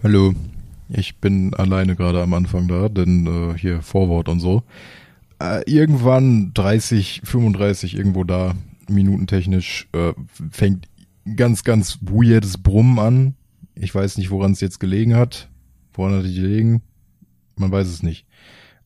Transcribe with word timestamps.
Hallo. 0.00 0.32
Ich 0.90 1.16
bin 1.16 1.52
alleine 1.54 1.96
gerade 1.96 2.22
am 2.22 2.32
Anfang 2.32 2.68
da, 2.68 2.88
denn 2.88 3.26
äh, 3.26 3.58
hier 3.58 3.82
Vorwort 3.82 4.28
und 4.28 4.38
so. 4.38 4.62
Äh, 5.40 5.68
irgendwann 5.68 6.52
30, 6.54 7.22
35 7.24 7.96
irgendwo 7.96 8.22
da, 8.22 8.54
minutentechnisch, 8.88 9.88
äh, 9.92 10.12
fängt 10.52 10.86
ganz, 11.34 11.64
ganz 11.64 11.98
weirdes 12.00 12.58
Brummen 12.58 13.00
an. 13.00 13.34
Ich 13.74 13.92
weiß 13.92 14.18
nicht, 14.18 14.30
woran 14.30 14.52
es 14.52 14.60
jetzt 14.60 14.78
gelegen 14.78 15.16
hat. 15.16 15.48
Woran 15.94 16.14
hat 16.14 16.24
es 16.24 16.34
gelegen? 16.34 16.80
Man 17.56 17.72
weiß 17.72 17.88
es 17.88 18.04
nicht. 18.04 18.24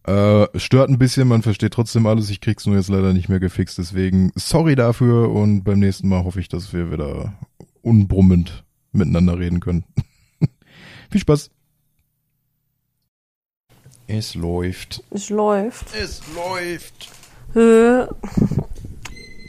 Äh, 0.04 0.46
stört 0.58 0.88
ein 0.88 0.98
bisschen, 0.98 1.28
man 1.28 1.42
versteht 1.42 1.74
trotzdem 1.74 2.06
alles. 2.06 2.30
Ich 2.30 2.40
krieg's 2.40 2.64
nur 2.64 2.76
jetzt 2.76 2.88
leider 2.88 3.12
nicht 3.12 3.28
mehr 3.28 3.38
gefixt, 3.38 3.76
deswegen 3.76 4.32
sorry 4.34 4.76
dafür 4.76 5.30
und 5.30 5.62
beim 5.62 5.78
nächsten 5.78 6.08
Mal 6.08 6.24
hoffe 6.24 6.40
ich, 6.40 6.48
dass 6.48 6.72
wir 6.72 6.90
wieder 6.90 7.34
unbrummend 7.82 8.64
miteinander 8.92 9.38
reden 9.38 9.60
können. 9.60 9.84
Viel 11.12 11.20
Spaß. 11.20 11.50
Es 14.06 14.34
läuft. 14.34 15.04
Es 15.10 15.28
läuft. 15.28 15.94
Es 15.94 16.22
läuft. 16.34 17.10
Höhe. 17.52 18.08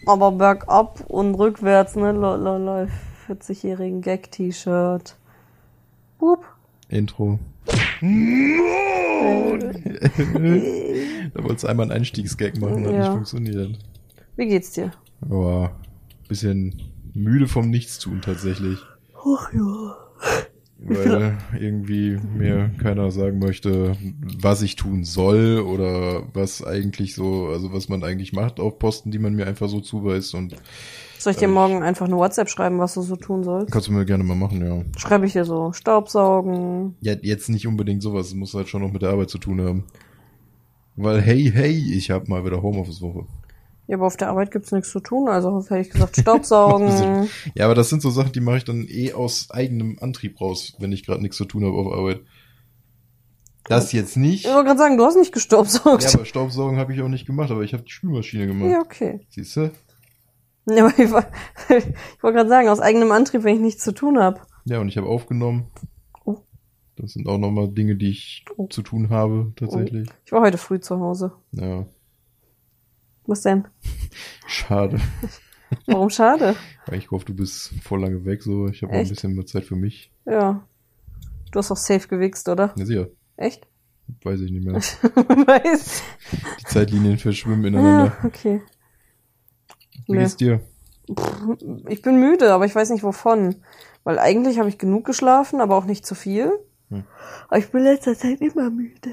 Aber 0.05 0.33
bergab 0.33 1.05
und 1.07 1.35
rückwärts, 1.35 1.95
ne? 1.95 2.11
Lololol. 2.11 2.89
40-jährigen 3.29 4.01
Gag-T-Shirt. 4.01 5.15
Wup. 6.19 6.43
Intro. 6.89 7.39
da 8.01 8.07
wolltest 11.43 11.63
du 11.63 11.67
einmal 11.69 11.85
einen 11.85 11.93
Einstiegsgag 11.93 12.59
machen, 12.59 12.85
hat 12.85 12.91
Ja. 12.91 12.99
nicht 12.99 13.11
funktioniert. 13.11 13.79
Wie 14.35 14.47
geht's 14.47 14.73
dir? 14.73 14.91
Aber 15.21 15.71
bisschen 16.27 16.91
müde 17.13 17.47
vom 17.47 17.69
Nichtstun 17.69 18.21
tatsächlich. 18.21 18.79
Ach 19.15 19.53
ja. 19.53 19.95
Weil 20.85 21.37
irgendwie 21.59 22.19
mir 22.37 22.71
keiner 22.81 23.09
sagen 23.11 23.39
möchte, 23.39 23.95
was 24.41 24.61
ich 24.61 24.75
tun 24.75 25.03
soll 25.05 25.59
oder 25.59 26.23
was 26.33 26.63
eigentlich 26.63 27.15
so, 27.15 27.47
also 27.47 27.71
was 27.71 27.87
man 27.89 28.03
eigentlich 28.03 28.33
macht 28.33 28.59
auf 28.59 28.79
Posten, 28.79 29.11
die 29.11 29.19
man 29.19 29.33
mir 29.33 29.47
einfach 29.47 29.69
so 29.69 29.79
zuweist 29.79 30.35
und 30.35 30.55
Soll 31.19 31.31
ich 31.31 31.37
dir 31.37 31.45
Ähm, 31.45 31.53
morgen 31.53 31.83
einfach 31.83 32.05
eine 32.05 32.17
WhatsApp 32.17 32.49
schreiben, 32.49 32.79
was 32.79 32.95
du 32.95 33.01
so 33.01 33.15
tun 33.15 33.43
sollst? 33.43 33.71
kannst 33.71 33.87
du 33.87 33.93
mir 33.93 34.05
gerne 34.05 34.25
mal 34.25 34.35
machen, 34.35 34.65
ja. 34.65 34.83
Schreibe 34.99 35.25
ich 35.25 35.33
dir 35.33 35.45
so 35.45 35.71
Staubsaugen. 35.71 36.95
Ja, 36.99 37.13
jetzt 37.21 37.49
nicht 37.49 37.65
unbedingt 37.65 38.01
sowas, 38.03 38.27
es 38.27 38.33
muss 38.35 38.53
halt 38.53 38.67
schon 38.67 38.81
noch 38.81 38.91
mit 38.91 39.01
der 39.01 39.09
Arbeit 39.11 39.29
zu 39.29 39.37
tun 39.37 39.61
haben. 39.61 39.85
Weil 40.95 41.21
hey, 41.21 41.49
hey, 41.53 41.71
ich 41.71 42.11
hab 42.11 42.27
mal 42.27 42.45
wieder 42.45 42.61
Homeoffice-Woche. 42.61 43.25
Ja, 43.87 43.97
aber 43.97 44.07
auf 44.07 44.15
der 44.17 44.29
Arbeit 44.29 44.51
gibt's 44.51 44.71
nichts 44.71 44.91
zu 44.91 45.01
tun, 45.01 45.27
also 45.27 45.61
hätte 45.63 45.79
ich 45.79 45.89
gesagt 45.89 46.17
Staubsaugen. 46.17 47.27
Ja, 47.55 47.65
aber 47.65 47.75
das 47.75 47.89
sind 47.89 48.01
so 48.01 48.09
Sachen, 48.09 48.31
die 48.31 48.39
mache 48.39 48.57
ich 48.57 48.63
dann 48.63 48.85
eh 48.87 49.13
aus 49.13 49.49
eigenem 49.51 49.97
Antrieb 49.99 50.39
raus, 50.39 50.73
wenn 50.79 50.91
ich 50.93 51.05
gerade 51.05 51.21
nichts 51.21 51.35
zu 51.37 51.45
tun 51.45 51.65
habe 51.65 51.75
auf 51.75 51.91
Arbeit. 51.91 52.21
Das 53.65 53.91
jetzt 53.93 54.17
nicht. 54.17 54.45
ich 54.45 54.51
wollte 54.51 54.65
gerade 54.67 54.79
sagen, 54.79 54.97
du 54.97 55.05
hast 55.05 55.15
nicht 55.17 55.31
gestaubsaugt. 55.33 56.03
Ja, 56.03 56.13
aber 56.13 56.25
Staubsaugen 56.25 56.77
habe 56.77 56.93
ich 56.93 57.01
auch 57.01 57.07
nicht 57.07 57.25
gemacht, 57.25 57.49
aber 57.51 57.61
ich 57.61 57.73
habe 57.73 57.83
die 57.83 57.91
Spülmaschine 57.91 58.47
gemacht. 58.47 58.69
Ja, 58.71 58.79
okay. 58.81 59.25
Siehst 59.29 59.55
du? 59.55 59.71
Ja, 60.65 60.85
aber 60.85 60.99
ich, 60.99 61.11
woll- 61.11 61.25
ich 61.69 62.23
wollte 62.23 62.37
gerade 62.37 62.49
sagen, 62.49 62.67
aus 62.69 62.79
eigenem 62.81 63.11
Antrieb, 63.11 63.43
wenn 63.43 63.55
ich 63.55 63.61
nichts 63.61 63.83
zu 63.83 63.93
tun 63.93 64.19
habe. 64.19 64.41
Ja, 64.65 64.79
und 64.79 64.87
ich 64.89 64.97
habe 64.97 65.07
aufgenommen. 65.07 65.67
Oh. 66.25 66.37
Das 66.97 67.11
sind 67.13 67.27
auch 67.27 67.37
nochmal 67.37 67.69
Dinge, 67.69 67.95
die 67.95 68.09
ich 68.09 68.43
Oh. 68.57 68.67
zu 68.67 68.81
tun 68.81 69.09
habe, 69.09 69.53
tatsächlich. 69.55 70.09
Ich 70.25 70.31
war 70.33 70.41
heute 70.41 70.57
früh 70.57 70.79
zu 70.81 70.99
Hause. 70.99 71.31
Ja, 71.51 71.85
Was 73.25 73.41
denn? 73.41 73.65
schade. 74.47 74.99
Warum 75.87 76.09
schade? 76.09 76.55
Weil 76.85 76.99
ich 76.99 77.09
hoffe, 77.11 77.25
du 77.25 77.33
bist 77.33 77.73
voll 77.83 78.01
lange 78.01 78.25
weg, 78.25 78.43
so. 78.43 78.67
Ich 78.67 78.83
habe 78.83 78.93
auch 78.93 78.97
ein 78.97 79.07
bisschen 79.09 79.33
mehr 79.33 79.45
Zeit 79.45 79.65
für 79.65 79.75
mich. 79.75 80.11
Ja. 80.25 80.67
Du 81.51 81.59
hast 81.59 81.71
auch 81.71 81.77
safe 81.77 82.07
gewichst, 82.07 82.47
oder? 82.49 82.73
Ja, 82.75 82.85
sicher. 82.85 83.07
Echt? 83.37 83.65
Weiß 84.23 84.39
ich 84.41 84.51
nicht 84.51 84.65
mehr. 84.65 84.75
Weiß. 85.47 86.03
Die 86.59 86.63
Zeitlinien 86.65 87.17
verschwimmen 87.17 87.63
Ja, 87.73 87.79
ineinander. 87.79 88.17
okay. 88.23 88.61
Wie 90.07 90.11
Nee. 90.13 90.17
geht's 90.19 90.35
dir? 90.35 90.61
Ich 91.87 92.01
bin 92.01 92.19
müde, 92.19 92.53
aber 92.53 92.65
ich 92.65 92.75
weiß 92.75 92.89
nicht 92.91 93.03
wovon. 93.03 93.55
Weil 94.03 94.19
eigentlich 94.19 94.59
habe 94.59 94.69
ich 94.69 94.77
genug 94.77 95.05
geschlafen, 95.05 95.61
aber 95.61 95.75
auch 95.77 95.85
nicht 95.85 96.05
zu 96.05 96.13
viel. 96.15 96.51
Hm. 96.89 97.03
Aber 97.47 97.57
ich 97.57 97.71
bin 97.71 97.81
in 97.81 97.87
letzter 97.87 98.15
Zeit 98.17 98.41
immer 98.41 98.69
müde. 98.69 99.11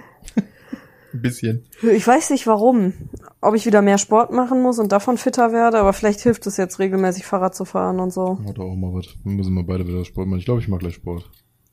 Ein 1.12 1.22
bisschen. 1.22 1.66
Ich 1.82 2.06
weiß 2.06 2.30
nicht 2.30 2.46
warum. 2.46 2.92
Ob 3.40 3.54
ich 3.54 3.66
wieder 3.66 3.82
mehr 3.82 3.98
Sport 3.98 4.32
machen 4.32 4.62
muss 4.62 4.78
und 4.78 4.92
davon 4.92 5.18
fitter 5.18 5.52
werde, 5.52 5.78
aber 5.78 5.92
vielleicht 5.92 6.20
hilft 6.20 6.46
es 6.46 6.56
jetzt 6.56 6.78
regelmäßig 6.78 7.24
Fahrrad 7.26 7.54
zu 7.54 7.64
fahren 7.64 7.98
und 8.00 8.12
so. 8.12 8.38
Hat 8.46 8.58
auch 8.58 8.74
mal 8.76 8.92
was. 8.94 9.06
Wir 9.24 9.32
müssen 9.32 9.54
mal 9.54 9.64
beide 9.64 9.86
wieder 9.86 10.04
Sport 10.04 10.28
machen. 10.28 10.38
Ich 10.38 10.44
glaube, 10.44 10.60
ich 10.60 10.68
mache 10.68 10.80
gleich 10.80 10.94
Sport. 10.94 11.28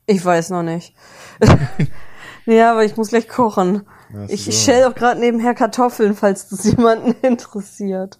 Ich 0.06 0.24
weiß 0.24 0.50
noch 0.50 0.62
nicht. 0.62 0.94
ja, 2.46 2.72
aber 2.72 2.84
ich 2.84 2.96
muss 2.96 3.10
gleich 3.10 3.28
kochen. 3.28 3.82
Ja, 4.12 4.24
Ich 4.24 4.46
egal. 4.48 4.52
schäle 4.58 4.88
auch 4.88 4.94
gerade 4.94 5.20
nebenher 5.20 5.54
Kartoffeln, 5.54 6.14
falls 6.14 6.48
das 6.48 6.64
jemanden 6.70 7.12
interessiert. 7.26 8.18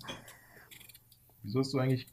Wieso 1.42 1.60
hast 1.60 1.72
du 1.72 1.78
eigentlich, 1.78 2.06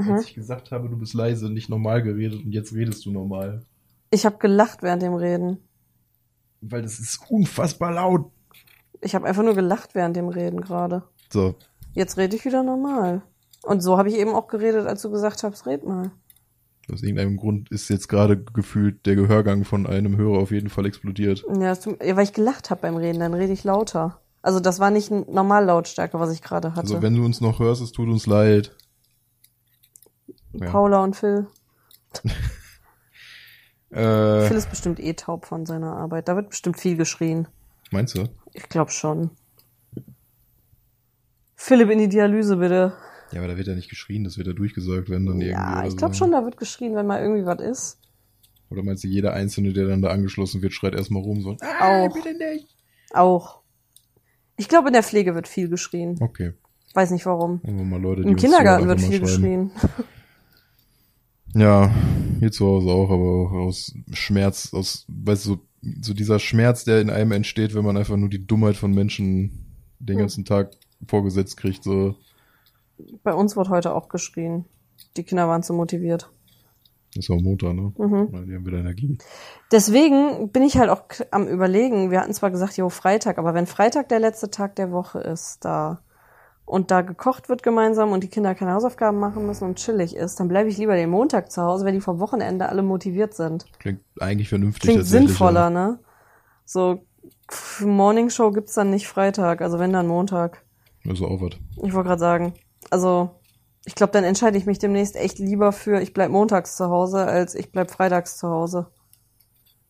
Mhm. 0.00 0.12
als 0.12 0.26
ich 0.26 0.34
gesagt 0.34 0.70
habe, 0.70 0.88
du 0.88 0.96
bist 0.96 1.12
leise, 1.12 1.50
nicht 1.50 1.68
normal 1.68 2.02
geredet 2.04 2.44
und 2.44 2.52
jetzt 2.52 2.72
redest 2.72 3.04
du 3.04 3.10
normal? 3.10 3.64
Ich 4.10 4.24
habe 4.24 4.38
gelacht 4.38 4.82
während 4.82 5.02
dem 5.02 5.14
Reden. 5.14 5.58
Weil 6.60 6.82
das 6.82 7.00
ist 7.00 7.20
unfassbar 7.28 7.92
laut. 7.92 8.30
Ich 9.00 9.14
habe 9.14 9.26
einfach 9.26 9.42
nur 9.42 9.54
gelacht 9.54 9.94
während 9.94 10.16
dem 10.16 10.28
Reden 10.28 10.60
gerade. 10.60 11.02
So, 11.32 11.54
Jetzt 11.94 12.16
rede 12.16 12.36
ich 12.36 12.44
wieder 12.44 12.62
normal. 12.62 13.22
Und 13.62 13.80
so 13.80 13.98
habe 13.98 14.08
ich 14.08 14.16
eben 14.16 14.34
auch 14.34 14.48
geredet, 14.48 14.86
als 14.86 15.02
du 15.02 15.10
gesagt 15.10 15.42
hast, 15.42 15.66
red 15.66 15.84
mal. 15.84 16.10
aus 16.92 17.02
irgendeinem 17.02 17.36
Grund 17.36 17.70
ist 17.70 17.88
jetzt 17.90 18.08
gerade 18.08 18.38
gefühlt 18.42 19.04
der 19.06 19.16
Gehörgang 19.16 19.64
von 19.64 19.86
einem 19.86 20.16
Hörer 20.16 20.38
auf 20.38 20.50
jeden 20.52 20.68
Fall 20.70 20.86
explodiert. 20.86 21.44
Ja, 21.60 21.74
tut- 21.74 22.02
ja 22.02 22.16
weil 22.16 22.24
ich 22.24 22.32
gelacht 22.32 22.70
habe 22.70 22.80
beim 22.82 22.96
Reden, 22.96 23.20
dann 23.20 23.34
rede 23.34 23.52
ich 23.52 23.64
lauter. 23.64 24.20
Also 24.42 24.60
das 24.60 24.78
war 24.78 24.90
nicht 24.90 25.10
ein 25.10 25.26
Normallautstärke, 25.30 26.18
was 26.20 26.32
ich 26.32 26.40
gerade 26.42 26.70
hatte. 26.70 26.80
Also 26.80 27.02
wenn 27.02 27.14
du 27.16 27.24
uns 27.24 27.40
noch 27.40 27.58
hörst, 27.58 27.82
es 27.82 27.92
tut 27.92 28.08
uns 28.08 28.26
leid. 28.26 28.74
Ja. 30.52 30.70
Paula 30.70 31.02
und 31.04 31.14
Phil. 31.16 31.46
Äh, 33.90 34.46
Phil 34.46 34.56
ist 34.58 34.68
bestimmt 34.68 35.00
eh 35.00 35.14
taub 35.14 35.46
von 35.46 35.64
seiner 35.64 35.96
Arbeit. 35.96 36.28
Da 36.28 36.36
wird 36.36 36.50
bestimmt 36.50 36.78
viel 36.78 36.96
geschrien. 36.96 37.48
Meinst 37.90 38.16
du? 38.16 38.24
Ich 38.52 38.68
glaube 38.68 38.90
schon. 38.90 39.30
Philipp 41.54 41.90
in 41.90 41.98
die 41.98 42.08
Dialyse 42.08 42.56
bitte. 42.56 42.94
Ja, 43.32 43.40
aber 43.40 43.48
da 43.48 43.56
wird 43.56 43.66
ja 43.66 43.74
nicht 43.74 43.90
geschrien, 43.90 44.24
das 44.24 44.38
wird 44.38 44.46
ja 44.46 44.52
durchgesagt, 44.54 45.10
wenn 45.10 45.26
dann 45.26 45.40
irgendwie. 45.40 45.50
Ja, 45.50 45.84
ich 45.84 45.96
glaube 45.96 46.14
so. 46.14 46.20
schon, 46.20 46.32
da 46.32 46.44
wird 46.44 46.56
geschrien, 46.56 46.94
wenn 46.94 47.06
mal 47.06 47.20
irgendwie 47.20 47.44
was 47.44 47.60
ist. 47.60 47.98
Oder 48.70 48.82
meinst 48.82 49.04
du, 49.04 49.08
jeder 49.08 49.32
Einzelne, 49.32 49.72
der 49.72 49.86
dann 49.86 50.02
da 50.02 50.08
angeschlossen 50.08 50.62
wird, 50.62 50.72
schreit 50.72 50.94
erstmal 50.94 51.22
rum 51.22 51.40
so. 51.40 51.56
Ah, 51.60 52.04
Auch. 52.06 52.12
bitte 52.12 52.36
nicht. 52.36 52.68
Auch. 53.12 53.62
Ich 54.56 54.68
glaube, 54.68 54.88
in 54.88 54.92
der 54.92 55.02
Pflege 55.02 55.34
wird 55.34 55.48
viel 55.48 55.68
geschrien. 55.68 56.18
Okay. 56.20 56.52
Weiß 56.94 57.10
nicht 57.10 57.26
warum. 57.26 57.60
Leute, 57.64 58.22
Im 58.22 58.36
Kindergarten 58.36 58.88
wird 58.88 59.00
viel 59.00 59.20
mal 59.20 59.28
schreiben. 59.28 59.70
geschrien. 59.70 59.70
Ja, 61.54 61.90
hier 62.40 62.52
zu 62.52 62.66
Hause 62.66 62.88
auch, 62.88 63.10
aber 63.10 63.24
auch 63.24 63.52
aus 63.52 63.94
Schmerz, 64.12 64.72
aus, 64.74 65.06
weißt 65.08 65.46
du, 65.46 65.48
so, 65.54 65.67
so 66.00 66.14
dieser 66.14 66.38
Schmerz, 66.38 66.84
der 66.84 67.00
in 67.00 67.10
einem 67.10 67.32
entsteht, 67.32 67.74
wenn 67.74 67.84
man 67.84 67.96
einfach 67.96 68.16
nur 68.16 68.28
die 68.28 68.46
Dummheit 68.46 68.76
von 68.76 68.92
Menschen 68.92 69.66
den 69.98 70.16
Hm. 70.16 70.20
ganzen 70.20 70.44
Tag 70.44 70.72
vorgesetzt 71.06 71.56
kriegt, 71.56 71.84
so. 71.84 72.16
Bei 73.22 73.32
uns 73.32 73.56
wurde 73.56 73.70
heute 73.70 73.94
auch 73.94 74.08
geschrien. 74.08 74.64
Die 75.16 75.22
Kinder 75.22 75.48
waren 75.48 75.62
zu 75.62 75.72
motiviert. 75.72 76.30
Ist 77.14 77.30
auch 77.30 77.40
Montag, 77.40 77.74
ne? 77.74 77.92
Mhm. 77.96 78.46
Die 78.46 78.54
haben 78.54 78.66
wieder 78.66 78.78
Energie. 78.78 79.16
Deswegen 79.72 80.50
bin 80.50 80.62
ich 80.62 80.76
halt 80.76 80.90
auch 80.90 81.04
am 81.30 81.46
überlegen, 81.46 82.10
wir 82.10 82.20
hatten 82.20 82.34
zwar 82.34 82.50
gesagt, 82.50 82.76
jo, 82.76 82.88
Freitag, 82.90 83.38
aber 83.38 83.54
wenn 83.54 83.66
Freitag 83.66 84.08
der 84.08 84.20
letzte 84.20 84.50
Tag 84.50 84.76
der 84.76 84.90
Woche 84.90 85.20
ist, 85.20 85.64
da 85.64 86.02
und 86.68 86.90
da 86.90 87.00
gekocht 87.00 87.48
wird 87.48 87.62
gemeinsam 87.62 88.12
und 88.12 88.22
die 88.22 88.28
Kinder 88.28 88.54
keine 88.54 88.74
Hausaufgaben 88.74 89.18
machen 89.18 89.46
müssen 89.46 89.64
und 89.64 89.76
chillig 89.76 90.14
ist, 90.14 90.38
dann 90.38 90.48
bleibe 90.48 90.68
ich 90.68 90.76
lieber 90.76 90.94
den 90.94 91.10
Montag 91.10 91.50
zu 91.50 91.62
Hause, 91.62 91.84
wenn 91.86 91.94
die 91.94 92.00
vom 92.00 92.20
Wochenende 92.20 92.68
alle 92.68 92.82
motiviert 92.82 93.34
sind. 93.34 93.66
Klingt 93.78 94.00
eigentlich 94.20 94.48
vernünftig. 94.50 94.90
Klingt 94.90 95.06
sinnvoller, 95.06 95.62
Ja. 95.64 95.70
ne? 95.70 95.98
So, 96.64 97.00
Morning 97.80 98.28
Show 98.28 98.50
gibt's 98.50 98.74
dann 98.74 98.90
nicht 98.90 99.08
Freitag, 99.08 99.62
also 99.62 99.78
wenn 99.78 99.92
dann 99.92 100.06
Montag. 100.06 100.62
Also 101.08 101.26
auch 101.26 101.40
was. 101.40 101.52
Ich 101.82 101.94
wollte 101.94 102.08
gerade 102.08 102.20
sagen, 102.20 102.54
also 102.90 103.30
ich 103.86 103.94
glaube, 103.94 104.12
dann 104.12 104.24
entscheide 104.24 104.58
ich 104.58 104.66
mich 104.66 104.78
demnächst 104.78 105.16
echt 105.16 105.38
lieber 105.38 105.72
für, 105.72 106.00
ich 106.02 106.12
bleib 106.12 106.30
montags 106.30 106.76
zu 106.76 106.90
Hause, 106.90 107.24
als 107.24 107.54
ich 107.54 107.72
bleib 107.72 107.90
freitags 107.90 108.36
zu 108.36 108.48
Hause. 108.48 108.88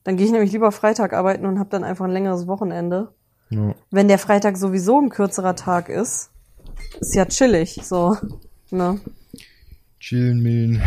Dann 0.05 0.17
gehe 0.17 0.27
ich 0.27 0.33
nämlich 0.33 0.53
lieber 0.53 0.71
Freitag 0.71 1.13
arbeiten 1.13 1.45
und 1.45 1.59
habe 1.59 1.71
dann 1.71 1.83
einfach 1.83 2.05
ein 2.05 2.13
längeres 2.13 2.47
Wochenende. 2.47 3.13
Ja. 3.51 3.75
Wenn 3.91 4.07
der 4.07 4.19
Freitag 4.19 4.57
sowieso 4.57 5.01
ein 5.01 5.09
kürzerer 5.09 5.57
Tag 5.57 5.89
ist, 5.89 6.31
ist 7.01 7.15
ja 7.15 7.27
chillig, 7.27 7.79
so. 7.83 8.17
Ne? 8.71 9.01
Chillen, 10.01 10.43
Millen, 10.43 10.83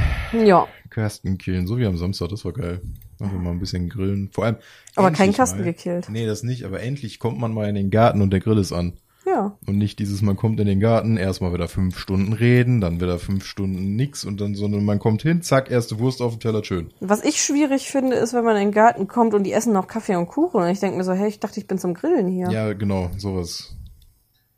Ja, 0.45 0.67
Kasten 0.89 1.37
killen, 1.37 1.67
so 1.67 1.77
wie 1.77 1.85
am 1.85 1.97
Samstag, 1.97 2.29
das 2.29 2.45
war 2.45 2.53
geil. 2.53 2.81
Einfach 3.19 3.37
mal 3.39 3.51
ein 3.51 3.59
bisschen 3.59 3.89
grillen. 3.89 4.29
Vor 4.31 4.45
allem. 4.45 4.57
aber 4.95 5.11
kein 5.11 5.33
Kasten 5.33 5.59
mal, 5.59 5.65
gekillt. 5.65 6.09
Nee, 6.09 6.25
das 6.25 6.43
nicht, 6.43 6.63
aber 6.65 6.81
endlich 6.81 7.19
kommt 7.19 7.39
man 7.39 7.53
mal 7.53 7.69
in 7.69 7.75
den 7.75 7.91
Garten 7.91 8.21
und 8.21 8.31
der 8.31 8.39
Grill 8.39 8.57
ist 8.57 8.71
an. 8.71 8.93
Ja. 9.25 9.55
Und 9.67 9.77
nicht 9.77 9.99
dieses, 9.99 10.21
man 10.23 10.35
kommt 10.35 10.59
in 10.59 10.65
den 10.65 10.79
Garten, 10.79 11.17
erstmal 11.17 11.53
wieder 11.53 11.67
fünf 11.67 11.99
Stunden 11.99 12.33
reden, 12.33 12.81
dann 12.81 12.99
wieder 12.99 13.19
fünf 13.19 13.45
Stunden 13.45 13.95
nix 13.95 14.25
und 14.25 14.41
dann, 14.41 14.55
sondern 14.55 14.83
man 14.83 14.97
kommt 14.97 15.21
hin, 15.21 15.43
zack, 15.43 15.69
erste 15.69 15.99
Wurst 15.99 16.21
auf 16.21 16.33
dem 16.33 16.39
Teller, 16.39 16.63
schön. 16.63 16.91
Was 16.99 17.23
ich 17.23 17.41
schwierig 17.41 17.89
finde, 17.89 18.15
ist, 18.15 18.33
wenn 18.33 18.43
man 18.43 18.55
in 18.57 18.69
den 18.69 18.71
Garten 18.71 19.07
kommt 19.07 19.35
und 19.35 19.43
die 19.43 19.53
essen 19.53 19.73
noch 19.73 19.87
Kaffee 19.87 20.15
und 20.15 20.27
Kuchen. 20.27 20.61
Und 20.61 20.69
ich 20.69 20.79
denke 20.79 20.97
mir 20.97 21.03
so, 21.03 21.13
hey, 21.13 21.27
ich 21.29 21.39
dachte, 21.39 21.59
ich 21.59 21.67
bin 21.67 21.77
zum 21.77 21.93
Grillen 21.93 22.27
hier. 22.27 22.49
Ja, 22.49 22.73
genau, 22.73 23.11
sowas. 23.17 23.75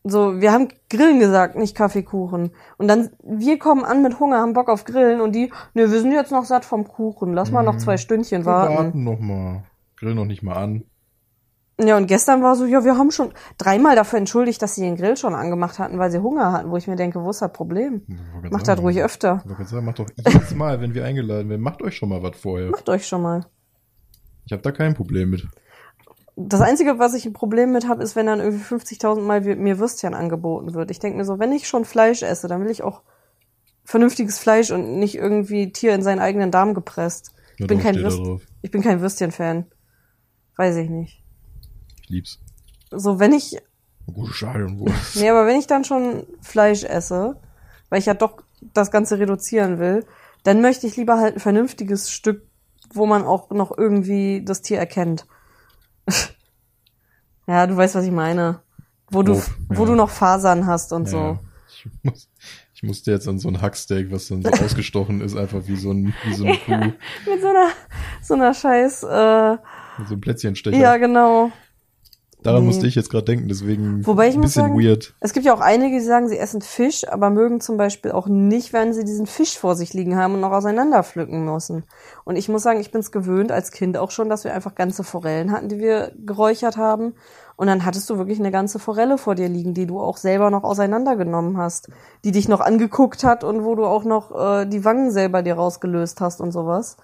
So, 0.06 0.42
wir 0.42 0.52
haben 0.52 0.68
Grillen 0.90 1.20
gesagt, 1.20 1.56
nicht 1.56 1.76
Kaffeekuchen. 1.76 2.52
Und 2.78 2.88
dann, 2.90 3.12
wir 3.24 3.58
kommen 3.58 3.86
an 3.86 4.04
mit 4.04 4.20
Hunger, 4.20 4.40
haben 4.40 4.54
Bock 4.54 4.68
auf 4.68 4.84
Grillen 4.84 5.22
und 5.22 5.34
die, 5.34 5.52
ne, 5.74 5.92
wir 5.92 6.00
sind 6.00 6.12
jetzt 6.12 6.32
noch 6.32 6.44
satt 6.44 6.66
vom 6.66 6.86
Kuchen. 6.88 7.34
Lass 7.34 7.52
mal 7.52 7.64
noch 7.64 7.78
zwei 7.78 7.96
Stündchen 7.96 8.42
Wir 8.42 8.46
warten. 8.46 8.76
warten 8.76 9.04
noch 9.04 9.20
mal. 9.20 9.64
Grill 9.96 10.16
noch 10.16 10.26
nicht 10.26 10.44
mal 10.44 10.56
an. 10.56 10.84
Ja, 11.80 11.98
und 11.98 12.08
gestern 12.08 12.44
war 12.44 12.56
so, 12.56 12.66
ja, 12.66 12.84
wir 12.84 12.98
haben 12.98 13.10
schon 13.12 13.34
dreimal 13.58 13.96
dafür 13.96 14.20
entschuldigt, 14.20 14.62
dass 14.62 14.76
sie 14.76 14.82
den 14.82 14.96
Grill 14.96 15.18
schon 15.18 15.34
angemacht 15.34 15.80
hatten, 15.80 15.98
weil 15.98 16.12
sie 16.12 16.20
Hunger 16.20 16.52
hatten, 16.52 16.70
wo 16.70 16.78
ich 16.78 16.88
mir 16.88 16.96
denke, 16.96 17.24
wo 17.24 17.30
ist 17.32 17.42
das 17.42 17.52
Problem? 17.52 18.04
Grad 18.42 18.52
Macht 18.52 18.68
das 18.68 18.80
ruhig 18.80 19.02
öfter. 19.02 19.44
Ich 19.60 19.68
sagen, 19.70 19.86
macht 19.86 20.00
doch 20.00 20.10
jedes 20.16 20.54
Mal, 20.54 20.82
wenn 20.82 20.94
wir 20.94 21.06
eingeladen 21.06 21.50
werden, 21.50 21.62
macht 21.62 21.82
euch 21.82 21.96
schon 21.96 22.10
mal 22.10 22.22
was 22.22 22.38
vorher. 22.38 22.70
Macht 22.70 22.90
euch 22.90 23.08
schon 23.08 23.22
mal. 23.24 23.46
Ich 24.46 24.52
habe 24.52 24.62
da 24.62 24.72
kein 24.72 24.94
Problem 24.94 25.32
mit. 25.32 25.48
Das 26.36 26.62
Einzige, 26.62 26.98
was 26.98 27.14
ich 27.14 27.26
ein 27.26 27.34
Problem 27.34 27.72
mit 27.72 27.88
habe, 27.88 28.02
ist, 28.02 28.16
wenn 28.16 28.26
dann 28.26 28.40
irgendwie 28.40 28.64
50.000 28.64 29.22
Mal 29.22 29.42
mir 29.42 29.78
Würstchen 29.78 30.14
angeboten 30.16 30.74
wird. 30.74 30.90
Ich 30.90 31.00
denke 31.00 31.18
mir 31.18 31.26
so, 31.26 31.38
wenn 31.38 31.52
ich 31.52 31.68
schon 31.68 31.86
Fleisch 31.86 32.24
esse, 32.24 32.48
dann 32.48 32.64
will 32.64 32.72
ich 32.72 32.82
auch 32.82 33.02
vernünftiges 33.84 34.40
Fleisch 34.40 34.72
und 34.72 34.98
nicht 34.98 35.16
irgendwie 35.16 35.72
Tier 35.72 35.94
in 35.94 36.02
seinen 36.02 36.20
eigenen 36.20 36.52
Darm 36.52 36.74
gepresst. 36.74 37.34
Ich 37.58 37.68
bin 37.68 37.80
kein, 37.80 37.96
Würst 37.98 38.20
ich 38.62 38.72
bin 38.72 38.82
kein 38.82 39.02
Würstchen-Fan. 39.02 39.66
Weiß 40.56 40.76
ich 40.78 40.90
nicht. 40.90 41.24
Ich 42.02 42.10
lieb's. 42.10 42.40
So, 42.90 43.20
wenn 43.20 43.34
ich, 43.34 43.58
Gute 44.12 44.34
Schale 44.34 44.66
und 44.66 44.80
Wurst. 44.80 45.16
nee, 45.16 45.30
aber 45.30 45.46
wenn 45.46 45.60
ich 45.60 45.68
dann 45.68 45.86
schon 45.86 46.26
Fleisch 46.42 46.84
esse, 46.84 47.40
weil 47.90 48.00
ich 48.00 48.06
ja 48.06 48.14
doch 48.14 48.44
das 48.74 48.92
Ganze 48.92 49.20
reduzieren 49.20 49.80
will, 49.80 50.06
dann 50.44 50.62
möchte 50.62 50.88
ich 50.88 50.98
lieber 50.98 51.18
halt 51.18 51.36
ein 51.36 51.40
vernünftiges 51.40 52.12
Stück, 52.12 52.44
wo 52.94 53.06
man 53.06 53.24
auch 53.24 53.50
noch 53.52 53.76
irgendwie 53.78 54.44
das 54.44 54.62
Tier 54.62 54.78
erkennt. 54.78 55.26
ja, 57.48 57.68
du 57.68 57.76
weißt, 57.78 57.96
was 57.96 58.06
ich 58.06 58.12
meine. 58.12 58.62
Wo 59.10 59.22
du, 59.22 59.34
Grob, 59.34 59.44
wo 59.70 59.84
ja. 59.84 59.90
du 59.90 59.96
noch 59.96 60.10
Fasern 60.10 60.66
hast 60.66 60.92
und 60.94 61.08
so. 61.08 61.18
Ja, 61.18 61.40
ich, 61.68 62.04
muss, 62.04 62.30
ich 62.74 62.84
musste 62.84 63.12
jetzt 63.12 63.28
an 63.28 63.38
so 63.40 63.48
ein 63.50 63.62
Hacksteak, 63.62 64.12
was 64.12 64.28
dann 64.28 64.42
so 64.42 64.50
ausgestochen 64.64 65.22
ist, 65.22 65.36
einfach 65.36 65.62
wie 65.68 65.76
so 65.76 65.92
ein, 65.92 66.14
wie 66.26 66.34
so 66.34 66.46
eine 66.46 66.58
Kuh, 66.58 66.72
Mit 67.30 67.42
so 67.42 67.48
einer, 67.48 67.70
so 68.22 68.34
einer 68.34 68.54
scheiß, 68.54 69.04
äh, 69.04 69.52
mit 69.98 70.08
so 70.08 70.14
einem 70.14 70.22
Plätzchenstecher. 70.22 70.78
ja, 70.78 70.98
genau. 70.98 71.52
Daran 72.44 72.62
nee. 72.62 72.68
musste 72.68 72.88
ich 72.88 72.96
jetzt 72.96 73.10
gerade 73.10 73.26
denken, 73.26 73.48
deswegen 73.48 74.06
Wobei 74.06 74.28
ich 74.28 74.36
ein 74.36 74.42
bisschen 74.42 74.64
sagen, 74.64 74.80
weird. 74.80 75.14
Es 75.20 75.34
gibt 75.34 75.46
ja 75.46 75.54
auch 75.54 75.62
einige, 75.62 75.98
die 75.98 76.04
sagen, 76.04 76.28
sie 76.28 76.38
essen 76.38 76.62
Fisch, 76.62 77.08
aber 77.08 77.30
mögen 77.30 77.62
zum 77.62 77.78
Beispiel 77.78 78.12
auch 78.12 78.28
nicht, 78.28 78.74
wenn 78.74 78.94
sie 78.94 79.06
diesen 79.06 79.28
Fisch 79.28 79.58
vor 79.58 79.76
sich 79.76 79.94
liegen 79.94 80.16
haben 80.18 80.34
und 80.36 80.42
noch 80.42 80.52
auseinander 80.52 81.04
pflücken 81.04 81.46
müssen. 81.46 81.84
Und 82.26 82.36
ich 82.36 82.50
muss 82.50 82.64
sagen, 82.64 82.82
ich 82.82 82.92
bin 82.92 83.00
es 83.00 83.12
gewöhnt, 83.12 83.52
als 83.52 83.72
Kind 83.72 83.98
auch 83.98 84.12
schon, 84.12 84.30
dass 84.30 84.44
wir 84.44 84.54
einfach 84.54 84.76
ganze 84.76 85.04
Forellen 85.04 85.52
hatten, 85.52 85.70
die 85.70 85.80
wir 85.80 86.12
geräuchert 86.26 86.78
haben. 86.78 87.14
Und 87.56 87.68
dann 87.68 87.86
hattest 87.86 88.10
du 88.10 88.18
wirklich 88.18 88.40
eine 88.40 88.52
ganze 88.52 88.80
Forelle 88.80 89.18
vor 89.18 89.36
dir 89.36 89.48
liegen, 89.48 89.74
die 89.74 89.86
du 89.86 90.00
auch 90.00 90.18
selber 90.18 90.50
noch 90.50 90.64
auseinandergenommen 90.64 91.58
hast, 91.58 91.90
die 92.26 92.32
dich 92.32 92.50
noch 92.50 92.62
angeguckt 92.62 93.24
hat 93.24 93.44
und 93.44 93.64
wo 93.64 93.76
du 93.76 93.86
auch 93.86 94.04
noch 94.04 94.32
äh, 94.32 94.66
die 94.66 94.84
Wangen 94.84 95.12
selber 95.12 95.44
dir 95.44 95.56
rausgelöst 95.56 96.20
hast 96.20 96.42
und 96.42 96.52
sowas. 96.52 96.98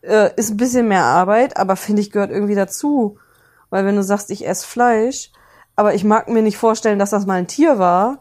Äh, 0.00 0.30
ist 0.36 0.50
ein 0.50 0.56
bisschen 0.56 0.88
mehr 0.88 1.04
Arbeit, 1.04 1.56
aber 1.56 1.76
finde 1.76 2.00
ich 2.00 2.10
gehört 2.10 2.30
irgendwie 2.30 2.54
dazu. 2.54 3.18
Weil 3.76 3.84
wenn 3.84 3.96
du 3.96 4.02
sagst, 4.02 4.30
ich 4.30 4.46
esse 4.48 4.66
Fleisch, 4.66 5.30
aber 5.74 5.92
ich 5.94 6.02
mag 6.02 6.30
mir 6.30 6.40
nicht 6.40 6.56
vorstellen, 6.56 6.98
dass 6.98 7.10
das 7.10 7.26
mal 7.26 7.34
ein 7.34 7.46
Tier 7.46 7.78
war, 7.78 8.20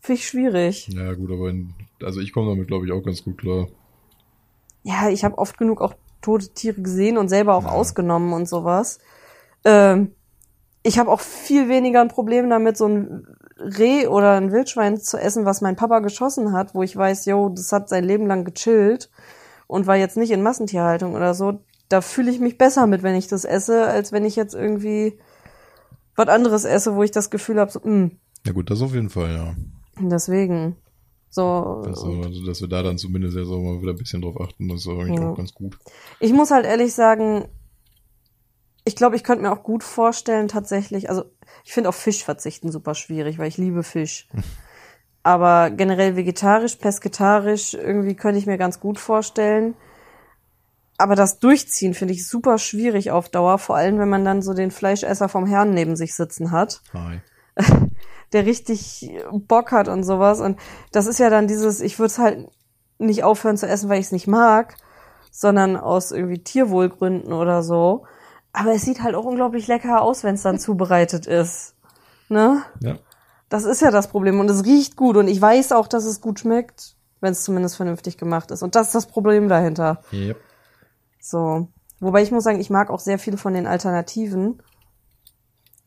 finde 0.00 0.18
ich 0.20 0.28
schwierig. 0.28 0.86
Ja, 0.88 1.14
gut, 1.14 1.30
aber 1.30 1.48
in, 1.48 1.72
also 2.02 2.20
ich 2.20 2.30
komme 2.34 2.50
damit, 2.50 2.68
glaube 2.68 2.84
ich, 2.84 2.92
auch 2.92 3.02
ganz 3.02 3.24
gut 3.24 3.38
klar. 3.38 3.68
Ja, 4.82 5.08
ich 5.08 5.24
habe 5.24 5.38
oft 5.38 5.56
genug 5.56 5.80
auch 5.80 5.94
tote 6.20 6.50
Tiere 6.50 6.82
gesehen 6.82 7.16
und 7.16 7.30
selber 7.30 7.54
auch 7.54 7.64
Ja. 7.64 7.70
ausgenommen 7.70 8.34
und 8.34 8.46
sowas. 8.46 8.98
Ähm, 9.64 10.14
ich 10.82 10.98
habe 10.98 11.10
auch 11.10 11.20
viel 11.20 11.70
weniger 11.70 12.02
ein 12.02 12.08
Problem 12.08 12.50
damit, 12.50 12.76
so 12.76 12.86
ein 12.86 13.26
Reh 13.56 14.08
oder 14.08 14.32
ein 14.32 14.52
Wildschwein 14.52 15.00
zu 15.00 15.16
essen, 15.16 15.46
was 15.46 15.62
mein 15.62 15.76
Papa 15.76 16.00
geschossen 16.00 16.52
hat, 16.52 16.74
wo 16.74 16.82
ich 16.82 16.94
weiß, 16.94 17.24
yo, 17.24 17.48
das 17.48 17.72
hat 17.72 17.88
sein 17.88 18.04
Leben 18.04 18.26
lang 18.26 18.44
gechillt 18.44 19.08
und 19.68 19.86
war 19.86 19.96
jetzt 19.96 20.18
nicht 20.18 20.32
in 20.32 20.42
Massentierhaltung 20.42 21.14
oder 21.14 21.32
so. 21.32 21.60
Da 21.90 22.00
fühle 22.00 22.30
ich 22.30 22.40
mich 22.40 22.56
besser 22.56 22.86
mit, 22.86 23.02
wenn 23.02 23.16
ich 23.16 23.26
das 23.28 23.44
esse, 23.44 23.86
als 23.86 24.12
wenn 24.12 24.24
ich 24.24 24.36
jetzt 24.36 24.54
irgendwie 24.54 25.18
was 26.16 26.28
anderes 26.28 26.64
esse, 26.64 26.94
wo 26.94 27.02
ich 27.02 27.10
das 27.10 27.30
Gefühl 27.30 27.58
habe, 27.60 27.70
so, 27.70 27.80
mh, 27.82 28.10
Ja 28.46 28.52
gut, 28.52 28.70
das 28.70 28.80
auf 28.80 28.94
jeden 28.94 29.10
Fall, 29.10 29.34
ja. 29.34 29.54
deswegen. 30.00 30.76
So, 31.28 31.82
Das, 31.84 31.98
also, 32.04 32.22
dass 32.46 32.60
wir 32.60 32.68
da 32.68 32.82
dann 32.82 32.98
zumindest 32.98 33.36
jetzt 33.36 33.48
auch 33.48 33.60
mal 33.60 33.80
wieder 33.82 33.92
ein 33.92 33.98
bisschen 33.98 34.22
drauf 34.22 34.40
achten, 34.40 34.68
das 34.68 34.80
ist 34.80 34.88
eigentlich 34.88 35.18
Ja. 35.20 35.30
auch 35.30 35.36
ganz 35.36 35.52
gut. 35.52 35.78
Ich 36.18 36.32
muss 36.32 36.50
halt 36.50 36.64
ehrlich 36.64 36.94
sagen, 36.94 37.44
ich 38.84 38.96
glaube, 38.96 39.14
ich 39.16 39.22
könnte 39.24 39.42
mir 39.42 39.52
auch 39.52 39.62
gut 39.62 39.84
vorstellen, 39.84 40.48
tatsächlich, 40.48 41.08
also 41.10 41.24
ich 41.64 41.72
finde 41.72 41.88
auf 41.88 41.96
Fisch 41.96 42.24
verzichten 42.24 42.72
super 42.72 42.94
schwierig, 42.94 43.38
weil 43.38 43.48
ich 43.48 43.58
liebe 43.58 43.82
Fisch. 43.82 44.28
Aber 45.22 45.70
generell 45.70 46.16
vegetarisch, 46.16 46.76
pesketarisch, 46.76 47.74
irgendwie 47.74 48.14
könnte 48.14 48.38
ich 48.38 48.46
mir 48.46 48.56
ganz 48.58 48.80
gut 48.80 48.98
vorstellen. 48.98 49.74
Aber 51.00 51.14
das 51.14 51.38
Durchziehen 51.38 51.94
finde 51.94 52.12
ich 52.12 52.28
super 52.28 52.58
schwierig 52.58 53.10
auf 53.10 53.30
Dauer, 53.30 53.56
vor 53.58 53.74
allem 53.76 53.98
wenn 53.98 54.10
man 54.10 54.22
dann 54.22 54.42
so 54.42 54.52
den 54.52 54.70
Fleischesser 54.70 55.30
vom 55.30 55.46
Herrn 55.46 55.70
neben 55.70 55.96
sich 55.96 56.14
sitzen 56.14 56.50
hat 56.50 56.82
Hi. 56.92 57.20
der 58.34 58.44
richtig 58.44 59.10
Bock 59.32 59.72
hat 59.72 59.88
und 59.88 60.04
sowas. 60.04 60.40
Und 60.40 60.58
das 60.92 61.06
ist 61.06 61.18
ja 61.18 61.30
dann 61.30 61.48
dieses, 61.48 61.80
ich 61.80 61.98
würde 61.98 62.08
es 62.08 62.18
halt 62.18 62.48
nicht 62.98 63.24
aufhören 63.24 63.56
zu 63.56 63.66
essen, 63.66 63.88
weil 63.88 63.98
ich 63.98 64.06
es 64.06 64.12
nicht 64.12 64.26
mag, 64.26 64.76
sondern 65.30 65.78
aus 65.78 66.12
irgendwie 66.12 66.42
Tierwohlgründen 66.42 67.32
oder 67.32 67.62
so. 67.62 68.04
Aber 68.52 68.72
es 68.72 68.82
sieht 68.82 69.02
halt 69.02 69.14
auch 69.14 69.24
unglaublich 69.24 69.68
lecker 69.68 70.02
aus, 70.02 70.22
wenn 70.22 70.34
es 70.34 70.42
dann 70.42 70.58
zubereitet 70.58 71.26
ist. 71.26 71.76
Ne? 72.28 72.62
Ja. 72.80 72.98
Das 73.48 73.64
ist 73.64 73.80
ja 73.80 73.90
das 73.90 74.08
Problem. 74.08 74.38
Und 74.38 74.50
es 74.50 74.66
riecht 74.66 74.96
gut. 74.96 75.16
Und 75.16 75.28
ich 75.28 75.40
weiß 75.40 75.72
auch, 75.72 75.88
dass 75.88 76.04
es 76.04 76.20
gut 76.20 76.40
schmeckt, 76.40 76.96
wenn 77.22 77.32
es 77.32 77.42
zumindest 77.42 77.76
vernünftig 77.76 78.18
gemacht 78.18 78.50
ist. 78.50 78.62
Und 78.62 78.74
das 78.74 78.88
ist 78.88 78.94
das 78.94 79.06
Problem 79.06 79.48
dahinter. 79.48 80.02
Yep. 80.12 80.36
So. 81.20 81.68
Wobei 82.00 82.22
ich 82.22 82.32
muss 82.32 82.44
sagen, 82.44 82.60
ich 82.60 82.70
mag 82.70 82.90
auch 82.90 83.00
sehr 83.00 83.18
viel 83.18 83.36
von 83.36 83.54
den 83.54 83.66
Alternativen. 83.66 84.62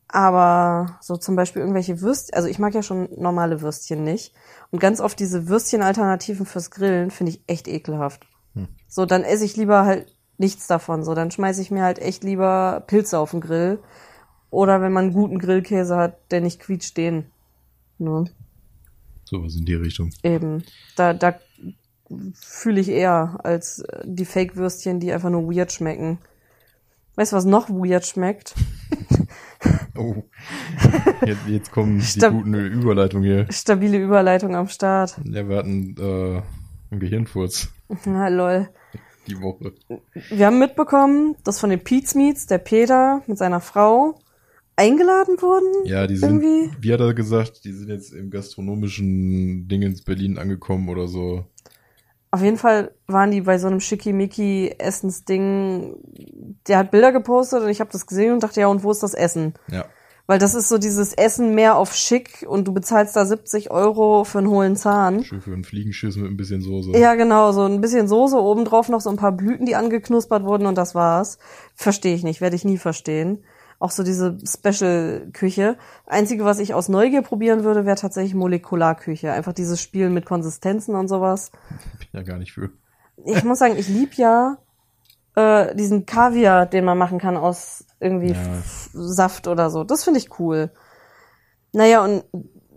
Aber 0.07 0.99
so 1.01 1.17
zum 1.17 1.35
Beispiel 1.35 1.61
irgendwelche 1.61 2.01
Würstchen, 2.01 2.35
also 2.35 2.47
ich 2.47 2.59
mag 2.59 2.75
ja 2.75 2.83
schon 2.83 3.09
normale 3.17 3.61
Würstchen 3.61 4.03
nicht. 4.03 4.31
Und 4.69 4.79
ganz 4.79 4.99
oft 4.99 5.19
diese 5.19 5.47
Würstchen-Alternativen 5.47 6.45
fürs 6.45 6.69
Grillen 6.69 7.09
finde 7.09 7.31
ich 7.31 7.41
echt 7.47 7.67
ekelhaft. 7.67 8.27
Hm. 8.53 8.67
So, 8.87 9.07
dann 9.07 9.23
esse 9.23 9.43
ich 9.43 9.57
lieber 9.57 9.85
halt 9.85 10.15
nichts 10.37 10.67
davon. 10.67 11.03
So, 11.03 11.15
dann 11.15 11.31
schmeiße 11.31 11.61
ich 11.61 11.71
mir 11.71 11.81
halt 11.81 11.97
echt 11.97 12.23
lieber 12.23 12.83
Pilze 12.85 13.17
auf 13.17 13.31
den 13.31 13.41
Grill. 13.41 13.79
Oder 14.51 14.81
wenn 14.81 14.93
man 14.93 15.05
einen 15.05 15.13
guten 15.13 15.39
Grillkäse 15.39 15.95
hat, 15.97 16.31
der 16.31 16.41
nicht 16.41 16.59
quietscht, 16.59 16.95
den. 16.95 17.25
Ne? 17.97 18.25
Sowas 19.25 19.55
in 19.55 19.65
die 19.65 19.73
Richtung. 19.73 20.11
Eben. 20.21 20.63
Da, 20.95 21.15
da 21.15 21.39
fühle 22.33 22.79
ich 22.81 22.89
eher 22.89 23.39
als 23.43 23.79
äh, 23.79 24.01
die 24.05 24.25
Fake-Würstchen, 24.25 24.99
die 24.99 25.11
einfach 25.13 25.29
nur 25.29 25.43
weird 25.53 25.71
schmecken. 25.71 26.19
Weißt 27.15 27.31
du, 27.31 27.35
was 27.35 27.45
noch 27.45 27.69
weird 27.69 28.05
schmeckt? 28.05 28.55
Oh. 29.95 30.23
Jetzt, 31.25 31.47
jetzt 31.47 31.71
kommen 31.71 31.99
die 31.99 32.03
Stab- 32.05 32.33
guten 32.33 32.53
Überleitungen 32.55 33.23
hier. 33.23 33.47
Stabile 33.51 33.97
Überleitung 33.97 34.55
am 34.55 34.67
Start. 34.67 35.15
Ja, 35.23 35.47
wir 35.47 35.55
hatten 35.55 35.95
äh, 35.99 36.41
einen 36.91 36.99
Gehirnfurz 36.99 37.69
Na 38.05 38.27
lol. 38.27 38.69
die 39.27 39.39
Woche. 39.39 39.73
Wir 40.29 40.47
haben 40.47 40.59
mitbekommen, 40.59 41.35
dass 41.43 41.59
von 41.59 41.69
den 41.69 41.81
Pete's 41.83 42.15
Meats 42.15 42.47
der 42.47 42.57
Peter 42.57 43.21
mit 43.27 43.37
seiner 43.37 43.61
Frau 43.61 44.19
eingeladen 44.75 45.41
wurden. 45.41 45.85
Ja, 45.85 46.07
die 46.07 46.17
sind, 46.17 46.41
Irgendwie? 46.43 46.71
wie 46.81 46.91
hat 46.91 46.99
er 46.99 47.13
gesagt, 47.13 47.63
die 47.63 47.71
sind 47.71 47.89
jetzt 47.89 48.11
im 48.11 48.31
gastronomischen 48.31 49.67
Ding 49.67 49.83
ins 49.83 50.01
Berlin 50.01 50.37
angekommen 50.39 50.89
oder 50.89 51.07
so. 51.07 51.45
Auf 52.33 52.41
jeden 52.41 52.57
Fall 52.57 52.89
waren 53.05 53.29
die 53.29 53.41
bei 53.41 53.59
so 53.59 53.67
einem 53.67 53.79
schickimicki 53.79 54.73
Essensding. 54.79 55.97
Der 56.67 56.79
hat 56.79 56.89
Bilder 56.89 57.11
gepostet 57.11 57.61
und 57.61 57.69
ich 57.69 57.79
habe 57.79 57.91
das 57.91 58.07
gesehen 58.07 58.33
und 58.33 58.41
dachte, 58.41 58.59
ja, 58.59 58.65
und 58.65 58.83
wo 58.83 58.89
ist 58.89 59.03
das 59.03 59.13
Essen? 59.13 59.53
Ja. 59.69 59.85
Weil 60.25 60.39
das 60.39 60.55
ist 60.55 60.67
so 60.67 60.79
dieses 60.79 61.13
Essen 61.13 61.53
mehr 61.53 61.77
auf 61.77 61.93
schick 61.93 62.43
und 62.47 62.67
du 62.67 62.73
bezahlst 62.73 63.15
da 63.15 63.27
70 63.27 63.69
Euro 63.69 64.23
für 64.23 64.39
einen 64.39 64.49
hohlen 64.49 64.75
Zahn. 64.75 65.23
Schön 65.23 65.41
für 65.41 65.53
einen 65.53 65.63
Fliegenschiss 65.63 66.15
mit 66.15 66.25
ein 66.25 66.35
bisschen 66.35 66.61
Soße. 66.61 66.97
Ja, 66.97 67.13
genau, 67.13 67.51
so 67.51 67.65
ein 67.65 67.81
bisschen 67.81 68.07
Soße, 68.07 68.41
obendrauf 68.41 68.89
noch 68.89 69.01
so 69.01 69.11
ein 69.11 69.15
paar 69.15 69.33
Blüten, 69.33 69.67
die 69.67 69.75
angeknuspert 69.75 70.43
wurden 70.43 70.65
und 70.65 70.75
das 70.75 70.95
war's. 70.95 71.37
Verstehe 71.75 72.15
ich 72.15 72.23
nicht, 72.23 72.41
werde 72.41 72.55
ich 72.55 72.65
nie 72.65 72.79
verstehen. 72.79 73.43
Auch 73.83 73.91
so 73.91 74.03
diese 74.03 74.37
Special-Küche. 74.45 75.75
Einzige, 76.05 76.45
was 76.45 76.59
ich 76.59 76.73
aus 76.73 76.87
Neugier 76.87 77.21
probieren 77.21 77.65
würde, 77.65 77.85
wäre 77.85 77.97
tatsächlich 77.97 78.33
Molekularküche. 78.33 79.33
Einfach 79.33 79.51
dieses 79.51 79.81
Spielen 79.81 80.13
mit 80.13 80.25
Konsistenzen 80.25 80.95
und 80.95 81.09
sowas. 81.09 81.51
Bin 81.99 82.07
ja 82.13 82.21
gar 82.21 82.37
nicht 82.37 82.53
für. 82.53 82.69
Ich 83.25 83.43
muss 83.43 83.59
sagen, 83.59 83.75
ich 83.75 83.89
lieb 83.89 84.13
ja 84.13 84.57
äh, 85.35 85.75
diesen 85.75 86.05
Kaviar, 86.05 86.65
den 86.65 86.85
man 86.85 86.97
machen 86.97 87.19
kann 87.19 87.35
aus 87.35 87.83
irgendwie 87.99 88.31
Ja. 88.31 88.37
Saft 88.93 89.49
oder 89.49 89.69
so. 89.69 89.83
Das 89.83 90.05
finde 90.05 90.21
ich 90.21 90.39
cool. 90.39 90.71
Naja, 91.73 92.05
und 92.05 92.23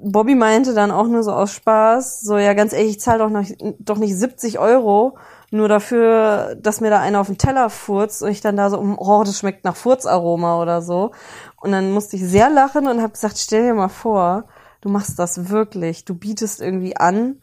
Bobby 0.02 0.34
meinte 0.34 0.74
dann 0.74 0.90
auch 0.90 1.06
nur 1.06 1.22
so 1.22 1.30
aus 1.30 1.52
Spaß, 1.52 2.22
so 2.22 2.36
ja 2.36 2.52
ganz 2.54 2.72
ehrlich, 2.72 2.90
ich 2.96 3.00
zahle 3.00 3.20
doch, 3.20 3.30
noch, 3.30 3.46
doch 3.78 3.98
nicht 3.98 4.16
70 4.16 4.58
Euro 4.58 5.16
nur 5.56 5.68
dafür, 5.68 6.56
dass 6.60 6.80
mir 6.80 6.90
da 6.90 7.00
einer 7.00 7.20
auf 7.20 7.26
den 7.26 7.38
Teller 7.38 7.70
furzt 7.70 8.22
und 8.22 8.30
ich 8.30 8.40
dann 8.40 8.56
da 8.56 8.70
so, 8.70 8.78
oh, 8.78 9.22
das 9.24 9.38
schmeckt 9.38 9.64
nach 9.64 9.76
Furzaroma 9.76 10.60
oder 10.60 10.82
so. 10.82 11.12
Und 11.60 11.72
dann 11.72 11.92
musste 11.92 12.16
ich 12.16 12.24
sehr 12.24 12.50
lachen 12.50 12.86
und 12.86 13.02
habe 13.02 13.12
gesagt, 13.12 13.38
stell 13.38 13.64
dir 13.66 13.74
mal 13.74 13.88
vor, 13.88 14.44
du 14.80 14.88
machst 14.88 15.18
das 15.18 15.48
wirklich. 15.50 16.04
Du 16.04 16.14
bietest 16.14 16.60
irgendwie 16.60 16.96
an, 16.96 17.40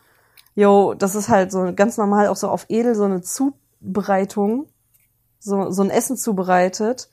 yo, 0.55 0.93
das 0.93 1.15
ist 1.15 1.29
halt 1.29 1.51
so 1.51 1.73
ganz 1.75 1.97
normal 1.97 2.27
auch 2.27 2.35
so 2.35 2.49
auf 2.49 2.65
edel 2.69 2.95
so 2.95 3.03
eine 3.03 3.21
Zubereitung, 3.21 4.67
so, 5.39 5.69
so 5.71 5.83
ein 5.83 5.89
Essen 5.89 6.17
zubereitet. 6.17 7.09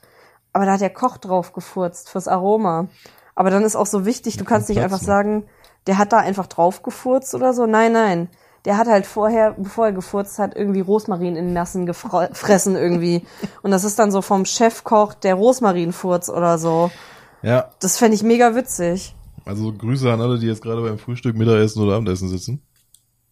Aber 0.53 0.65
da 0.65 0.73
hat 0.73 0.81
der 0.81 0.89
Koch 0.89 1.17
drauf 1.17 1.53
gefurzt 1.53 2.09
fürs 2.09 2.27
Aroma. 2.27 2.87
Aber 3.35 3.49
dann 3.49 3.63
ist 3.63 3.75
auch 3.75 3.85
so 3.87 4.05
wichtig, 4.05 4.37
du 4.37 4.45
kannst 4.45 4.69
nicht 4.69 4.81
einfach 4.81 4.99
sagen, 4.99 5.45
der 5.87 5.97
hat 5.97 6.13
da 6.13 6.17
einfach 6.17 6.47
drauf 6.47 6.83
gefurzt 6.83 7.33
oder 7.33 7.53
so. 7.53 7.65
Nein, 7.65 7.93
nein. 7.93 8.29
Der 8.65 8.77
hat 8.77 8.87
halt 8.87 9.07
vorher, 9.07 9.55
bevor 9.57 9.87
er 9.87 9.91
gefurzt 9.91 10.37
hat, 10.37 10.55
irgendwie 10.55 10.81
Rosmarin 10.81 11.35
in 11.35 11.53
Nassen 11.53 11.85
gefressen 11.85 12.75
irgendwie. 12.75 13.25
Und 13.63 13.71
das 13.71 13.83
ist 13.83 13.97
dann 13.97 14.11
so 14.11 14.21
vom 14.21 14.45
Chefkoch 14.45 15.13
der 15.15 15.35
Rosmarinfurz 15.35 16.29
oder 16.29 16.57
so. 16.57 16.91
Ja. 17.41 17.71
Das 17.79 17.97
fände 17.97 18.15
ich 18.15 18.23
mega 18.23 18.55
witzig. 18.55 19.15
Also 19.45 19.73
Grüße 19.73 20.11
an 20.11 20.21
alle, 20.21 20.37
die 20.37 20.45
jetzt 20.45 20.61
gerade 20.61 20.81
beim 20.81 20.99
Frühstück, 20.99 21.35
Mittagessen 21.35 21.81
oder 21.81 21.95
Abendessen 21.95 22.29
sitzen. 22.29 22.61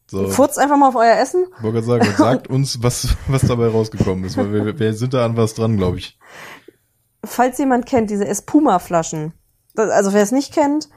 So. 0.10 0.28
Furzt 0.28 0.58
einfach 0.58 0.78
mal 0.78 0.90
auf 0.90 0.96
euer 0.96 1.18
Essen. 1.18 1.46
Ich 1.58 1.64
wollte 1.64 1.84
gerade 1.84 2.06
sagen, 2.06 2.16
sagt 2.18 2.48
uns, 2.50 2.82
was, 2.82 3.16
was 3.28 3.44
dabei 3.44 3.68
rausgekommen 3.68 4.24
ist, 4.26 4.38
weil 4.38 4.52
wir, 4.52 4.80
wir 4.80 4.94
sind 4.94 5.14
da 5.14 5.24
an 5.24 5.38
was 5.38 5.54
dran, 5.54 5.78
glaube 5.78 6.00
ich. 6.00 6.18
Falls 7.24 7.60
jemand 7.60 7.86
kennt, 7.86 8.10
diese 8.10 8.26
Espuma-Flaschen. 8.26 9.34
Also 9.76 10.14
wer 10.14 10.24
es 10.24 10.32
nicht 10.32 10.52
kennt, 10.52 10.90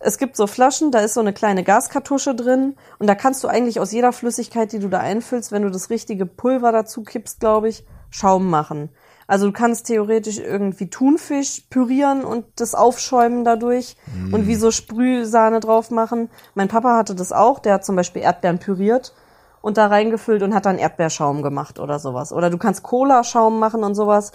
es 0.00 0.18
gibt 0.18 0.36
so 0.36 0.46
Flaschen, 0.46 0.90
da 0.90 1.00
ist 1.00 1.14
so 1.14 1.20
eine 1.20 1.32
kleine 1.32 1.64
Gaskartusche 1.64 2.34
drin 2.34 2.76
und 2.98 3.06
da 3.06 3.14
kannst 3.14 3.42
du 3.42 3.48
eigentlich 3.48 3.80
aus 3.80 3.92
jeder 3.92 4.12
Flüssigkeit, 4.12 4.72
die 4.72 4.78
du 4.78 4.88
da 4.88 5.00
einfüllst, 5.00 5.52
wenn 5.52 5.62
du 5.62 5.70
das 5.70 5.90
richtige 5.90 6.26
Pulver 6.26 6.72
dazu 6.72 7.02
kippst, 7.02 7.40
glaube 7.40 7.68
ich, 7.68 7.84
Schaum 8.10 8.48
machen. 8.48 8.90
Also 9.26 9.46
du 9.46 9.52
kannst 9.52 9.86
theoretisch 9.86 10.38
irgendwie 10.38 10.88
Thunfisch 10.88 11.62
pürieren 11.68 12.24
und 12.24 12.44
das 12.56 12.74
aufschäumen 12.74 13.44
dadurch 13.44 13.96
mm. 14.14 14.32
und 14.32 14.46
wie 14.46 14.54
so 14.54 14.70
Sprühsahne 14.70 15.58
drauf 15.58 15.90
machen. 15.90 16.30
Mein 16.54 16.68
Papa 16.68 16.96
hatte 16.96 17.16
das 17.16 17.32
auch, 17.32 17.58
der 17.58 17.74
hat 17.74 17.84
zum 17.84 17.96
Beispiel 17.96 18.22
Erdbeeren 18.22 18.60
püriert 18.60 19.14
und 19.62 19.78
da 19.78 19.88
reingefüllt 19.88 20.44
und 20.44 20.54
hat 20.54 20.66
dann 20.66 20.78
Erdbeerschaum 20.78 21.42
gemacht 21.42 21.80
oder 21.80 21.98
sowas. 21.98 22.32
Oder 22.32 22.50
du 22.50 22.58
kannst 22.58 22.84
Cola-Schaum 22.84 23.58
machen 23.58 23.82
und 23.82 23.96
sowas. 23.96 24.30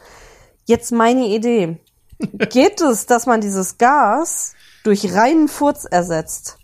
Jetzt 0.65 0.91
meine 0.91 1.27
Idee. 1.27 1.77
Geht 2.19 2.81
es, 2.81 3.05
dass 3.05 3.27
man 3.27 3.39
dieses 3.39 3.77
Gas 3.77 4.55
durch 4.83 5.13
reinen 5.13 5.47
Furz 5.47 5.85
ersetzt 5.85 6.57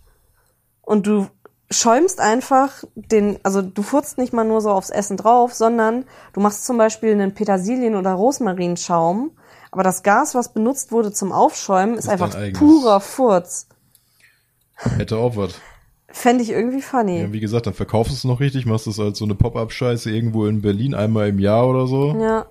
und 0.82 1.08
du 1.08 1.28
schäumst 1.70 2.20
einfach 2.20 2.84
den, 2.96 3.40
also 3.44 3.62
du 3.62 3.82
furzt 3.82 4.18
nicht 4.18 4.34
mal 4.34 4.46
nur 4.46 4.62
so 4.62 4.72
aufs 4.72 4.90
Essen 4.90 5.18
drauf, 5.18 5.54
sondern 5.54 6.06
du 6.34 6.40
machst 6.40 6.66
zum 6.66 6.78
Beispiel 6.78 7.12
einen 7.12 7.34
Petersilien- 7.34 7.96
oder 7.96 8.14
Rosmarinschaum, 8.14 9.32
aber 9.72 9.84
das 9.84 10.04
Gas, 10.04 10.34
was 10.34 10.54
benutzt 10.54 10.92
wurde 10.92 11.12
zum 11.12 11.32
Aufschäumen, 11.32 11.96
ist, 11.96 12.06
ist 12.06 12.10
einfach 12.10 12.36
purer 12.54 13.00
Furz. 13.00 13.68
Hätte 14.76 15.18
auch 15.18 15.36
was. 15.36 15.56
Fände 16.10 16.44
ich 16.44 16.52
irgendwie 16.52 16.82
funny. 16.82 17.20
Ja, 17.20 17.34
wie 17.34 17.42
gesagt, 17.42 17.68
dann 17.68 17.74
verkaufst 17.74 18.14
du 18.14 18.16
es 18.16 18.24
noch 18.24 18.40
richtig, 18.40 18.66
machst 18.66 18.88
es 18.88 19.00
als 19.00 19.18
so 19.18 19.26
eine 19.26 19.36
Pop-Up-Scheiße 19.36 20.10
irgendwo 20.10 20.46
in 20.46 20.62
Berlin 20.62 20.94
einmal 20.94 21.28
im 21.28 21.40
Jahr 21.40 21.68
oder 21.68 21.86
so. 21.86 22.16
Ja. 22.20 22.46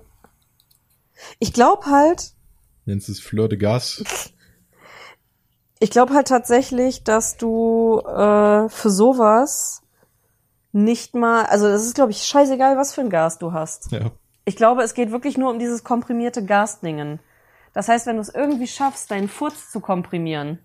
Ich 1.39 1.53
glaube 1.53 1.87
halt. 1.87 2.33
Nennst 2.85 3.09
es 3.09 3.19
Fleur 3.19 3.49
de 3.49 3.57
Gas. 3.57 4.03
Ich 5.79 5.91
glaube 5.91 6.13
halt 6.13 6.27
tatsächlich, 6.27 7.03
dass 7.03 7.37
du 7.37 7.99
äh, 7.99 8.69
für 8.69 8.89
sowas 8.89 9.83
nicht 10.71 11.15
mal, 11.15 11.45
also 11.45 11.67
es 11.67 11.85
ist, 11.85 11.95
glaube 11.95 12.11
ich, 12.11 12.23
scheißegal, 12.23 12.77
was 12.77 12.93
für 12.93 13.01
ein 13.01 13.09
Gas 13.09 13.37
du 13.37 13.53
hast. 13.53 13.91
Ja. 13.91 14.11
Ich 14.45 14.55
glaube, 14.55 14.83
es 14.83 14.93
geht 14.93 15.11
wirklich 15.11 15.37
nur 15.37 15.49
um 15.49 15.59
dieses 15.59 15.83
komprimierte 15.83 16.43
Gasdingen. 16.45 17.19
Das 17.73 17.89
heißt, 17.89 18.07
wenn 18.07 18.15
du 18.15 18.21
es 18.21 18.33
irgendwie 18.33 18.67
schaffst, 18.67 19.11
deinen 19.11 19.27
Furz 19.27 19.71
zu 19.71 19.79
komprimieren 19.79 20.59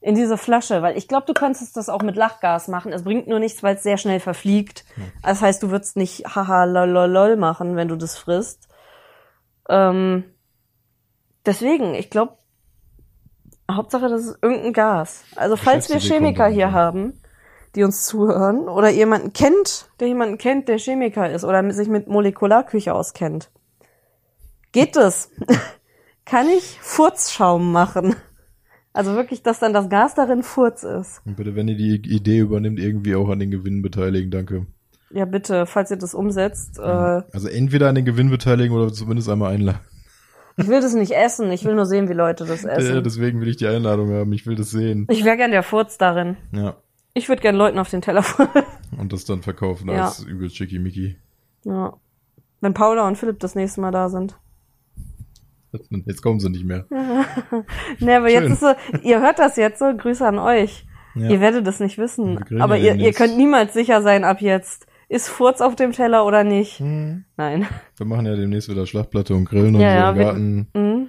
in 0.00 0.14
diese 0.14 0.38
Flasche, 0.38 0.82
weil 0.82 0.96
ich 0.96 1.08
glaube, 1.08 1.26
du 1.26 1.34
könntest 1.34 1.76
das 1.76 1.88
auch 1.88 2.02
mit 2.02 2.14
Lachgas 2.14 2.68
machen. 2.68 2.92
Es 2.92 3.02
bringt 3.02 3.26
nur 3.26 3.40
nichts, 3.40 3.62
weil 3.62 3.76
es 3.76 3.82
sehr 3.82 3.96
schnell 3.96 4.20
verfliegt. 4.20 4.84
Ja. 4.96 5.04
Das 5.22 5.40
heißt, 5.40 5.62
du 5.62 5.70
würdest 5.70 5.96
nicht 5.96 6.24
haha 6.34 6.64
lololol 6.64 7.36
machen, 7.36 7.74
wenn 7.74 7.88
du 7.88 7.96
das 7.96 8.16
frisst. 8.16 8.68
Ähm, 9.68 10.24
deswegen, 11.44 11.94
ich 11.94 12.10
glaube, 12.10 12.36
Hauptsache, 13.70 14.08
das 14.08 14.24
ist 14.24 14.38
irgendein 14.42 14.72
Gas. 14.72 15.24
Also 15.36 15.56
falls 15.56 15.88
wir 15.90 15.98
Chemiker 15.98 16.48
hier 16.48 16.72
haben, 16.72 17.20
die 17.74 17.84
uns 17.84 18.04
zuhören 18.04 18.68
oder 18.68 18.88
jemanden 18.88 19.32
kennt, 19.32 19.90
der 20.00 20.08
jemanden 20.08 20.38
kennt, 20.38 20.68
der 20.68 20.78
Chemiker 20.78 21.30
ist 21.30 21.44
oder 21.44 21.70
sich 21.72 21.88
mit 21.88 22.08
Molekularküche 22.08 22.94
auskennt. 22.94 23.50
Geht 24.72 24.96
es? 24.96 25.30
Kann 26.24 26.46
ich 26.48 26.78
Furzschaum 26.80 27.72
machen? 27.72 28.16
Also 28.92 29.14
wirklich, 29.14 29.42
dass 29.42 29.60
dann 29.60 29.72
das 29.72 29.88
Gas 29.88 30.14
darin 30.14 30.42
Furz 30.42 30.82
ist. 30.82 31.22
Und 31.24 31.36
bitte, 31.36 31.54
wenn 31.54 31.68
ihr 31.68 31.76
die 31.76 31.94
Idee 31.94 32.40
übernimmt, 32.40 32.80
irgendwie 32.80 33.14
auch 33.14 33.28
an 33.28 33.38
den 33.38 33.50
Gewinnen 33.50 33.80
beteiligen, 33.82 34.30
danke. 34.30 34.66
Ja, 35.10 35.24
bitte, 35.24 35.66
falls 35.66 35.90
ihr 35.90 35.96
das 35.96 36.14
umsetzt. 36.14 36.78
Äh, 36.78 36.82
also 36.82 37.48
entweder 37.48 37.88
an 37.88 37.94
den 37.94 38.04
Gewinn 38.04 38.30
beteiligen 38.30 38.74
oder 38.74 38.92
zumindest 38.92 39.28
einmal 39.28 39.54
einladen. 39.54 39.80
Ich 40.58 40.66
will 40.66 40.80
das 40.80 40.92
nicht 40.94 41.12
essen, 41.12 41.50
ich 41.52 41.64
will 41.64 41.74
nur 41.74 41.86
sehen, 41.86 42.08
wie 42.08 42.14
Leute 42.14 42.44
das 42.44 42.64
essen. 42.64 42.94
Ja, 42.94 43.00
deswegen 43.00 43.40
will 43.40 43.48
ich 43.48 43.56
die 43.56 43.66
Einladung 43.68 44.10
haben, 44.10 44.32
ich 44.32 44.46
will 44.46 44.56
das 44.56 44.70
sehen. 44.70 45.06
Ich 45.08 45.24
wäre 45.24 45.36
gern 45.36 45.52
der 45.52 45.62
Furz 45.62 45.98
darin. 45.98 46.36
Ja. 46.52 46.76
Ich 47.14 47.28
würde 47.28 47.42
gern 47.42 47.56
Leuten 47.56 47.78
auf 47.78 47.90
den 47.90 48.02
Teller 48.02 48.24
Und 48.96 49.12
das 49.12 49.24
dann 49.24 49.42
verkaufen 49.42 49.88
ja. 49.88 50.06
als 50.06 50.24
übel 50.24 50.50
schickimicki. 50.50 51.16
Ja. 51.64 51.94
Wenn 52.60 52.74
Paula 52.74 53.06
und 53.06 53.16
Philipp 53.16 53.38
das 53.38 53.54
nächste 53.54 53.80
Mal 53.80 53.92
da 53.92 54.08
sind. 54.08 54.36
Jetzt 56.06 56.22
kommen 56.22 56.40
sie 56.40 56.50
nicht 56.50 56.64
mehr. 56.64 56.86
ne, 58.00 58.16
aber 58.16 58.30
Schön. 58.30 58.42
jetzt 58.42 58.52
ist 58.52 58.60
so, 58.60 58.72
ihr 59.02 59.20
hört 59.20 59.38
das 59.38 59.56
jetzt 59.56 59.78
so, 59.78 59.94
Grüße 59.94 60.26
an 60.26 60.38
euch. 60.38 60.86
Ja. 61.14 61.28
Ihr 61.28 61.40
werdet 61.40 61.66
es 61.66 61.78
nicht 61.78 61.98
wissen. 61.98 62.42
Aber 62.60 62.78
ihr, 62.78 62.94
ihr 62.94 63.12
könnt 63.12 63.36
niemals 63.36 63.74
sicher 63.74 64.02
sein 64.02 64.24
ab 64.24 64.40
jetzt 64.40 64.86
ist 65.08 65.28
Furz 65.28 65.60
auf 65.60 65.74
dem 65.74 65.92
Teller 65.92 66.24
oder 66.26 66.44
nicht? 66.44 66.80
Hm. 66.80 67.24
Nein. 67.36 67.66
Wir 67.96 68.06
machen 68.06 68.26
ja 68.26 68.36
demnächst 68.36 68.68
wieder 68.68 68.86
Schlachtplatte 68.86 69.34
und 69.34 69.46
Grillen 69.46 69.74
und 69.74 69.80
ja, 69.80 70.12
so 70.12 70.12
im 70.12 70.18
Garten. 70.18 70.68
Wir, 70.72 70.80
mh. 70.80 71.06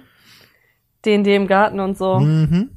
Den, 1.04 1.24
dem 1.24 1.46
Garten 1.46 1.80
und 1.80 1.96
so. 1.96 2.18
Mhm. 2.18 2.70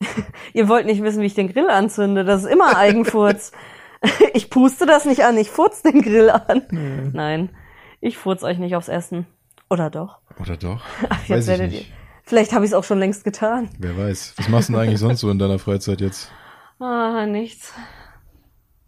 Ihr 0.52 0.68
wollt 0.68 0.86
nicht 0.86 1.02
wissen, 1.02 1.22
wie 1.22 1.26
ich 1.26 1.34
den 1.34 1.52
Grill 1.52 1.68
anzünde. 1.70 2.24
Das 2.24 2.44
ist 2.44 2.50
immer 2.50 2.76
Eigenfurz. 2.76 3.52
ich 4.34 4.50
puste 4.50 4.84
das 4.84 5.04
nicht 5.04 5.24
an, 5.24 5.36
ich 5.38 5.50
furz 5.50 5.82
den 5.82 6.02
Grill 6.02 6.30
an. 6.30 6.62
Mhm. 6.70 7.10
Nein, 7.12 7.50
ich 8.00 8.18
furz 8.18 8.42
euch 8.42 8.58
nicht 8.58 8.76
aufs 8.76 8.88
Essen. 8.88 9.26
Oder 9.70 9.90
doch? 9.90 10.18
Oder 10.40 10.56
doch? 10.56 10.82
Ach, 11.08 11.28
weiß 11.28 11.48
ich 11.48 11.58
nicht. 11.58 11.88
Ihr. 11.88 11.96
Vielleicht 12.24 12.52
habe 12.52 12.64
ich 12.64 12.70
es 12.70 12.74
auch 12.74 12.84
schon 12.84 12.98
längst 12.98 13.24
getan. 13.24 13.70
Wer 13.78 13.96
weiß. 13.96 14.34
Was 14.36 14.48
machst 14.48 14.68
du 14.68 14.74
denn 14.74 14.82
eigentlich 14.82 15.00
sonst 15.00 15.20
so 15.20 15.30
in 15.30 15.38
deiner 15.38 15.58
Freizeit 15.58 16.00
jetzt? 16.00 16.30
Ah, 16.78 17.26
nichts 17.26 17.74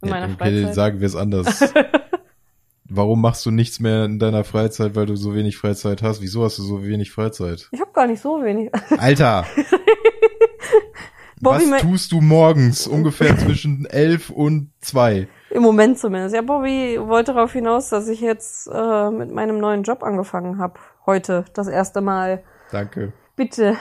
in 0.04 0.11
meiner 0.11 0.28
ja, 0.28 0.37
Freizeit. 0.37 0.64
Okay, 0.64 0.73
sagen 0.73 1.00
wir 1.00 1.06
es 1.06 1.16
anders. 1.16 1.73
Warum 2.88 3.23
machst 3.23 3.44
du 3.46 3.50
nichts 3.50 3.80
mehr 3.80 4.04
in 4.04 4.18
deiner 4.18 4.44
Freizeit, 4.44 4.94
weil 4.94 5.06
du 5.06 5.16
so 5.16 5.34
wenig 5.34 5.56
Freizeit 5.56 6.02
hast? 6.02 6.20
Wieso 6.20 6.44
hast 6.44 6.58
du 6.58 6.62
so 6.62 6.84
wenig 6.84 7.11
Freizeit? 7.11 7.68
Ich 7.73 7.80
habe 7.80 7.90
gar 7.92 8.06
nicht 8.06 8.20
so 8.20 8.42
wenig. 8.42 8.70
Alter! 8.99 9.46
Bobby, 11.40 11.70
Was 11.70 11.82
tust 11.82 12.12
du 12.12 12.20
morgens 12.20 12.87
ungefähr 12.87 13.37
zwischen 13.37 13.84
elf 13.87 14.30
und 14.30 14.70
zwei? 14.80 15.28
Im 15.50 15.62
Moment 15.62 15.99
zumindest. 15.99 16.34
Ja, 16.34 16.42
Bobby 16.42 16.99
wollte 16.99 17.34
darauf 17.34 17.52
hinaus, 17.52 17.90
dass 17.90 18.08
ich 18.08 18.20
jetzt 18.20 18.66
äh, 18.73 19.11
mit 19.11 19.30
meinem 19.30 19.58
neuen 19.58 19.82
Job 19.82 20.02
angefangen 20.02 20.58
habe. 20.58 20.80
Heute, 21.04 21.44
das 21.52 21.68
erste 21.68 22.00
Mal. 22.00 22.42
Danke. 22.70 23.12
Bitte. 23.37 23.76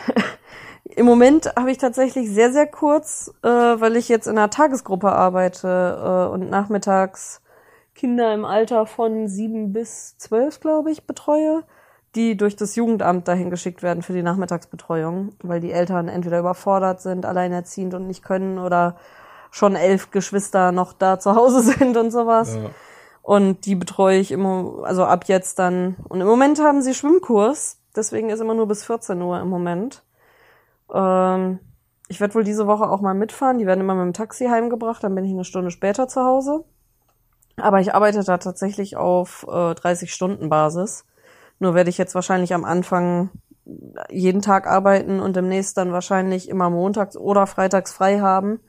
Im 0.84 1.06
Moment 1.06 1.54
habe 1.56 1.72
ich 1.72 1.78
tatsächlich 1.78 2.30
sehr, 2.30 2.52
sehr 2.52 2.68
kurz, 2.68 3.34
äh, 3.42 3.48
weil 3.48 3.96
ich 3.96 4.10
jetzt 4.10 4.28
in 4.28 4.38
einer 4.38 4.50
Tagesgruppe 4.50 5.12
arbeite 5.12 6.28
äh, 6.30 6.34
und 6.34 6.50
nachmittags 6.50 7.42
Kinder 7.96 8.34
im 8.34 8.44
Alter 8.44 8.86
von 8.86 9.28
sieben 9.28 9.72
bis 9.72 10.18
zwölf, 10.18 10.60
glaube 10.60 10.92
ich, 10.92 11.06
betreue, 11.06 11.64
die 12.16 12.36
durch 12.36 12.56
das 12.56 12.76
Jugendamt 12.76 13.28
dahin 13.28 13.50
geschickt 13.50 13.82
werden 13.82 14.04
für 14.04 14.14
die 14.14 14.24
Nachmittagsbetreuung, 14.24 15.34
weil 15.42 15.60
die 15.60 15.72
Eltern 15.72 16.08
entweder 16.10 16.40
überfordert 16.40 17.02
sind, 17.02 17.26
alleinerziehend 17.26 17.94
und 17.94 18.08
nicht 18.08 18.24
können 18.24 18.60
oder 18.60 18.98
schon 19.52 19.76
elf 19.76 20.12
Geschwister 20.12 20.72
noch 20.72 20.94
da 20.94 21.20
zu 21.20 21.36
Hause 21.36 21.62
sind 21.78 21.96
und 21.96 22.12
sowas. 22.12 22.56
Ja. 22.56 22.70
Und 23.22 23.66
die 23.66 23.76
betreue 23.76 24.20
ich 24.20 24.32
immer, 24.32 24.84
also 24.84 25.06
ab 25.06 25.26
jetzt 25.28 25.60
dann. 25.60 25.96
Und 26.10 26.20
im 26.20 26.28
Moment 26.28 26.60
haben 26.60 26.82
sie 26.82 26.94
Schwimmkurs, 26.94 27.78
deswegen 27.96 28.30
ist 28.30 28.42
immer 28.42 28.54
nur 28.54 28.68
bis 28.68 28.84
14 28.84 29.22
Uhr 29.22 29.40
im 29.40 29.48
Moment. 29.48 30.04
Ähm, 30.94 31.60
ich 32.08 32.20
werde 32.20 32.36
wohl 32.36 32.44
diese 32.44 32.68
Woche 32.68 32.90
auch 32.90 33.02
mal 33.02 33.14
mitfahren. 33.14 33.58
Die 33.58 33.66
werden 33.66 33.82
immer 33.82 33.96
mit 33.96 34.06
dem 34.06 34.14
Taxi 34.14 34.46
heimgebracht, 34.46 35.04
dann 35.04 35.16
bin 35.16 35.26
ich 35.26 35.32
eine 35.32 35.46
Stunde 35.46 35.72
später 35.72 36.08
zu 36.08 36.22
Hause. 36.22 36.64
Aber 37.58 37.80
ich 37.80 37.94
arbeite 37.94 38.24
da 38.24 38.38
tatsächlich 38.38 38.98
auf 38.98 39.46
äh, 39.50 39.76
30 39.76 40.14
Stunden 40.14 40.50
Basis. 40.50 41.06
Nur 41.60 41.76
werde 41.76 41.90
ich 41.90 41.98
jetzt 41.98 42.16
wahrscheinlich 42.16 42.54
am 42.54 42.66
Anfang 42.66 43.30
jeden 44.10 44.42
Tag 44.42 44.68
arbeiten 44.68 45.20
und 45.20 45.36
demnächst 45.36 45.78
dann 45.78 45.94
wahrscheinlich 45.94 46.50
immer 46.50 46.70
montags 46.70 47.16
oder 47.16 47.48
freitags 47.48 47.94
frei 47.94 48.20
haben 48.20 48.60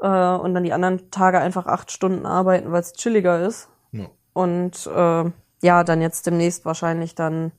äh, 0.00 0.06
und 0.06 0.54
dann 0.54 0.62
die 0.62 0.72
anderen 0.72 1.10
Tage 1.10 1.40
einfach 1.40 1.66
acht 1.66 1.90
Stunden 1.90 2.26
arbeiten, 2.26 2.70
weil 2.70 2.82
es 2.82 2.92
chilliger 2.92 3.44
ist. 3.44 3.68
Ja. 3.92 4.06
Und 4.32 4.86
äh, 4.86 5.30
ja, 5.62 5.84
dann 5.84 6.00
jetzt 6.00 6.26
demnächst 6.26 6.64
wahrscheinlich 6.64 7.14
dann 7.14 7.52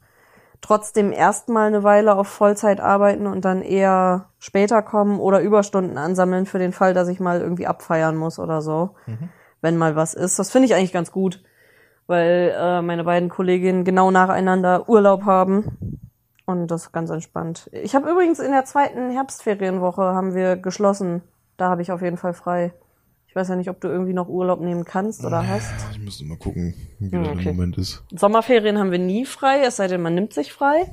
trotzdem 0.61 1.11
erstmal 1.11 1.67
eine 1.67 1.83
Weile 1.83 2.15
auf 2.15 2.27
Vollzeit 2.27 2.79
arbeiten 2.79 3.27
und 3.27 3.45
dann 3.45 3.61
eher 3.61 4.29
später 4.39 4.81
kommen 4.81 5.19
oder 5.19 5.41
Überstunden 5.41 5.97
ansammeln 5.97 6.45
für 6.45 6.59
den 6.59 6.73
Fall, 6.73 6.93
dass 6.93 7.07
ich 7.07 7.19
mal 7.19 7.41
irgendwie 7.41 7.67
abfeiern 7.67 8.15
muss 8.15 8.39
oder 8.39 8.61
so, 8.61 8.95
wenn 9.61 9.77
mal 9.77 9.95
was 9.95 10.13
ist. 10.13 10.39
Das 10.39 10.51
finde 10.51 10.67
ich 10.67 10.75
eigentlich 10.75 10.93
ganz 10.93 11.11
gut, 11.11 11.43
weil 12.07 12.53
äh, 12.57 12.81
meine 12.81 13.03
beiden 13.03 13.29
Kolleginnen 13.29 13.83
genau 13.83 14.11
nacheinander 14.11 14.89
Urlaub 14.89 15.25
haben 15.25 16.07
und 16.45 16.71
das 16.71 16.83
ist 16.83 16.91
ganz 16.93 17.09
entspannt. 17.09 17.69
Ich 17.73 17.93
habe 17.93 18.09
übrigens 18.09 18.39
in 18.39 18.51
der 18.51 18.63
zweiten 18.63 19.11
Herbstferienwoche 19.11 20.01
haben 20.01 20.33
wir 20.33 20.55
geschlossen. 20.55 21.21
Da 21.57 21.69
habe 21.69 21.81
ich 21.81 21.91
auf 21.91 22.01
jeden 22.01 22.17
Fall 22.17 22.33
frei. 22.33 22.73
Ich 23.37 23.39
weiß 23.41 23.49
ja 23.49 23.55
nicht, 23.55 23.69
ob 23.69 23.79
du 23.81 23.87
irgendwie 23.87 24.13
noch 24.13 24.27
Urlaub 24.29 24.61
nehmen 24.61 24.83
kannst 24.83 25.23
oder 25.23 25.47
hast. 25.47 25.71
Ich 25.91 25.99
müsste 25.99 26.25
mal 26.25 26.39
gucken, 26.39 26.73
wie 26.97 27.15
Ja, 27.15 27.21
das 27.21 27.33
okay. 27.33 27.49
im 27.49 27.55
Moment 27.55 27.77
ist. 27.77 28.03
Sommerferien 28.11 28.79
haben 28.79 28.89
wir 28.89 28.97
nie 28.97 29.25
frei, 29.25 29.61
es 29.63 29.75
sei 29.75 29.87
denn, 29.87 30.01
man 30.01 30.15
nimmt 30.15 30.33
sich 30.33 30.51
frei. 30.51 30.91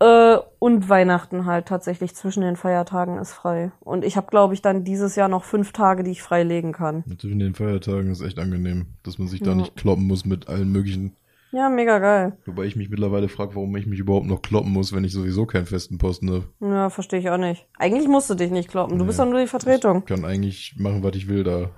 Ja. 0.00 0.34
Äh, 0.36 0.40
und 0.58 0.88
Weihnachten 0.88 1.44
halt 1.44 1.66
tatsächlich 1.66 2.14
zwischen 2.14 2.40
den 2.40 2.56
Feiertagen 2.56 3.18
ist 3.18 3.34
frei. 3.34 3.72
Und 3.80 4.06
ich 4.06 4.16
habe, 4.16 4.28
glaube 4.28 4.54
ich, 4.54 4.62
dann 4.62 4.84
dieses 4.84 5.16
Jahr 5.16 5.28
noch 5.28 5.44
fünf 5.44 5.72
Tage, 5.72 6.02
die 6.02 6.12
ich 6.12 6.22
frei 6.22 6.44
legen 6.44 6.72
kann. 6.72 7.04
Zwischen 7.18 7.40
den 7.40 7.52
Feiertagen 7.54 8.10
ist 8.10 8.22
echt 8.22 8.38
angenehm, 8.38 8.86
dass 9.02 9.18
man 9.18 9.28
sich 9.28 9.40
da 9.42 9.50
Ja. 9.50 9.56
nicht 9.56 9.76
kloppen 9.76 10.06
muss 10.06 10.24
mit 10.24 10.48
allen 10.48 10.72
möglichen. 10.72 11.12
Ja, 11.50 11.68
mega 11.70 11.98
geil. 11.98 12.36
Wobei 12.44 12.64
ich 12.64 12.76
mich 12.76 12.90
mittlerweile 12.90 13.28
frage, 13.28 13.54
warum 13.54 13.74
ich 13.76 13.86
mich 13.86 13.98
überhaupt 14.00 14.26
noch 14.26 14.42
kloppen 14.42 14.70
muss, 14.72 14.92
wenn 14.94 15.04
ich 15.04 15.12
sowieso 15.12 15.46
keinen 15.46 15.64
festen 15.66 15.96
Posten 15.96 16.30
habe. 16.30 16.44
Ja, 16.60 16.90
verstehe 16.90 17.18
ich 17.20 17.30
auch 17.30 17.38
nicht. 17.38 17.66
Eigentlich 17.78 18.06
musst 18.08 18.28
du 18.28 18.34
dich 18.34 18.50
nicht 18.50 18.68
kloppen. 18.68 18.98
Du 18.98 19.04
Nee. 19.04 19.08
bist 19.08 19.18
doch 19.18 19.24
nur 19.24 19.40
die 19.40 19.46
Vertretung. 19.46 19.98
Ich 20.00 20.04
kann 20.06 20.24
eigentlich 20.26 20.74
machen, 20.78 21.02
was 21.02 21.16
ich 21.16 21.26
will 21.28 21.44
da. 21.44 21.70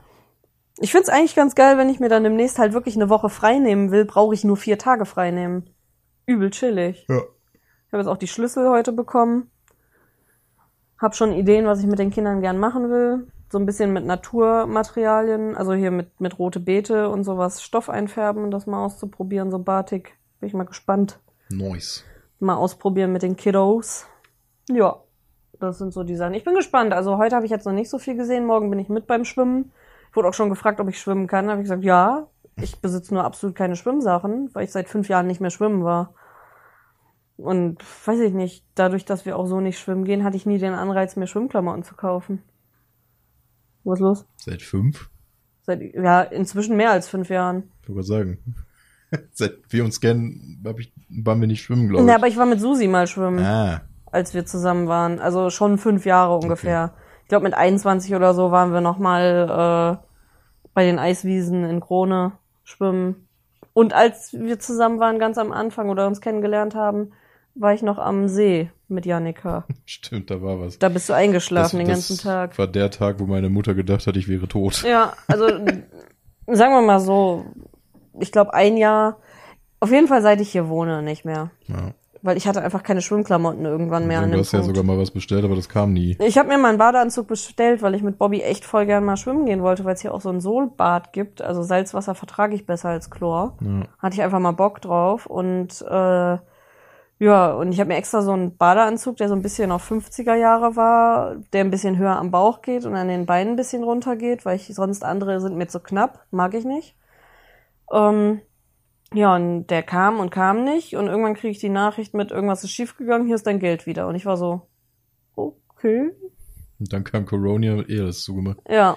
Ich 0.81 0.91
find's 0.93 1.09
eigentlich 1.09 1.37
ganz 1.37 1.55
geil, 1.55 1.79
wenn 1.79 1.89
ich 1.89 2.01
mir 2.01 2.09
dann 2.09 2.25
demnächst 2.25 2.59
halt 2.59 2.73
wirklich 2.73 2.97
eine 2.97 3.11
Woche 3.11 3.29
frei 3.29 3.59
nehmen 3.59 3.91
will, 3.93 4.05
brauche 4.07 4.35
ich 4.35 4.43
nur 4.45 4.57
vier 4.57 4.79
Tage 4.79 5.05
frei 5.05 5.31
nehmen. 5.31 5.71
Übel 6.27 6.51
chillig. 6.51 7.07
Ja. 7.09 7.19
Ich 7.19 7.93
habe 7.93 8.03
jetzt 8.03 8.09
auch 8.09 8.17
die 8.17 8.29
Schlüssel 8.29 8.69
heute 8.71 8.93
bekommen. 8.93 9.51
Hab 10.99 11.15
schon 11.15 11.33
Ideen, 11.33 11.67
was 11.67 11.81
ich 11.81 11.87
mit 11.87 11.99
den 11.99 12.11
Kindern 12.11 12.41
gern 12.41 12.59
machen 12.59 12.91
will. 12.91 13.29
So 13.51 13.59
ein 13.59 13.67
bisschen 13.67 13.93
mit 13.93 14.07
Naturmaterialien, 14.07 15.57
also 15.57 15.73
hier 15.73 15.91
mit, 15.91 16.21
mit 16.21 16.39
rote 16.39 16.61
Beete 16.61 17.09
und 17.09 17.25
sowas 17.25 17.63
Stoff 17.63 17.91
einfärben 17.91 18.45
und 18.45 18.53
das 18.53 18.67
mal 18.67 18.85
auszuprobieren, 18.85 19.51
so 19.51 19.59
Batik. 19.59 20.17
Bin 20.39 20.47
ich 20.47 20.55
mal 20.55 20.65
gespannt. 20.65 21.19
Nice. 21.51 22.05
Mal 22.39 22.55
ausprobieren 22.55 23.13
mit 23.13 23.23
den 23.23 23.35
Kiddos. 23.37 24.07
Ja, 24.71 25.03
das 25.59 25.79
sind 25.79 25.93
so 25.93 26.05
die 26.05 26.15
Sachen. 26.15 26.35
Ich 26.35 26.45
bin 26.45 26.55
gespannt. 26.55 26.93
Also 26.93 27.19
heute 27.19 27.35
habe 27.35 27.45
ich 27.45 27.51
jetzt 27.51 27.67
noch 27.67 27.73
nicht 27.73 27.91
so 27.91 27.99
viel 27.99 28.17
gesehen. 28.17 28.47
Morgen 28.47 28.71
bin 28.71 28.79
ich 28.79 28.89
mit 28.89 29.09
beim 29.09 29.25
Schwimmen. 29.25 29.73
Ich 30.09 30.17
wurde 30.17 30.29
auch 30.29 30.35
schon 30.35 30.49
gefragt, 30.49 30.81
ob 30.81 30.89
ich 30.89 31.01
schwimmen 31.01 31.27
kann. 31.27 31.47
Da 31.47 31.53
habe 31.53 31.61
ich 31.61 31.65
gesagt, 31.65 31.85
ja. 31.85 32.29
Ich 32.57 32.81
besitze 32.81 33.15
nur 33.15 33.25
absolut 33.25 33.57
keine 33.57 33.75
Schwimmsachen, 33.75 34.51
weil 34.53 34.65
ich 34.65 34.73
seit 34.73 34.89
fünf 34.89 35.09
Jahren 35.09 35.27
nicht 35.27 35.41
mehr 35.41 35.51
schwimmen 35.51 35.83
war. 35.83 36.15
Und 37.37 37.79
weiß 38.07 38.21
ich 38.21 38.33
nicht, 38.35 38.65
dadurch, 38.75 39.05
dass 39.05 39.25
wir 39.27 39.37
auch 39.37 39.47
so 39.47 39.61
nicht 39.61 39.79
schwimmen 39.79 40.05
gehen, 40.05 40.25
hatte 40.25 40.37
ich 40.37 40.47
nie 40.47 40.59
den 40.59 40.75
Anreiz, 40.75 41.17
mir 41.17 41.27
Schwimmklamotten 41.27 41.83
zu 41.83 41.95
kaufen. 41.97 42.43
Was 43.91 43.99
ist 43.99 44.03
los? 44.03 44.25
Seit 44.37 44.63
fünf? 44.63 45.11
Seit, 45.63 45.83
ja, 45.95 46.23
inzwischen 46.23 46.77
mehr 46.77 46.91
als 46.91 47.09
fünf 47.09 47.29
Jahren. 47.29 47.71
Ich 47.83 47.89
wollte 47.89 48.07
sagen. 48.07 48.39
Seit 49.33 49.59
wir 49.69 49.85
uns 49.85 50.01
kennen, 50.01 50.63
hab 50.65 50.79
ich, 50.79 50.93
waren 51.09 51.41
wir 51.41 51.49
nicht 51.49 51.63
schwimmen, 51.63 51.89
glaube 51.89 52.05
ich. 52.05 52.09
Ja, 52.09 52.15
aber 52.15 52.29
ich 52.29 52.37
war 52.37 52.47
mit 52.47 52.61
Susi 52.61 52.87
mal 52.87 53.07
schwimmen. 53.07 53.45
ah, 53.45 53.83
als 54.13 54.35
wir 54.35 54.47
zusammen 54.47 54.89
waren. 54.89 55.19
Also 55.19 55.51
schon 55.51 55.79
fünf 55.79 56.07
Jahre 56.07 56.37
ungefähr. 56.37 56.95
Ich 57.23 57.29
glaube, 57.29 57.45
mit 57.45 57.55
21 57.55 58.15
oder 58.15 58.35
so 58.35 58.51
waren 58.51 58.73
wir 58.73 58.81
noch 58.81 58.99
mal 58.99 60.01
äh, 60.01 60.07
bei 60.75 60.85
den 60.85 60.99
Eiswiesen 60.99 61.65
in 61.65 61.81
Krone 61.81 62.33
schwimmen. 62.65 63.29
Und 63.73 63.93
als 63.93 64.33
wir 64.33 64.59
zusammen 64.59 64.99
waren, 64.99 65.19
ganz 65.19 65.39
am 65.39 65.53
Anfang 65.53 65.91
oder 65.91 66.07
uns 66.07 66.21
kennengelernt 66.21 66.75
haben, 66.75 67.13
war 67.55 67.75
ich 67.75 67.83
noch 67.83 67.99
am 67.99 68.29
See 68.29 68.71
mit 68.89 69.07
Janika. 69.07 69.65
stimmt, 69.85 70.31
da 70.31 70.43
war 70.43 70.61
was. 70.61 70.79
Da 70.79 70.89
bist 70.89 71.09
du 71.09 71.13
eingeschlafen 71.13 71.79
den 71.79 71.89
ganzen 71.89 72.17
das 72.17 72.25
Tag. 72.25 72.59
war 72.59 72.67
der 72.67 72.91
Tag, 72.91 73.21
wo 73.21 73.27
meine 73.27 73.49
Mutter 73.49 73.75
gedacht 73.75 74.07
hat, 74.07 74.17
ich 74.17 74.29
wäre 74.29 74.49
tot. 74.49 74.83
Ja, 74.83 75.13
also 75.29 75.47
sagen 76.47 76.75
wir 76.75 76.83
mal 76.83 77.01
so, 77.01 77.47
ich 78.19 78.33
glaube 78.33 78.55
ein 78.55 78.77
Jahr, 78.77 79.19
auf 79.81 79.91
jeden 79.91 80.09
Fall 80.09 80.23
seit 80.23 80.41
ich 80.41 80.51
hier 80.51 80.69
wohne, 80.69 81.03
nicht 81.03 81.25
mehr. 81.25 81.51
Ja. 81.67 81.95
Weil 82.23 82.37
ich 82.37 82.47
hatte 82.47 82.61
einfach 82.61 82.83
keine 82.83 83.01
Schwimmklamotten 83.01 83.65
irgendwann 83.65 84.07
mehr 84.07 84.27
du 84.27 84.39
hast 84.39 84.53
ja 84.53 84.63
sogar 84.63 84.83
mal 84.83 84.99
was 84.99 85.11
bestellt, 85.11 85.43
aber 85.43 85.57
das 85.57 85.71
kam 85.71 85.95
nie. 85.95 86.19
Ich 86.21 86.37
habe 86.37 86.51
mir 86.51 86.59
mal 86.59 86.69
einen 86.69 86.77
Badeanzug 86.77 87.29
bestellt, 87.29 87.81
weil 87.81 87.95
ich 87.95 88.03
mit 88.03 88.19
Bobby 88.19 88.43
echt 88.43 88.67
voll 88.67 88.85
gern 88.85 89.07
mal 89.07 89.17
schwimmen 89.17 89.47
gehen 89.47 89.63
wollte, 89.63 89.87
weil 89.87 89.95
es 89.95 90.03
hier 90.03 90.13
auch 90.13 90.21
so 90.21 90.29
ein 90.29 90.43
Solbad 90.43 91.15
gibt. 91.15 91.41
Also 91.41 91.63
Salzwasser 91.63 92.15
vertrage 92.15 92.55
ich 92.55 92.67
besser 92.67 92.91
als 92.91 93.11
Chlor. 93.11 93.57
Ja. 93.63 93.85
Hatte 93.99 94.17
ich 94.17 94.23
einfach 94.23 94.39
mal 94.39 94.53
Bock 94.53 94.83
drauf 94.83 95.25
und 95.25 95.81
äh, 95.81 96.37
ja, 97.21 97.53
und 97.53 97.71
ich 97.71 97.79
habe 97.81 97.89
mir 97.89 97.97
extra 97.97 98.23
so 98.23 98.33
einen 98.33 98.57
Badeanzug, 98.57 99.19
der 99.19 99.29
so 99.29 99.35
ein 99.35 99.43
bisschen 99.43 99.73
auf 99.73 99.89
50er 99.91 100.35
Jahre 100.35 100.75
war, 100.75 101.37
der 101.53 101.63
ein 101.63 101.71
bisschen 101.71 101.99
höher 101.99 102.17
am 102.17 102.31
Bauch 102.31 102.63
geht 102.63 102.87
und 102.87 102.97
an 102.97 103.09
den 103.09 103.27
Beinen 103.27 103.53
ein 103.53 103.57
bisschen 103.57 103.85
runter 103.85 104.17
geht, 104.17 104.47
weil 104.47 104.57
ich 104.57 104.75
sonst 104.75 105.05
andere 105.05 105.39
sind 105.43 105.59
mir 105.59 105.69
zu 105.69 105.81
knapp, 105.81 106.25
mag 106.31 106.55
ich 106.55 106.65
nicht. 106.65 106.97
Ähm, 107.93 108.41
ja, 109.13 109.37
und 109.37 109.67
der 109.67 109.83
kam 109.83 110.19
und 110.19 110.31
kam 110.31 110.65
nicht 110.65 110.97
und 110.97 111.09
irgendwann 111.09 111.35
kriege 111.35 111.51
ich 111.51 111.59
die 111.59 111.69
Nachricht 111.69 112.15
mit 112.15 112.31
irgendwas 112.31 112.65
ist 112.65 112.71
schiefgegangen, 112.71 113.27
hier 113.27 113.37
ist 113.37 113.47
dein 113.47 113.59
Geld 113.59 113.85
wieder 113.85 114.09
und 114.09 114.15
ich 114.15 114.25
war 114.25 114.39
so 114.39 114.63
okay. 115.37 116.13
Und 116.79 116.91
dann 116.91 117.05
kam 117.05 117.27
Corona 117.27 117.75
und 117.75 117.91
eh 117.91 118.01
alles 118.01 118.23
zugemacht. 118.23 118.61
Ja. 118.67 118.97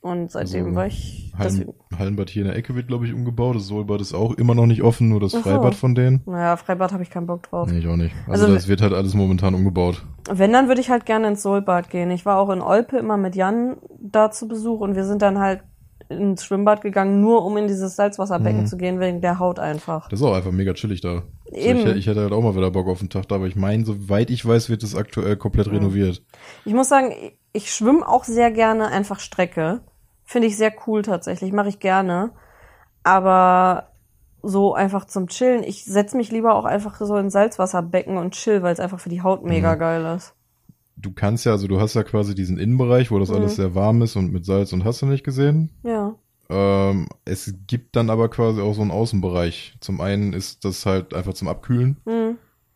Und 0.00 0.30
seitdem 0.30 0.66
Also, 0.66 0.76
war 0.76 0.86
ich 0.86 1.32
Hallen, 1.36 1.72
Hallenbad 1.96 2.30
hier 2.30 2.42
in 2.42 2.48
der 2.48 2.56
Ecke 2.56 2.74
wird, 2.74 2.86
glaube 2.88 3.06
ich, 3.06 3.12
umgebaut. 3.12 3.56
Das 3.56 3.66
Sohlbad 3.66 4.00
ist 4.00 4.14
auch 4.14 4.34
immer 4.34 4.54
noch 4.54 4.66
nicht 4.66 4.82
offen, 4.82 5.08
nur 5.08 5.20
das 5.20 5.32
so. 5.32 5.40
Freibad 5.40 5.74
von 5.74 5.94
denen. 5.94 6.22
naja, 6.26 6.56
Freibad 6.56 6.92
habe 6.92 7.02
ich 7.02 7.10
keinen 7.10 7.26
Bock 7.26 7.42
drauf. 7.44 7.70
Nee, 7.70 7.78
ich 7.78 7.86
auch 7.88 7.96
nicht. 7.96 8.14
Also, 8.28 8.44
Also, 8.44 8.54
das 8.54 8.68
wird 8.68 8.80
halt 8.82 8.92
alles 8.92 9.14
momentan 9.14 9.54
umgebaut. 9.54 10.04
Wenn, 10.30 10.52
dann 10.52 10.68
würde 10.68 10.80
ich 10.80 10.90
halt 10.90 11.04
gerne 11.06 11.28
ins 11.28 11.42
Solbad 11.42 11.90
gehen. 11.90 12.10
Ich 12.10 12.24
war 12.26 12.38
auch 12.38 12.50
in 12.50 12.60
Olpe 12.60 12.96
immer 12.98 13.16
mit 13.16 13.34
Jan 13.36 13.76
da 14.00 14.30
zu 14.30 14.46
Besuch 14.48 14.80
und 14.80 14.94
wir 14.96 15.04
sind 15.04 15.22
dann 15.22 15.38
halt 15.38 15.62
ins 16.08 16.44
Schwimmbad 16.44 16.80
gegangen, 16.80 17.20
nur 17.20 17.44
um 17.44 17.56
in 17.58 17.66
dieses 17.68 17.94
Salzwasserbecken 17.96 18.62
Mhm. 18.62 18.66
zu 18.66 18.78
gehen, 18.78 18.98
wegen 18.98 19.20
der 19.20 19.38
Haut 19.38 19.58
einfach. 19.58 20.08
Das 20.08 20.20
ist 20.20 20.26
auch 20.26 20.34
einfach 20.34 20.52
mega 20.52 20.72
chillig 20.72 21.00
da. 21.02 21.22
Eben. 21.52 21.80
ich, 21.80 21.96
ich 21.96 22.06
hätte 22.06 22.20
halt 22.22 22.32
auch 22.32 22.42
mal 22.42 22.56
wieder 22.56 22.70
Bock 22.70 22.88
auf 22.88 23.00
den 23.00 23.10
Tag 23.10 23.28
da, 23.28 23.34
aber 23.34 23.46
ich 23.46 23.56
meine, 23.56 23.84
soweit 23.84 24.30
ich 24.30 24.44
weiß, 24.46 24.70
wird 24.70 24.82
es 24.82 24.94
aktuell 24.96 25.36
komplett 25.36 25.70
renoviert. 25.70 26.22
Ich 26.64 26.72
muss 26.72 26.88
sagen, 26.88 27.12
ich 27.52 27.70
schwimme 27.70 28.06
auch 28.08 28.24
sehr 28.24 28.50
gerne 28.50 28.88
einfach 28.88 29.20
Strecke. 29.20 29.80
Finde 30.30 30.46
ich 30.48 30.58
sehr 30.58 30.74
cool 30.86 31.00
tatsächlich, 31.00 31.52
mache 31.52 31.70
ich 31.70 31.80
gerne. 31.80 32.32
Aber 33.02 33.92
so 34.42 34.74
einfach 34.74 35.06
zum 35.06 35.28
Chillen, 35.28 35.62
ich 35.62 35.86
setze 35.86 36.18
mich 36.18 36.30
lieber 36.30 36.54
auch 36.54 36.66
einfach 36.66 36.96
so 37.00 37.16
in 37.16 37.30
Salzwasserbecken 37.30 38.18
und 38.18 38.34
chill, 38.34 38.62
weil 38.62 38.74
es 38.74 38.78
einfach 38.78 39.00
für 39.00 39.08
die 39.08 39.22
Haut 39.22 39.42
mega 39.42 39.74
Mhm. 39.74 39.78
geil 39.78 40.16
ist. 40.16 40.34
Du 40.96 41.12
kannst 41.14 41.46
ja, 41.46 41.52
also 41.52 41.66
du 41.66 41.80
hast 41.80 41.94
ja 41.94 42.02
quasi 42.02 42.34
diesen 42.34 42.58
Innenbereich, 42.58 43.10
wo 43.10 43.18
das 43.18 43.30
Mhm. 43.30 43.36
alles 43.36 43.56
sehr 43.56 43.74
warm 43.74 44.02
ist 44.02 44.16
und 44.16 44.30
mit 44.30 44.44
Salz 44.44 44.74
und 44.74 44.84
hast 44.84 45.00
du 45.00 45.06
nicht 45.06 45.24
gesehen. 45.24 45.70
Ja. 45.82 46.14
Ähm, 46.50 47.08
es 47.24 47.54
gibt 47.66 47.96
dann 47.96 48.10
aber 48.10 48.28
quasi 48.28 48.60
auch 48.60 48.74
so 48.74 48.82
einen 48.82 48.90
Außenbereich. 48.90 49.76
Zum 49.80 50.02
einen 50.02 50.34
ist 50.34 50.62
das 50.66 50.84
halt 50.84 51.14
einfach 51.14 51.32
zum 51.32 51.48
Abkühlen, 51.48 51.96
Hm. 52.06 52.27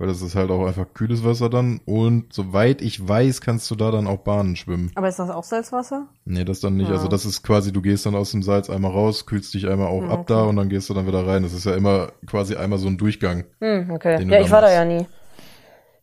Weil 0.02 0.08
das 0.08 0.20
ist 0.20 0.34
halt 0.34 0.50
auch 0.50 0.66
einfach 0.66 0.86
kühles 0.94 1.24
Wasser 1.24 1.48
dann. 1.48 1.80
Und 1.84 2.32
soweit 2.32 2.82
ich 2.82 3.06
weiß, 3.08 3.40
kannst 3.40 3.70
du 3.70 3.76
da 3.76 3.92
dann 3.92 4.08
auch 4.08 4.18
Bahnen 4.18 4.56
schwimmen. 4.56 4.90
Aber 4.96 5.06
ist 5.06 5.20
das 5.20 5.30
auch 5.30 5.44
Salzwasser? 5.44 6.08
Nee, 6.24 6.44
das 6.44 6.58
dann 6.58 6.76
nicht. 6.76 6.88
Ja. 6.88 6.94
Also 6.96 7.06
das 7.06 7.24
ist 7.24 7.44
quasi, 7.44 7.72
du 7.72 7.80
gehst 7.80 8.04
dann 8.04 8.16
aus 8.16 8.32
dem 8.32 8.42
Salz 8.42 8.68
einmal 8.68 8.90
raus, 8.90 9.26
kühlst 9.26 9.54
dich 9.54 9.68
einmal 9.68 9.86
auch 9.86 10.02
Hm, 10.02 10.10
ab 10.10 10.18
okay. 10.22 10.24
da 10.34 10.42
und 10.42 10.56
dann 10.56 10.68
gehst 10.68 10.90
du 10.90 10.94
dann 10.94 11.06
wieder 11.06 11.24
rein. 11.24 11.44
Das 11.44 11.52
ist 11.52 11.66
ja 11.66 11.76
immer 11.76 12.08
quasi 12.26 12.56
einmal 12.56 12.80
so 12.80 12.88
ein 12.88 12.98
Durchgang. 12.98 13.44
Hm, 13.60 13.92
okay. 13.92 14.20
Ja, 14.20 14.28
da 14.28 14.40
ich 14.40 14.50
war 14.50 14.60
da 14.60 14.66
machst. 14.66 14.74
ja 14.76 14.84
nie. 14.84 15.06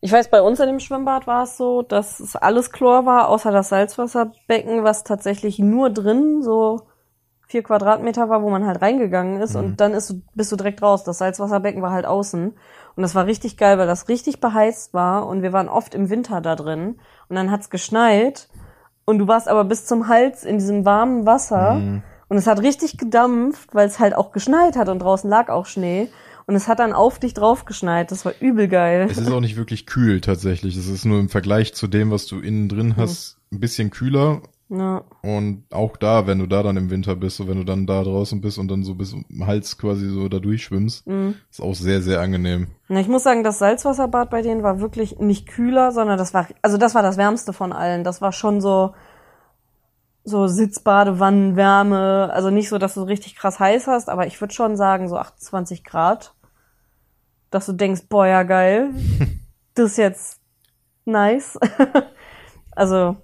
Ich 0.00 0.10
weiß, 0.10 0.30
bei 0.30 0.40
uns 0.40 0.58
in 0.60 0.66
dem 0.66 0.80
Schwimmbad 0.80 1.26
war 1.26 1.42
es 1.42 1.58
so, 1.58 1.82
dass 1.82 2.20
es 2.20 2.34
alles 2.34 2.72
Chlor 2.72 3.04
war, 3.04 3.28
außer 3.28 3.52
das 3.52 3.68
Salzwasserbecken, 3.68 4.82
was 4.82 5.04
tatsächlich 5.04 5.58
nur 5.58 5.90
drin 5.90 6.40
so 6.42 6.80
vier 7.50 7.62
Quadratmeter 7.64 8.28
war, 8.28 8.42
wo 8.42 8.50
man 8.50 8.64
halt 8.66 8.80
reingegangen 8.80 9.40
ist 9.40 9.54
Mhm. 9.54 9.60
und 9.60 9.80
dann 9.80 9.92
ist, 9.92 10.14
bist 10.34 10.52
du 10.52 10.56
direkt 10.56 10.82
raus. 10.82 11.02
Das 11.04 11.18
Salzwasserbecken 11.18 11.82
war 11.82 11.90
halt 11.90 12.06
außen 12.06 12.52
und 12.96 13.02
das 13.02 13.14
war 13.14 13.26
richtig 13.26 13.56
geil, 13.56 13.76
weil 13.78 13.86
das 13.88 14.08
richtig 14.08 14.40
beheizt 14.40 14.94
war 14.94 15.26
und 15.26 15.42
wir 15.42 15.52
waren 15.52 15.68
oft 15.68 15.94
im 15.94 16.10
Winter 16.10 16.40
da 16.40 16.54
drin 16.54 16.96
und 17.28 17.36
dann 17.36 17.50
hat's 17.50 17.68
geschneit 17.70 18.48
und 19.04 19.18
du 19.18 19.26
warst 19.26 19.48
aber 19.48 19.64
bis 19.64 19.84
zum 19.84 20.06
Hals 20.08 20.44
in 20.44 20.58
diesem 20.58 20.84
warmen 20.84 21.26
Wasser 21.26 21.74
Mhm. 21.74 22.02
und 22.28 22.36
es 22.36 22.46
hat 22.46 22.60
richtig 22.62 22.98
gedampft, 22.98 23.74
weil 23.74 23.88
es 23.88 23.98
halt 23.98 24.14
auch 24.14 24.30
geschneit 24.30 24.76
hat 24.76 24.88
und 24.88 25.00
draußen 25.00 25.28
lag 25.28 25.48
auch 25.48 25.66
Schnee. 25.66 26.08
Und 26.46 26.56
es 26.56 26.66
hat 26.66 26.80
dann 26.80 26.92
auf 26.92 27.20
dich 27.20 27.32
drauf 27.32 27.64
geschneit. 27.64 28.10
Das 28.10 28.24
war 28.24 28.32
übel 28.40 28.66
geil. 28.66 29.06
Es 29.08 29.18
ist 29.18 29.30
auch 29.30 29.38
nicht 29.40 29.56
wirklich 29.56 29.86
kühl 29.86 30.20
tatsächlich. 30.20 30.76
Es 30.76 30.88
ist 30.88 31.04
nur 31.04 31.20
im 31.20 31.28
Vergleich 31.28 31.74
zu 31.74 31.86
dem, 31.86 32.10
was 32.10 32.26
du 32.26 32.40
innen 32.40 32.68
drin 32.68 32.94
hast, 32.96 33.36
ein 33.52 33.60
bisschen 33.60 33.90
kühler. 33.90 34.40
Ja. 34.72 35.02
Und 35.22 35.64
auch 35.72 35.96
da, 35.96 36.28
wenn 36.28 36.38
du 36.38 36.46
da 36.46 36.62
dann 36.62 36.76
im 36.76 36.90
Winter 36.90 37.16
bist, 37.16 37.38
so 37.38 37.48
wenn 37.48 37.56
du 37.58 37.64
dann 37.64 37.86
da 37.88 38.04
draußen 38.04 38.40
bist 38.40 38.56
und 38.56 38.68
dann 38.68 38.84
so 38.84 38.94
bis 38.94 39.10
zum 39.10 39.24
Hals 39.44 39.76
quasi 39.76 40.08
so 40.08 40.28
da 40.28 40.38
durchschwimmst, 40.38 41.08
Mhm. 41.08 41.34
ist 41.50 41.60
auch 41.60 41.74
sehr, 41.74 42.00
sehr 42.02 42.20
angenehm. 42.20 42.68
Na, 42.88 43.00
ich 43.00 43.08
muss 43.08 43.24
sagen, 43.24 43.42
das 43.42 43.58
Salzwasserbad 43.58 44.30
bei 44.30 44.42
denen 44.42 44.62
war 44.62 44.80
wirklich 44.80 45.18
nicht 45.18 45.48
kühler, 45.48 45.90
sondern 45.90 46.18
das 46.18 46.34
war, 46.34 46.46
also 46.62 46.76
das 46.76 46.94
war 46.94 47.02
das 47.02 47.16
wärmste 47.16 47.52
von 47.52 47.72
allen. 47.72 48.04
Das 48.04 48.22
war 48.22 48.30
schon 48.30 48.60
so, 48.60 48.94
so 50.22 50.46
Sitzbadewannenwärme. 50.46 52.30
Also 52.32 52.50
nicht 52.50 52.68
so, 52.68 52.78
dass 52.78 52.94
du 52.94 53.02
richtig 53.02 53.34
krass 53.34 53.58
heiß 53.58 53.88
hast, 53.88 54.08
aber 54.08 54.26
ich 54.28 54.40
würde 54.40 54.54
schon 54.54 54.76
sagen, 54.76 55.08
so 55.08 55.16
28 55.16 55.82
Grad. 55.84 56.34
Dass 57.50 57.66
du 57.66 57.72
denkst, 57.72 58.02
boah, 58.08 58.26
ja 58.26 58.44
geil. 58.44 58.90
das 59.74 59.92
ist 59.92 59.98
jetzt 59.98 60.40
nice. 61.04 61.58
also, 62.76 63.16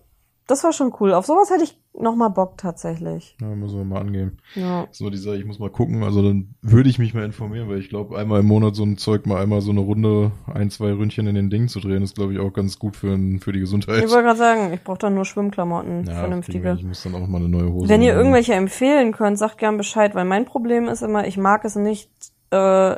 das 0.46 0.62
war 0.62 0.72
schon 0.72 0.92
cool. 1.00 1.12
Auf 1.12 1.26
sowas 1.26 1.50
hätte 1.50 1.64
ich 1.64 1.80
noch 1.98 2.14
mal 2.14 2.28
Bock 2.28 2.56
tatsächlich. 2.58 3.36
Ja, 3.40 3.48
müssen 3.48 3.78
wir 3.78 3.84
mal 3.84 4.00
angehen. 4.00 4.38
Ja. 4.54 4.86
So 4.92 5.10
die 5.10 5.16
Sache, 5.16 5.36
ich 5.36 5.44
muss 5.44 5.58
mal 5.58 5.70
gucken, 5.70 6.04
also 6.04 6.22
dann 6.22 6.54
würde 6.62 6.88
ich 6.88 6.98
mich 6.98 7.14
mal 7.14 7.24
informieren, 7.24 7.68
weil 7.68 7.78
ich 7.78 7.88
glaube, 7.88 8.16
einmal 8.18 8.40
im 8.40 8.46
Monat 8.46 8.76
so 8.76 8.84
ein 8.84 8.96
Zeug 8.98 9.26
mal 9.26 9.42
einmal 9.42 9.60
so 9.60 9.70
eine 9.70 9.80
Runde, 9.80 10.30
ein, 10.52 10.70
zwei 10.70 10.92
Ründchen 10.92 11.26
in 11.26 11.34
den 11.34 11.50
Ding 11.50 11.68
zu 11.68 11.80
drehen, 11.80 12.02
ist 12.02 12.14
glaube 12.14 12.32
ich 12.34 12.38
auch 12.38 12.52
ganz 12.52 12.78
gut 12.78 12.96
für, 12.96 13.18
für 13.40 13.52
die 13.52 13.60
Gesundheit. 13.60 14.04
Ich 14.04 14.10
wollte 14.10 14.24
gerade 14.24 14.38
sagen, 14.38 14.72
ich 14.72 14.84
brauche 14.84 14.98
dann 14.98 15.14
nur 15.14 15.24
Schwimmklamotten, 15.24 16.04
ja, 16.04 16.14
vernünftige. 16.14 16.76
Ich 16.78 16.84
muss 16.84 17.02
dann 17.02 17.14
auch 17.14 17.26
mal 17.26 17.38
eine 17.38 17.48
neue 17.48 17.72
Hose 17.72 17.88
Wenn 17.88 18.02
ihr 18.02 18.12
holen. 18.12 18.18
irgendwelche 18.18 18.54
empfehlen 18.54 19.12
könnt, 19.12 19.38
sagt 19.38 19.58
gern 19.58 19.76
Bescheid, 19.76 20.14
weil 20.14 20.26
mein 20.26 20.44
Problem 20.44 20.86
ist 20.88 21.02
immer, 21.02 21.26
ich 21.26 21.38
mag 21.38 21.64
es 21.64 21.76
nicht, 21.76 22.10
äh, 22.50 22.96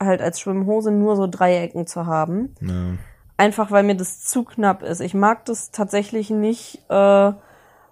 halt 0.00 0.22
als 0.22 0.40
Schwimmhose 0.40 0.92
nur 0.92 1.16
so 1.16 1.26
Dreiecken 1.26 1.86
zu 1.86 2.06
haben. 2.06 2.54
Ja. 2.60 2.92
Einfach 3.38 3.70
weil 3.70 3.84
mir 3.84 3.96
das 3.96 4.24
zu 4.24 4.42
knapp 4.44 4.82
ist. 4.82 5.00
Ich 5.00 5.14
mag 5.14 5.44
das 5.44 5.70
tatsächlich 5.70 6.28
nicht, 6.28 6.82
äh, 6.88 6.92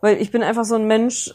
weil 0.00 0.16
ich 0.18 0.30
bin 0.32 0.42
einfach 0.42 0.64
so 0.64 0.74
ein 0.74 0.86
Mensch, 0.86 1.32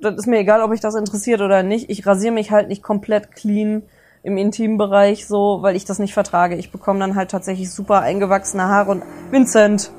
das 0.00 0.14
ist 0.16 0.26
mir 0.26 0.38
egal, 0.38 0.62
ob 0.62 0.72
ich 0.72 0.80
das 0.80 0.94
interessiert 0.94 1.40
oder 1.40 1.62
nicht. 1.62 1.90
Ich 1.90 2.06
rasiere 2.06 2.34
mich 2.34 2.50
halt 2.50 2.68
nicht 2.68 2.82
komplett 2.82 3.32
clean 3.32 3.82
im 4.22 4.36
Intimbereich 4.36 5.26
so, 5.26 5.62
weil 5.62 5.76
ich 5.76 5.86
das 5.86 5.98
nicht 5.98 6.12
vertrage. 6.12 6.56
Ich 6.56 6.70
bekomme 6.70 7.00
dann 7.00 7.16
halt 7.16 7.30
tatsächlich 7.30 7.72
super 7.72 8.00
eingewachsene 8.00 8.64
Haare 8.64 8.90
und 8.90 9.02
Vincent. 9.30 9.90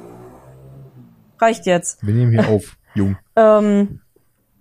Reicht 1.40 1.66
jetzt 1.66 2.06
Wir 2.06 2.14
nehmen 2.14 2.32
hier 2.32 2.50
auf, 2.50 2.78
Jung. 2.94 3.18
ähm, 3.36 4.02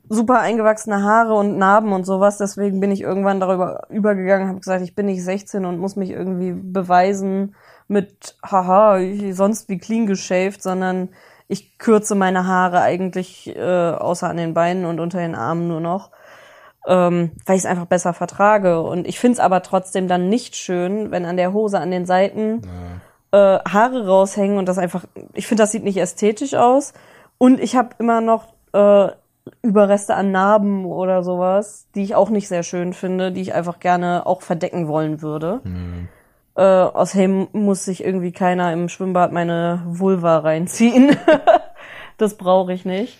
super 0.08 0.40
eingewachsene 0.40 1.02
Haare 1.02 1.34
und 1.34 1.58
Narben 1.58 1.92
und 1.92 2.04
sowas. 2.04 2.38
Deswegen 2.38 2.80
bin 2.80 2.90
ich 2.90 3.02
irgendwann 3.02 3.40
darüber 3.40 3.82
übergegangen, 3.90 4.48
habe 4.48 4.60
gesagt, 4.60 4.82
ich 4.82 4.94
bin 4.94 5.06
nicht 5.06 5.22
16 5.22 5.64
und 5.66 5.78
muss 5.78 5.96
mich 5.96 6.10
irgendwie 6.10 6.52
beweisen 6.52 7.54
mit, 7.88 8.36
haha, 8.44 9.00
sonst 9.32 9.68
wie 9.68 9.78
clean 9.78 10.06
geshaved, 10.06 10.62
sondern 10.62 11.08
ich 11.48 11.78
kürze 11.78 12.14
meine 12.14 12.46
Haare 12.46 12.82
eigentlich 12.82 13.54
äh, 13.56 13.90
außer 13.92 14.28
an 14.28 14.36
den 14.36 14.54
Beinen 14.54 14.84
und 14.84 15.00
unter 15.00 15.18
den 15.18 15.34
Armen 15.34 15.66
nur 15.68 15.80
noch, 15.80 16.10
ähm, 16.86 17.32
weil 17.46 17.56
ich 17.56 17.62
es 17.62 17.66
einfach 17.66 17.86
besser 17.86 18.12
vertrage. 18.12 18.82
Und 18.82 19.06
ich 19.08 19.18
find's 19.18 19.40
aber 19.40 19.62
trotzdem 19.62 20.08
dann 20.08 20.28
nicht 20.28 20.56
schön, 20.56 21.10
wenn 21.10 21.24
an 21.24 21.38
der 21.38 21.52
Hose 21.54 21.80
an 21.80 21.90
den 21.90 22.04
Seiten 22.04 22.60
Ja. 23.32 23.56
äh, 23.56 23.60
Haare 23.68 24.06
raushängen 24.06 24.58
und 24.58 24.68
das 24.68 24.76
einfach, 24.78 25.04
ich 25.32 25.46
finde, 25.46 25.62
das 25.62 25.72
sieht 25.72 25.84
nicht 25.84 25.96
ästhetisch 25.96 26.54
aus. 26.54 26.92
Und 27.38 27.60
ich 27.60 27.76
habe 27.76 27.90
immer 27.98 28.20
noch 28.20 28.48
äh, 28.74 29.08
Überreste 29.62 30.14
an 30.14 30.30
Narben 30.30 30.84
oder 30.84 31.22
sowas, 31.22 31.86
die 31.94 32.02
ich 32.02 32.14
auch 32.14 32.28
nicht 32.28 32.48
sehr 32.48 32.62
schön 32.62 32.92
finde, 32.92 33.32
die 33.32 33.40
ich 33.40 33.54
einfach 33.54 33.80
gerne 33.80 34.26
auch 34.26 34.42
verdecken 34.42 34.88
wollen 34.88 35.22
würde. 35.22 35.60
Äh, 36.58 36.62
außerdem 36.62 37.48
muss 37.52 37.84
sich 37.84 38.02
irgendwie 38.02 38.32
keiner 38.32 38.72
im 38.72 38.88
Schwimmbad 38.88 39.32
meine 39.32 39.80
Vulva 39.86 40.38
reinziehen. 40.38 41.16
das 42.16 42.36
brauche 42.36 42.72
ich 42.72 42.84
nicht. 42.84 43.16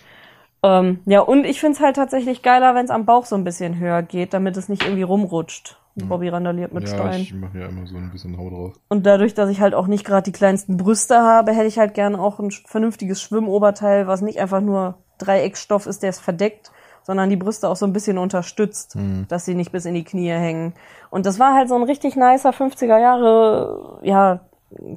Ähm, 0.64 0.98
ja, 1.06 1.20
und 1.20 1.44
ich 1.44 1.60
find's 1.60 1.78
halt 1.78 1.94
tatsächlich 1.94 2.42
geiler, 2.42 2.74
wenn 2.74 2.84
es 2.84 2.90
am 2.90 3.06
Bauch 3.06 3.26
so 3.26 3.36
ein 3.36 3.44
bisschen 3.44 3.78
höher 3.78 4.02
geht, 4.02 4.34
damit 4.34 4.56
es 4.56 4.68
nicht 4.68 4.82
irgendwie 4.82 5.04
rumrutscht. 5.04 5.78
Bobby 5.94 6.28
randaliert 6.28 6.72
mit 6.72 6.88
ja, 6.88 6.94
Stein. 6.94 7.20
ich 7.20 7.34
mache 7.34 7.58
ja 7.58 7.66
immer 7.66 7.86
so 7.86 7.96
ein 7.96 8.10
bisschen 8.10 8.36
Hau 8.38 8.50
drauf. 8.50 8.74
Und 8.88 9.06
dadurch, 9.06 9.34
dass 9.34 9.50
ich 9.50 9.60
halt 9.60 9.74
auch 9.74 9.86
nicht 9.86 10.04
gerade 10.04 10.24
die 10.24 10.32
kleinsten 10.32 10.76
Brüste 10.76 11.18
habe, 11.18 11.52
hätte 11.52 11.66
ich 11.66 11.78
halt 11.78 11.94
gerne 11.94 12.20
auch 12.20 12.38
ein 12.38 12.50
vernünftiges 12.50 13.20
Schwimmoberteil, 13.22 14.06
was 14.06 14.20
nicht 14.20 14.38
einfach 14.38 14.60
nur 14.60 14.98
Dreieckstoff 15.18 15.86
ist, 15.86 16.02
der 16.02 16.10
es 16.10 16.20
verdeckt, 16.20 16.70
sondern 17.08 17.30
die 17.30 17.36
Brüste 17.36 17.70
auch 17.70 17.76
so 17.76 17.86
ein 17.86 17.94
bisschen 17.94 18.18
unterstützt, 18.18 18.94
dass 19.28 19.46
sie 19.46 19.54
nicht 19.54 19.72
bis 19.72 19.86
in 19.86 19.94
die 19.94 20.04
Knie 20.04 20.28
hängen. 20.28 20.74
Und 21.08 21.24
das 21.24 21.38
war 21.38 21.54
halt 21.54 21.70
so 21.70 21.74
ein 21.74 21.82
richtig 21.82 22.16
nicer 22.16 22.50
50er 22.50 23.00
Jahre, 23.00 23.98
ja, 24.02 24.40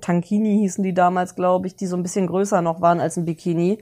Tankini 0.02 0.58
hießen 0.58 0.84
die 0.84 0.94
damals, 0.94 1.36
glaube 1.36 1.68
ich, 1.68 1.78
die 1.78 1.88
so 1.88 1.96
ein 1.96 2.04
bisschen 2.04 2.28
größer 2.28 2.62
noch 2.62 2.82
waren 2.82 3.00
als 3.00 3.16
ein 3.16 3.24
Bikini. 3.24 3.82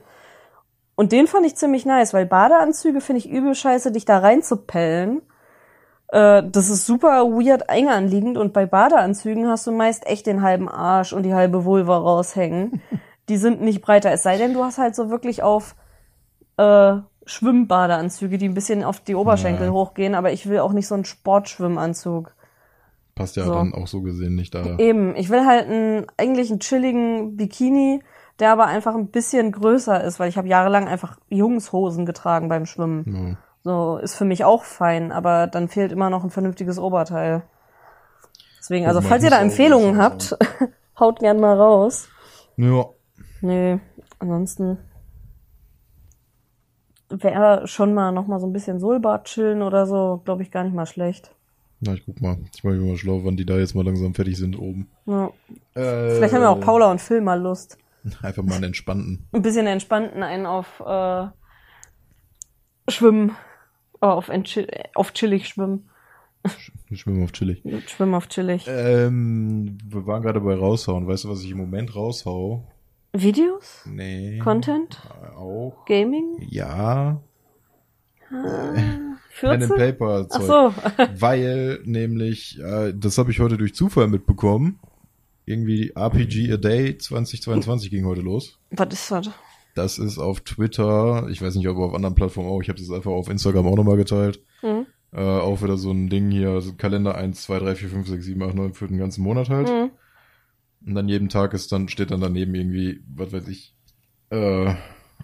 Und 0.93 1.11
den 1.11 1.25
fand 1.25 1.47
ich 1.47 1.55
ziemlich 1.55 1.87
nice, 1.87 2.13
weil 2.13 2.27
Badeanzüge 2.27 3.01
finde 3.01 3.17
ich 3.17 3.31
übel 3.31 3.55
scheiße, 3.55 3.91
dich 3.91 4.05
da 4.05 4.19
reinzupellen. 4.19 5.23
Äh, 6.09 6.43
das 6.45 6.69
ist 6.69 6.85
super 6.85 7.23
weird 7.31 7.67
eng 7.67 7.89
anliegend 7.89 8.37
und 8.37 8.53
bei 8.53 8.67
Badeanzügen 8.67 9.47
hast 9.47 9.65
du 9.65 9.71
meist 9.71 10.05
echt 10.05 10.27
den 10.27 10.43
halben 10.43 10.69
Arsch 10.69 11.13
und 11.13 11.23
die 11.23 11.33
halbe 11.33 11.65
Vulva 11.65 11.97
raushängen. 11.97 12.83
die 13.29 13.37
sind 13.37 13.59
nicht 13.59 13.81
breiter, 13.81 14.11
es 14.11 14.21
sei 14.21 14.37
denn, 14.37 14.53
du 14.53 14.63
hast 14.63 14.77
halt 14.77 14.95
so 14.95 15.09
wirklich 15.09 15.41
auf 15.41 15.75
äh, 16.57 16.97
Schwimmbadeanzüge, 17.29 18.37
die 18.37 18.47
ein 18.49 18.53
bisschen 18.53 18.83
auf 18.83 18.99
die 18.99 19.15
Oberschenkel 19.15 19.67
Ja. 19.67 19.71
hochgehen, 19.71 20.15
aber 20.15 20.31
ich 20.31 20.47
will 20.49 20.59
auch 20.59 20.73
nicht 20.73 20.87
so 20.87 20.95
einen 20.95 21.05
Sportschwimmanzug. 21.05 22.33
Passt 23.15 23.35
ja 23.35 23.43
So. 23.45 23.53
dann 23.53 23.73
auch 23.73 23.87
so 23.87 24.01
gesehen 24.01 24.35
nicht 24.35 24.55
da. 24.55 24.77
Eben, 24.77 25.15
ich 25.15 25.29
will 25.29 25.45
halt 25.45 25.67
einen, 25.67 26.07
eigentlich 26.17 26.49
einen 26.49 26.59
chilligen 26.59 27.35
Bikini, 27.37 28.01
der 28.39 28.51
aber 28.51 28.65
einfach 28.67 28.95
ein 28.95 29.07
bisschen 29.07 29.51
größer 29.51 30.03
ist, 30.03 30.19
weil 30.19 30.29
ich 30.29 30.37
habe 30.37 30.47
jahrelang 30.47 30.87
einfach 30.87 31.17
Jungshosen 31.27 32.05
getragen 32.05 32.47
beim 32.49 32.65
Schwimmen. 32.65 33.05
Ja. 33.29 33.37
So, 33.63 33.97
ist 33.97 34.15
für 34.15 34.23
mich 34.25 34.45
auch 34.45 34.63
fein, 34.63 35.11
aber 35.11 35.47
dann 35.47 35.67
fehlt 35.67 35.91
immer 35.91 36.09
noch 36.09 36.23
ein 36.23 36.29
vernünftiges 36.29 36.79
Oberteil. 36.79 37.43
Deswegen, 38.59 38.87
also 38.87 39.01
falls 39.01 39.23
ihr 39.23 39.29
da 39.29 39.39
Empfehlungen 39.41 39.97
habt, 39.97 40.37
haut 40.99 41.19
gern 41.19 41.39
mal 41.39 41.57
raus. 41.57 42.07
ja. 42.57 42.85
Nee, 43.41 43.79
ansonsten 44.19 44.77
wäre 47.09 47.67
schon 47.67 47.93
mal 47.93 48.11
noch 48.11 48.27
mal 48.27 48.39
so 48.39 48.47
ein 48.47 48.53
bisschen 48.53 48.79
Solbad 48.79 49.25
chillen 49.25 49.61
oder 49.61 49.85
so, 49.85 50.21
glaube 50.25 50.43
ich, 50.43 50.51
gar 50.51 50.63
nicht 50.63 50.75
mal 50.75 50.85
schlecht. 50.85 51.35
Na, 51.81 51.93
ich 51.93 52.05
guck 52.05 52.21
mal. 52.21 52.37
Ich 52.53 52.63
mache 52.63 52.75
mir 52.75 52.91
mal 52.91 52.97
schlau, 52.97 53.21
wann 53.23 53.37
die 53.37 53.45
da 53.45 53.57
jetzt 53.57 53.73
mal 53.73 53.85
langsam 53.85 54.13
fertig 54.13 54.37
sind 54.37 54.59
oben. 54.59 54.89
Ja. 55.05 55.27
Äh, 55.75 56.15
Vielleicht 56.15 56.33
haben 56.33 56.41
ja 56.41 56.49
auch 56.49 56.59
Paula 56.59 56.91
und 56.91 56.99
Phil 56.99 57.21
mal 57.21 57.39
Lust. 57.41 57.77
Einfach 58.21 58.43
mal 58.43 58.55
einen 58.55 58.65
entspannten. 58.65 59.27
Ein 59.31 59.41
bisschen 59.41 59.65
entspannten 59.65 60.23
einen 60.23 60.45
auf 60.45 60.81
äh, 60.85 61.27
Schwimmen, 62.89 63.31
oh, 64.01 64.07
auf, 64.07 64.29
auf 64.95 65.13
chillig 65.13 65.47
schwimmen. 65.47 65.89
Schwimmen 66.93 67.23
auf 67.23 67.31
chillig. 67.33 67.61
Schwimmen 67.87 68.13
auf 68.13 68.27
chillig. 68.27 68.65
Ähm, 68.67 69.77
wir 69.85 70.07
waren 70.07 70.21
gerade 70.21 70.39
bei 70.41 70.55
raushauen. 70.55 71.07
Weißt 71.07 71.25
du, 71.25 71.29
was 71.29 71.43
ich 71.43 71.51
im 71.51 71.57
Moment 71.57 71.95
raushau? 71.95 72.63
Videos? 73.13 73.83
Nee. 73.85 74.39
Content? 74.39 74.99
Auch. 75.35 75.85
Gaming? 75.85 76.37
Ja. 76.49 77.21
Pen 78.29 79.49
and 79.49 79.63
14? 79.63 79.77
Paper 79.77 80.27
Ach 80.29 80.39
Zeug. 80.39 80.45
so. 80.45 80.73
Weil 81.19 81.79
nämlich, 81.85 82.59
äh, 82.59 82.93
das 82.95 83.17
habe 83.17 83.31
ich 83.31 83.39
heute 83.39 83.57
durch 83.57 83.73
Zufall 83.73 84.07
mitbekommen. 84.07 84.79
Irgendwie 85.45 85.91
RPG 85.95 86.51
a 86.53 86.57
Day 86.57 86.97
2022 86.97 87.89
ging 87.89 88.05
heute 88.05 88.21
los. 88.21 88.59
Was 88.71 88.93
ist 88.93 89.11
das? 89.11 89.29
Das 89.73 89.97
ist 89.97 90.19
auf 90.19 90.41
Twitter, 90.41 91.27
ich 91.29 91.41
weiß 91.41 91.55
nicht, 91.55 91.67
ob 91.67 91.77
auf 91.77 91.93
anderen 91.93 92.15
Plattformen 92.15 92.49
auch, 92.49 92.61
ich 92.61 92.69
habe 92.69 92.79
das 92.79 92.91
einfach 92.91 93.11
auf 93.11 93.29
Instagram 93.29 93.65
auch 93.65 93.75
nochmal 93.75 93.97
geteilt. 93.97 94.41
Mhm. 94.61 94.85
Äh, 95.11 95.21
auch 95.21 95.63
wieder 95.63 95.77
so 95.77 95.89
ein 95.91 96.09
Ding 96.09 96.29
hier, 96.29 96.49
also 96.49 96.73
Kalender 96.73 97.15
1, 97.15 97.41
2, 97.43 97.59
3, 97.59 97.75
4, 97.75 97.89
5, 97.89 98.07
6, 98.09 98.25
7, 98.25 98.43
8, 98.43 98.55
9 98.55 98.73
für 98.73 98.87
den 98.87 98.99
ganzen 98.99 99.23
Monat 99.23 99.49
halt. 99.49 99.69
Mhm. 99.69 99.89
Und 100.85 100.95
dann 100.95 101.09
jeden 101.09 101.29
Tag 101.29 101.53
ist 101.53 101.71
dann, 101.71 101.89
steht 101.89 102.11
dann 102.11 102.21
daneben 102.21 102.55
irgendwie, 102.55 103.01
was 103.13 103.33
weiß 103.33 103.47
ich, 103.47 103.73
äh, 104.29 104.73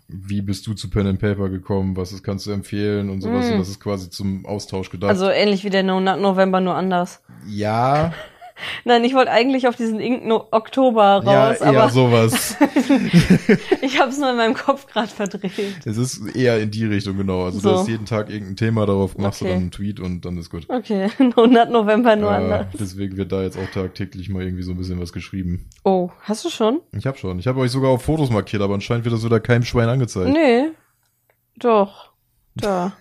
wie 0.08 0.42
bist 0.42 0.68
du 0.68 0.74
zu 0.74 0.90
Pen 0.90 1.08
and 1.08 1.20
Paper 1.20 1.50
gekommen, 1.50 1.96
was 1.96 2.12
ist, 2.12 2.24
kannst 2.24 2.46
du 2.46 2.52
empfehlen 2.52 3.10
und 3.10 3.22
sowas. 3.22 3.48
Mhm. 3.48 3.54
Und 3.54 3.60
das 3.60 3.70
ist 3.70 3.80
quasi 3.80 4.10
zum 4.10 4.46
Austausch 4.46 4.90
gedacht. 4.90 5.10
Also 5.10 5.30
ähnlich 5.30 5.64
wie 5.64 5.70
der 5.70 5.84
No 5.84 6.00
Nut 6.00 6.20
November, 6.20 6.62
nur 6.62 6.76
anders. 6.76 7.24
ja, 7.48 8.14
Nein, 8.86 9.04
ich 9.04 9.14
wollte 9.14 9.32
eigentlich 9.32 9.68
auf 9.68 9.76
diesen 9.76 10.00
Ink 10.00 10.24
Oktober 10.52 11.22
ja, 11.26 11.48
raus, 11.50 11.58
eher 11.62 11.68
aber 11.68 11.90
sowas. 11.90 12.56
ich 13.82 14.00
habe 14.00 14.10
es 14.12 14.18
nur 14.18 14.30
in 14.30 14.38
meinem 14.38 14.54
Kopf 14.54 14.88
gerade 14.88 15.08
verdreht. 15.08 15.54
es 15.86 15.98
ist 15.98 16.36
eher 16.36 16.60
in 16.62 16.72
die 16.72 16.86
Richtung, 16.86 17.18
genau. 17.18 17.44
Also 17.46 17.60
So. 17.60 17.70
du 17.72 17.76
hast 17.80 17.88
jeden 17.88 18.06
Tag 18.06 18.30
irgendein 18.30 18.56
Thema, 18.56 18.86
darauf 18.86 19.18
machst 19.18 19.42
du 19.42 19.46
Okay. 19.46 19.54
dann 19.54 19.62
einen 19.64 19.72
Tweet 19.72 20.00
und 20.00 20.24
dann 20.26 20.38
ist 20.38 20.50
gut. 20.50 20.66
Okay, 20.70 21.10
No 21.36 21.46
Nut 21.46 21.70
November, 21.70 22.16
nur 22.16 22.32
Äh, 22.32 22.36
anders. 22.36 22.68
deswegen 22.80 23.18
wird 23.18 23.32
da 23.32 23.42
jetzt 23.44 23.58
auch 23.58 23.70
tagtäglich 23.74 24.30
mal 24.30 24.44
irgendwie 24.44 24.64
so 24.64 24.72
ein 24.72 24.78
bisschen 24.78 25.00
was 25.02 25.12
geschrieben. 25.12 25.70
Oh, 25.84 26.10
hast 26.22 26.46
du 26.46 26.50
schon? 26.50 26.80
Ich 26.94 27.06
habe 27.06 27.18
schon. 27.18 27.40
Ich 27.40 27.48
habe 27.48 27.60
euch 27.60 27.72
sogar 27.72 27.92
auf 27.92 28.04
Fotos 28.04 28.30
markiert, 28.30 28.62
aber 28.62 28.74
anscheinend 28.74 29.06
wird 29.06 29.14
das 29.16 29.26
wieder 29.26 29.40
keinem 29.40 29.64
Schwein 29.64 29.90
angezeigt. 29.90 30.32
Nee. 30.32 30.70
Doch. 31.58 32.12
Da. 32.56 32.94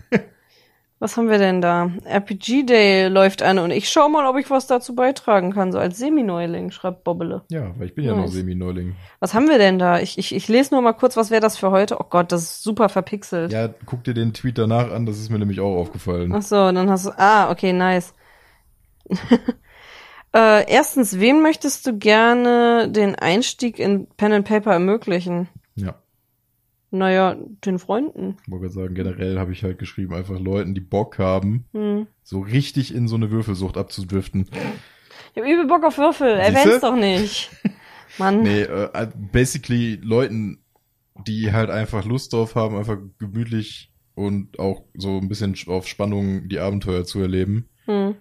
Was 1.05 1.19
haben 1.19 1.29
wir 1.29 1.37
denn 1.37 1.61
da? 1.61 1.91
RPG 2.07 2.63
Day 2.63 3.09
läuft 3.09 3.43
an 3.43 3.59
und 3.59 3.71
ich 3.73 3.91
schau 3.91 4.09
mal, 4.09 4.25
ob 4.25 4.39
ich 4.39 4.49
was 4.49 4.67
dazu 4.67 4.95
beitragen 4.95 5.53
kann, 5.53 5.71
so 5.71 5.79
als 5.79 5.99
Semi-Neuling, 5.99 6.71
schreibt 6.71 7.05
Bobbele. 7.05 7.43
Ja, 7.51 7.75
weil 7.77 7.89
ich 7.89 7.95
bin 7.95 8.07
ja 8.07 8.15
Nice. 8.15 8.25
noch 8.25 8.33
Semi-Neuling. 8.33 8.97
Was 9.21 9.35
haben 9.35 9.47
wir 9.47 9.59
denn 9.59 9.79
da? 9.79 10.01
Ich, 10.01 10.17
ich, 10.17 10.35
ich 10.35 10.49
lese 10.49 10.73
nur 10.73 10.81
mal 10.81 10.95
kurz, 10.95 11.19
was 11.19 11.31
wäre 11.31 11.43
das 11.43 11.59
für 11.59 11.71
heute? 11.71 11.99
Oh 12.01 12.07
Gott, 12.09 12.33
das 12.33 12.45
ist 12.45 12.63
super 12.63 12.89
verpixelt. 12.89 13.53
Ja, 13.53 13.69
guck 13.85 14.03
dir 14.05 14.15
den 14.15 14.33
Tweet 14.33 14.57
danach 14.57 14.91
an, 14.91 15.05
das 15.05 15.19
ist 15.19 15.29
mir 15.29 15.39
nämlich 15.39 15.61
auch 15.61 15.77
aufgefallen. 15.77 16.33
Ach 16.35 16.41
so, 16.41 16.73
dann 16.73 16.89
hast 16.89 17.05
du. 17.05 17.11
Ah, 17.19 17.51
okay, 17.51 17.75
nice. 17.75 18.15
äh, 20.35 20.73
erstens, 20.73 21.21
wem 21.21 21.43
möchtest 21.43 21.87
du 21.87 21.99
gerne 21.99 22.89
den 22.89 23.15
Einstieg 23.15 23.79
in 23.79 24.07
Pen 24.17 24.33
and 24.33 24.49
Paper 24.49 24.73
ermöglichen? 24.73 25.51
Ja, 26.95 26.99
Naja, 26.99 27.37
den 27.65 27.79
Freunden. 27.79 28.37
wollte 28.47 28.63
gerade 28.67 28.75
sagen, 28.75 28.95
generell 28.95 29.39
habe 29.39 29.53
ich 29.53 29.63
halt 29.65 29.79
geschrieben, 29.79 30.15
einfach 30.15 30.39
Leuten, 30.39 30.75
die 30.75 30.81
Bock 30.81 31.19
haben, 31.19 31.65
Hm. 31.73 32.07
so 32.23 32.41
richtig 32.41 32.95
in 32.95 33.09
so 33.09 33.17
eine 33.17 33.31
Würfelsucht 33.31 33.77
abzudriften. 33.77 34.47
Ich 35.35 35.43
hab 35.43 35.49
übel 35.49 35.67
Bock 35.67 35.85
auf 35.85 35.99
Würfel. 35.99 36.29
Erwähn's 36.29 36.81
doch 36.81 36.95
nicht. 36.97 37.51
Mann. 38.19 38.43
Nee, 38.43 38.63
äh, 38.63 39.09
basically 39.33 39.97
Leuten, 39.97 40.59
die 41.27 41.53
halt 41.53 41.71
einfach 41.71 42.05
Lust 42.05 42.33
drauf 42.33 42.55
haben, 42.55 42.77
einfach 42.77 42.99
gemütlich 43.19 43.91
und 44.15 44.59
auch 44.61 44.83
so 44.95 45.19
ein 45.19 45.29
bisschen 45.29 45.57
auf 45.67 45.89
Spannung 45.89 46.49
die 46.49 46.61
Abenteuer 46.61 47.05
zu 47.05 47.21
erleben. 47.21 47.69
Hm. 47.87 48.15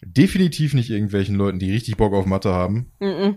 Definitiv 0.00 0.72
nicht 0.74 0.88
irgendwelchen 0.90 1.34
Leuten, 1.36 1.58
die 1.58 1.70
richtig 1.72 1.96
Bock 1.98 2.14
auf 2.14 2.24
Mathe 2.24 2.54
haben, 2.54 2.90
Mhm. 3.00 3.36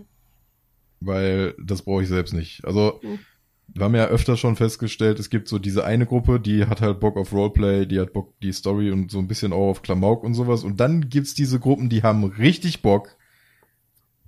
weil 1.00 1.54
das 1.62 1.82
brauche 1.82 2.02
ich 2.02 2.08
selbst 2.08 2.32
nicht. 2.32 2.64
Also, 2.64 3.00
Mhm. 3.02 3.18
Wir 3.68 3.84
haben 3.84 3.94
ja 3.94 4.06
öfter 4.06 4.36
schon 4.36 4.56
festgestellt, 4.56 5.18
es 5.18 5.30
gibt 5.30 5.48
so 5.48 5.58
diese 5.58 5.84
eine 5.84 6.06
Gruppe, 6.06 6.40
die 6.40 6.66
hat 6.66 6.80
halt 6.80 7.00
Bock 7.00 7.16
auf 7.16 7.32
Roleplay, 7.32 7.86
die 7.86 8.00
hat 8.00 8.12
Bock 8.12 8.34
die 8.42 8.52
Story 8.52 8.90
und 8.90 9.10
so 9.10 9.18
ein 9.18 9.28
bisschen 9.28 9.52
auch 9.52 9.70
auf 9.70 9.82
Klamauk 9.82 10.24
und 10.24 10.34
sowas. 10.34 10.62
Und 10.62 10.78
dann 10.80 11.08
gibt's 11.08 11.34
diese 11.34 11.58
Gruppen, 11.58 11.88
die 11.88 12.02
haben 12.02 12.24
richtig 12.24 12.82
Bock, 12.82 13.16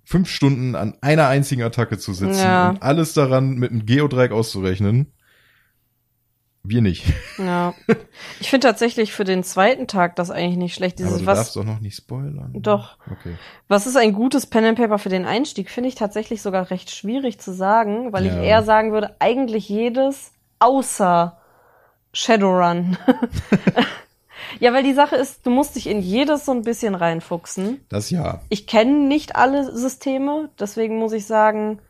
fünf 0.05 0.29
Stunden 0.29 0.75
an 0.77 0.95
einer 1.01 1.29
einzigen 1.29 1.63
Attacke 1.63 1.99
zu 1.99 2.13
sitzen 2.13 2.41
Ja. 2.41 2.71
und 2.71 2.83
alles 2.83 3.15
daran 3.15 3.55
mit 3.57 3.71
einem 3.71 3.87
Geodreieck 3.87 4.33
auszurechnen. 4.33 5.07
Wir 6.67 6.81
nicht. 6.81 7.05
Ja. 7.37 7.75
Ich 8.41 8.49
finde 8.49 8.67
tatsächlich 8.67 9.13
für 9.13 9.25
den 9.25 9.45
zweiten 9.45 9.87
Tag 9.87 10.17
das 10.17 10.31
eigentlich 10.31 10.57
nicht 10.57 10.75
schlecht. 10.75 10.99
Aber 10.99 11.09
Dieses, 11.09 11.21
du 11.21 11.27
was, 11.27 11.39
darfst 11.39 11.57
doch 11.57 11.65
noch 11.65 11.81
nicht 11.81 11.95
spoilern. 11.97 12.53
Doch. 12.55 12.97
Okay. 13.11 13.35
was 13.69 13.87
ist 13.87 13.97
ein 13.99 14.15
gutes 14.15 14.47
Pen 14.47 14.65
and 14.65 14.79
Paper 14.79 14.99
für 14.99 15.11
den 15.11 15.27
Einstieg? 15.27 15.69
Finde 15.71 15.89
ich 15.89 15.95
tatsächlich 15.95 16.41
sogar 16.41 16.71
recht 16.71 16.91
schwierig 16.91 17.39
zu 17.39 17.53
sagen, 17.53 18.15
weil 18.15 18.25
Ja. 18.25 18.33
ich 18.41 18.47
eher 18.49 18.63
sagen 18.63 18.93
würde, 18.93 19.15
eigentlich 19.19 19.69
jedes 19.69 20.33
außer 20.59 21.37
Shadowrun. 22.15 22.97
ja, 24.61 24.73
weil 24.73 24.85
die 24.85 24.95
Sache 24.95 25.17
ist, 25.17 25.45
du 25.45 25.51
musst 25.51 25.77
dich 25.77 25.87
in 25.87 26.01
jedes 26.01 26.47
so 26.47 26.53
ein 26.53 26.63
bisschen 26.63 26.95
reinfuchsen. 26.95 27.85
Das 27.91 28.09
ja. 28.09 28.41
Ich 28.49 28.67
kenne 28.67 29.07
nicht 29.07 29.37
alle 29.37 29.71
Systeme, 29.77 30.49
deswegen 30.59 30.97
muss 30.99 31.13
ich 31.13 31.27
sagen, 31.27 31.81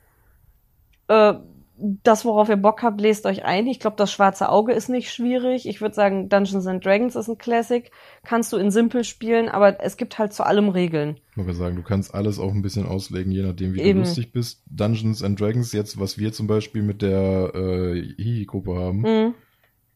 äh, 1.08 1.34
das, 1.76 2.24
worauf 2.24 2.48
ihr 2.48 2.56
Bock 2.56 2.82
habt, 2.82 3.00
lest 3.00 3.26
euch 3.26 3.44
ein. 3.44 3.66
Ich 3.66 3.80
glaube, 3.80 3.96
das 3.96 4.12
schwarze 4.12 4.48
Auge 4.48 4.72
ist 4.72 4.88
nicht 4.88 5.12
schwierig. 5.12 5.68
Ich 5.68 5.80
würde 5.80 5.94
sagen, 5.94 6.28
Dungeons 6.28 6.66
and 6.66 6.84
Dragons 6.84 7.16
ist 7.16 7.28
ein 7.28 7.37
Classic. 7.38 7.90
Kannst 8.24 8.52
du 8.52 8.56
in 8.56 8.70
simpel 8.70 9.02
spielen, 9.02 9.48
aber 9.48 9.80
es 9.82 9.96
gibt 9.96 10.18
halt 10.18 10.32
zu 10.32 10.44
allem 10.44 10.68
Regeln. 10.68 11.18
Ich 11.32 11.37
wollte 11.38 11.54
sagen, 11.54 11.74
du 11.76 11.82
kannst 11.82 12.14
alles 12.14 12.38
auch 12.38 12.52
ein 12.52 12.62
bisschen 12.62 12.87
auslegen, 12.87 13.32
je 13.32 13.42
nachdem, 13.42 13.74
wie 13.74 13.80
Eben. 13.80 14.00
du 14.02 14.06
lustig 14.06 14.30
bist. 14.32 14.62
Dungeons 14.66 15.22
and 15.24 15.40
Dragons, 15.40 15.72
jetzt, 15.72 15.98
was 15.98 16.16
wir 16.16 16.32
zum 16.32 16.46
Beispiel 16.46 16.82
mit 16.82 17.02
der 17.02 17.52
äh, 17.54 18.00
Hihi-Gruppe 18.18 18.76
haben, 18.76 19.00
Mhm. 19.00 19.34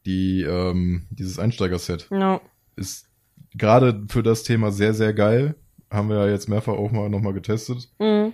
die 0.05 0.43
ähm, 0.43 1.07
dieses 1.11 1.39
Einsteiger-Set 1.39 2.09
Ja. 2.11 2.41
ist 2.75 3.07
gerade 3.55 4.05
für 4.09 4.23
das 4.25 4.43
Thema 4.43 4.73
sehr, 4.73 4.95
sehr 4.95 5.15
geil. 5.15 5.55
Haben 5.91 6.09
wir 6.11 6.17
ja 6.17 6.29
jetzt 6.29 6.49
mehrfach 6.49 6.75
auch 6.75 6.91
mal 6.91 7.09
nochmal 7.09 7.33
getestet. 7.35 7.89
Mhm. 8.01 8.33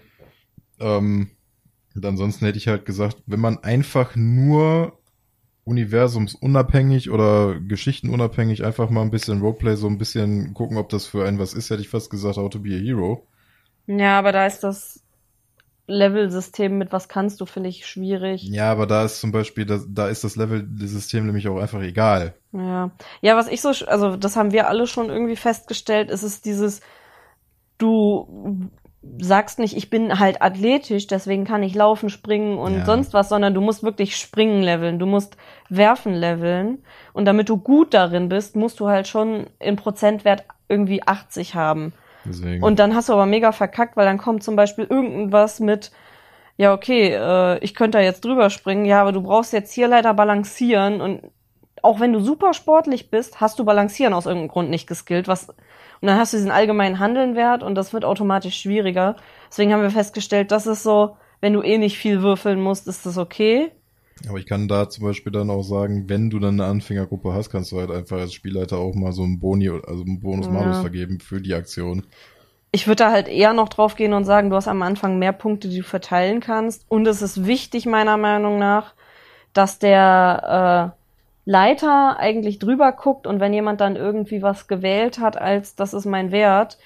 Ähm, 0.81 1.31
und 1.95 2.05
ansonsten 2.05 2.47
hätte 2.47 2.59
ich 2.59 2.69
halt 2.69 2.85
gesagt, 2.85 3.19
wenn 3.27 3.41
man 3.41 3.59
einfach 3.59 4.17
nur 4.17 4.99
universumsunabhängig 5.65 7.11
oder 7.11 7.59
geschichtenunabhängig 7.61 8.65
einfach 8.65 8.91
mal 8.91 9.03
ein 9.03 9.11
bisschen 9.11 9.41
Roleplay, 9.41 9.77
so 9.77 9.87
ein 9.87 9.99
bisschen 9.99 10.53
gucken, 10.55 10.77
ob 10.77 10.89
das 10.91 11.07
für 11.07 11.27
einen 11.27 11.39
was 11.39 11.55
ist, 11.55 11.71
hätte 11.71 11.83
ich 11.83 11.89
fast 11.89 12.11
gesagt, 12.11 12.37
How 12.37 12.51
to 12.51 12.59
be 12.59 12.75
a 12.75 12.79
Hero. 12.79 13.27
Ja, 13.87 14.19
aber 14.19 14.33
da 14.33 14.47
ist 14.47 14.61
das 14.61 15.01
Level-System 15.87 16.79
mit 16.79 16.93
was 16.93 17.09
kannst 17.09 17.41
du, 17.41 17.47
finde 17.47 17.69
ich 17.69 17.87
schwierig. 17.87 18.43
Ja, 18.45 18.73
aber 18.73 18.87
da 18.87 19.05
ist 19.05 19.21
zum 19.21 19.33
Beispiel, 19.33 19.67
da, 19.67 19.81
da 19.87 20.09
ist 20.09 20.25
das 20.25 20.37
Level-System 20.37 21.27
nämlich 21.27 21.49
auch 21.49 21.59
einfach 21.59 21.83
egal. 21.83 22.35
Ja. 22.53 22.91
Ja, 23.21 23.37
was 23.37 23.49
ich 23.49 23.61
so, 23.61 23.69
also 23.87 24.17
das 24.17 24.37
haben 24.37 24.53
wir 24.53 24.69
alle 24.69 24.87
schon 24.87 25.11
irgendwie 25.11 25.37
festgestellt, 25.37 26.11
ist 26.11 26.23
es 26.23 26.41
dieses, 26.41 26.81
du 27.79 28.71
sagst 29.21 29.59
nicht, 29.59 29.77
ich 29.77 29.91
bin 29.91 30.19
halt 30.19 30.43
athletisch, 30.43 31.07
deswegen 31.07 31.45
kann 31.45 31.63
ich 31.63 31.75
laufen, 31.75 32.11
springen 32.11 32.59
und 32.59 32.79
Ja. 32.79 32.85
sonst 32.85 33.15
was, 33.15 33.29
sondern 33.29 33.55
du 33.55 33.61
musst 33.61 33.83
wirklich 33.83 34.17
springen 34.17 34.63
leveln, 34.63 34.99
du 34.99 35.07
musst 35.07 35.37
werfen 35.69 36.15
leveln 36.15 36.85
und 37.13 37.25
damit 37.25 37.49
du 37.49 37.57
gut 37.57 37.95
darin 37.95 38.29
bist, 38.29 38.57
musst 38.57 38.81
du 38.81 38.89
halt 38.89 39.07
schon 39.07 39.47
in 39.59 39.77
Prozentwert 39.77 40.45
irgendwie 40.69 41.07
80 41.07 41.55
haben. 41.55 41.93
Deswegen. 42.25 42.63
Und 42.63 42.79
dann 42.79 42.95
hast 42.95 43.09
du 43.09 43.13
aber 43.13 43.27
mega 43.27 43.53
verkackt, 43.53 43.97
weil 43.97 44.07
dann 44.07 44.19
kommt 44.19 44.43
zum 44.43 44.57
Beispiel 44.57 44.87
irgendwas 44.89 45.61
mit, 45.61 45.93
ja, 46.57 46.73
okay, 46.73 47.15
äh, 47.15 47.59
ich 47.59 47.75
könnte 47.75 47.99
da 47.99 48.05
jetzt 48.05 48.25
drüber 48.25 48.51
springen, 48.51 48.85
ja, 48.85 49.01
aber 49.01 49.13
du 49.13 49.23
brauchst 49.23 49.53
jetzt 49.53 49.73
hier 49.73 49.89
leider 49.89 50.15
balancieren 50.15 51.01
und 51.01 51.23
auch 51.83 52.01
wenn 52.01 52.15
du 52.15 52.21
super 52.21 52.55
sportlich 52.55 53.11
bist, 53.11 53.43
hast 53.43 53.59
du 53.59 53.65
balancieren 53.65 54.15
aus 54.15 54.25
irgendeinem 54.25 54.49
Grund 54.49 54.71
nicht 54.71 54.87
geskillt, 54.87 55.29
was, 55.29 55.49
und 56.05 56.09
dann 56.09 56.19
hast 56.19 56.35
du 56.35 56.37
diesen 56.37 56.51
allgemeinen 56.51 56.99
Handelnwert 56.99 57.63
und 57.63 57.77
das 57.77 57.95
wird 57.95 58.05
automatisch 58.05 58.61
schwieriger. 58.61 59.17
Deswegen 59.51 59.73
haben 59.73 59.81
wir 59.81 59.89
festgestellt, 59.89 60.51
das 60.51 60.67
ist 60.67 60.83
so, 60.83 61.17
wenn 61.41 61.55
du 61.55 61.63
eh 61.63 61.79
nicht 61.79 61.97
viel 61.97 62.21
würfeln 62.21 62.61
musst, 62.61 62.87
ist 62.89 63.07
das 63.07 63.17
okay. 63.17 63.71
Aber 64.29 64.37
ich 64.37 64.45
kann 64.45 64.69
da 64.69 64.91
zum 64.91 65.07
Beispiel 65.07 65.33
dann 65.33 65.49
auch 65.49 65.63
sagen, 65.63 66.05
wenn 66.11 66.29
du 66.29 66.39
dann 66.41 66.61
eine 66.61 66.69
Anfängergruppe 66.69 67.33
hast, 67.33 67.49
kannst 67.49 67.73
du 67.73 67.81
halt 67.81 67.91
einfach 67.91 68.19
als 68.19 68.35
Spielleiter 68.35 68.77
auch 68.77 68.95
mal 68.95 69.13
so 69.13 69.23
einen 69.23 69.41
Boni, 69.41 69.71
also 69.71 70.05
einen 70.05 70.21
Bonus-Malus 70.21 70.77
Ja. 70.77 70.81
vergeben 70.83 71.21
für 71.21 71.41
die 71.41 71.55
Aktion. 71.55 72.05
Ich 72.71 72.87
würde 72.87 73.05
da 73.05 73.11
halt 73.11 73.29
eher 73.29 73.55
noch 73.55 73.71
drauf 73.71 73.97
gehen 73.97 74.13
und 74.13 74.27
sagen, 74.27 74.51
du 74.51 74.57
hast 74.57 74.69
am 74.69 74.83
Anfang 74.83 75.19
mehr 75.19 75.33
Punkte, 75.33 75.71
die 75.71 75.79
du 75.79 75.85
verteilen 75.85 76.41
kannst. 76.41 76.85
Und 76.91 77.07
es 77.07 77.23
ist 77.23 77.47
wichtig, 77.47 77.87
meiner 77.87 78.19
Meinung 78.19 78.59
nach, 78.59 78.93
dass 79.55 79.79
der 79.79 80.93
äh, 80.99 81.04
Leiter 81.45 82.19
eigentlich 82.19 82.59
drüber 82.59 82.93
guckt 82.93 83.27
und 83.27 83.39
wenn 83.41 83.53
jemand 83.53 83.81
dann 83.81 83.97
irgendwie 83.97 84.43
was 84.43 84.67
gewählt 84.67 85.19
hat, 85.19 85.37
als 85.37 85.75
das 85.77 85.93
ist 85.93 86.07
mein 86.07 86.33
Wert, 86.33 86.79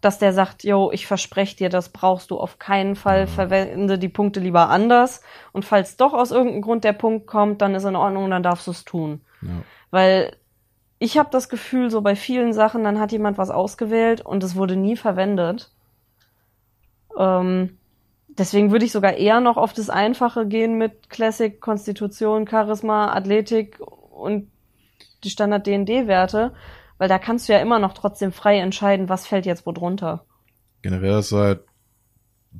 dass 0.00 0.18
der 0.18 0.32
sagt, 0.32 0.64
yo, 0.64 0.90
ich 0.92 1.06
verspreche 1.06 1.56
dir, 1.56 1.68
das 1.70 1.88
brauchst 1.88 2.30
du 2.30 2.38
auf 2.38 2.58
keinen 2.58 2.94
Fall, 2.94 3.20
Ja. 3.20 3.26
verwende 3.26 3.98
die 3.98 4.10
Punkte 4.10 4.38
lieber 4.38 4.68
anders. 4.68 5.22
Und 5.52 5.64
falls 5.64 5.96
doch 5.96 6.12
aus 6.12 6.30
irgendeinem 6.30 6.62
Grund 6.62 6.84
der 6.84 6.92
Punkt 6.92 7.26
kommt, 7.26 7.62
dann 7.62 7.74
ist 7.74 7.84
in 7.84 7.96
Ordnung, 7.96 8.30
dann 8.30 8.42
darfst 8.42 8.66
du 8.66 8.70
es 8.72 8.84
tun. 8.84 9.22
Ja. 9.40 9.48
Weil 9.90 10.36
ich 10.98 11.18
habe 11.18 11.30
das 11.32 11.48
Gefühl, 11.48 11.90
so 11.90 12.02
bei 12.02 12.16
vielen 12.16 12.52
Sachen, 12.52 12.84
dann 12.84 13.00
hat 13.00 13.12
jemand 13.12 13.38
was 13.38 13.50
ausgewählt 13.50 14.20
und 14.20 14.44
es 14.44 14.56
wurde 14.56 14.76
nie 14.76 14.96
verwendet. 14.96 15.70
Ähm, 17.18 17.78
deswegen 18.28 18.70
würde 18.72 18.84
ich 18.84 18.92
sogar 18.92 19.14
eher 19.14 19.40
noch 19.40 19.56
auf 19.56 19.72
das 19.72 19.90
Einfache 19.90 20.46
gehen 20.46 20.76
mit 20.78 21.10
Classic, 21.10 21.60
Konstitution, 21.60 22.46
Charisma, 22.46 23.12
Athletik 23.12 23.78
und 24.14 24.50
die 25.24 25.30
Standard 25.30 25.66
D&D-Werte, 25.66 26.52
weil 26.98 27.08
da 27.08 27.18
kannst 27.18 27.48
du 27.48 27.52
ja 27.52 27.58
immer 27.58 27.78
noch 27.78 27.94
trotzdem 27.94 28.32
frei 28.32 28.58
entscheiden, 28.58 29.08
was 29.08 29.26
fällt 29.26 29.46
jetzt 29.46 29.66
wo 29.66 29.72
drunter. 29.72 30.24
Generell 30.82 31.18
ist 31.18 31.32
halt 31.32 31.60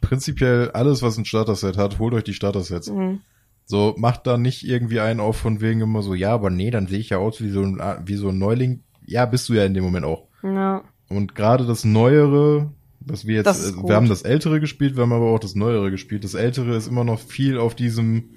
prinzipiell 0.01 0.71
alles, 0.73 1.03
was 1.03 1.17
ein 1.19 1.25
Starter-Set 1.25 1.77
hat, 1.77 1.99
holt 1.99 2.15
euch 2.15 2.25
die 2.25 2.35
Starter-Sets. 2.35 2.91
Mhm. 2.91 3.21
So, 3.67 3.95
macht 3.97 4.27
da 4.27 4.37
nicht 4.37 4.67
irgendwie 4.67 5.01
einen 5.01 5.21
auf 5.21 5.37
von 5.37 5.61
wegen 5.61 5.81
immer 5.81 6.03
so, 6.03 6.15
ja, 6.15 6.33
aber 6.33 6.51
nee, 6.51 6.71
dann 6.71 6.87
sehe 6.87 6.99
ich 6.99 7.11
ja 7.11 7.19
aus 7.19 7.41
wie 7.41 7.51
so 7.51 7.63
ein, 7.63 7.81
wie 8.05 8.17
so 8.17 8.29
ein 8.29 8.39
Neuling. 8.39 8.83
Ja, 9.07 9.25
bist 9.27 9.49
du 9.49 9.55
ja 9.55 9.65
in 9.65 9.75
dem 9.75 9.85
Moment 9.85 10.05
auch. 10.05 10.29
Ja. 10.43 10.83
Und 11.09 11.35
gerade 11.35 11.65
das 11.65 11.85
Neuere, 11.85 12.73
was 13.01 13.27
wir 13.27 13.37
jetzt, 13.37 13.47
Das 13.47 13.77
wir 13.77 13.95
haben 13.95 14.09
das 14.09 14.23
Ältere 14.23 14.61
gespielt, 14.61 14.97
wir 14.97 15.03
haben 15.03 15.13
aber 15.13 15.31
auch 15.31 15.39
das 15.39 15.55
Neuere 15.55 15.91
gespielt. 15.91 16.25
Das 16.25 16.35
Ältere 16.35 16.77
ist 16.77 16.89
immer 16.89 17.05
noch 17.05 17.21
viel 17.21 17.59
auf 17.59 17.75
diesem 17.75 18.31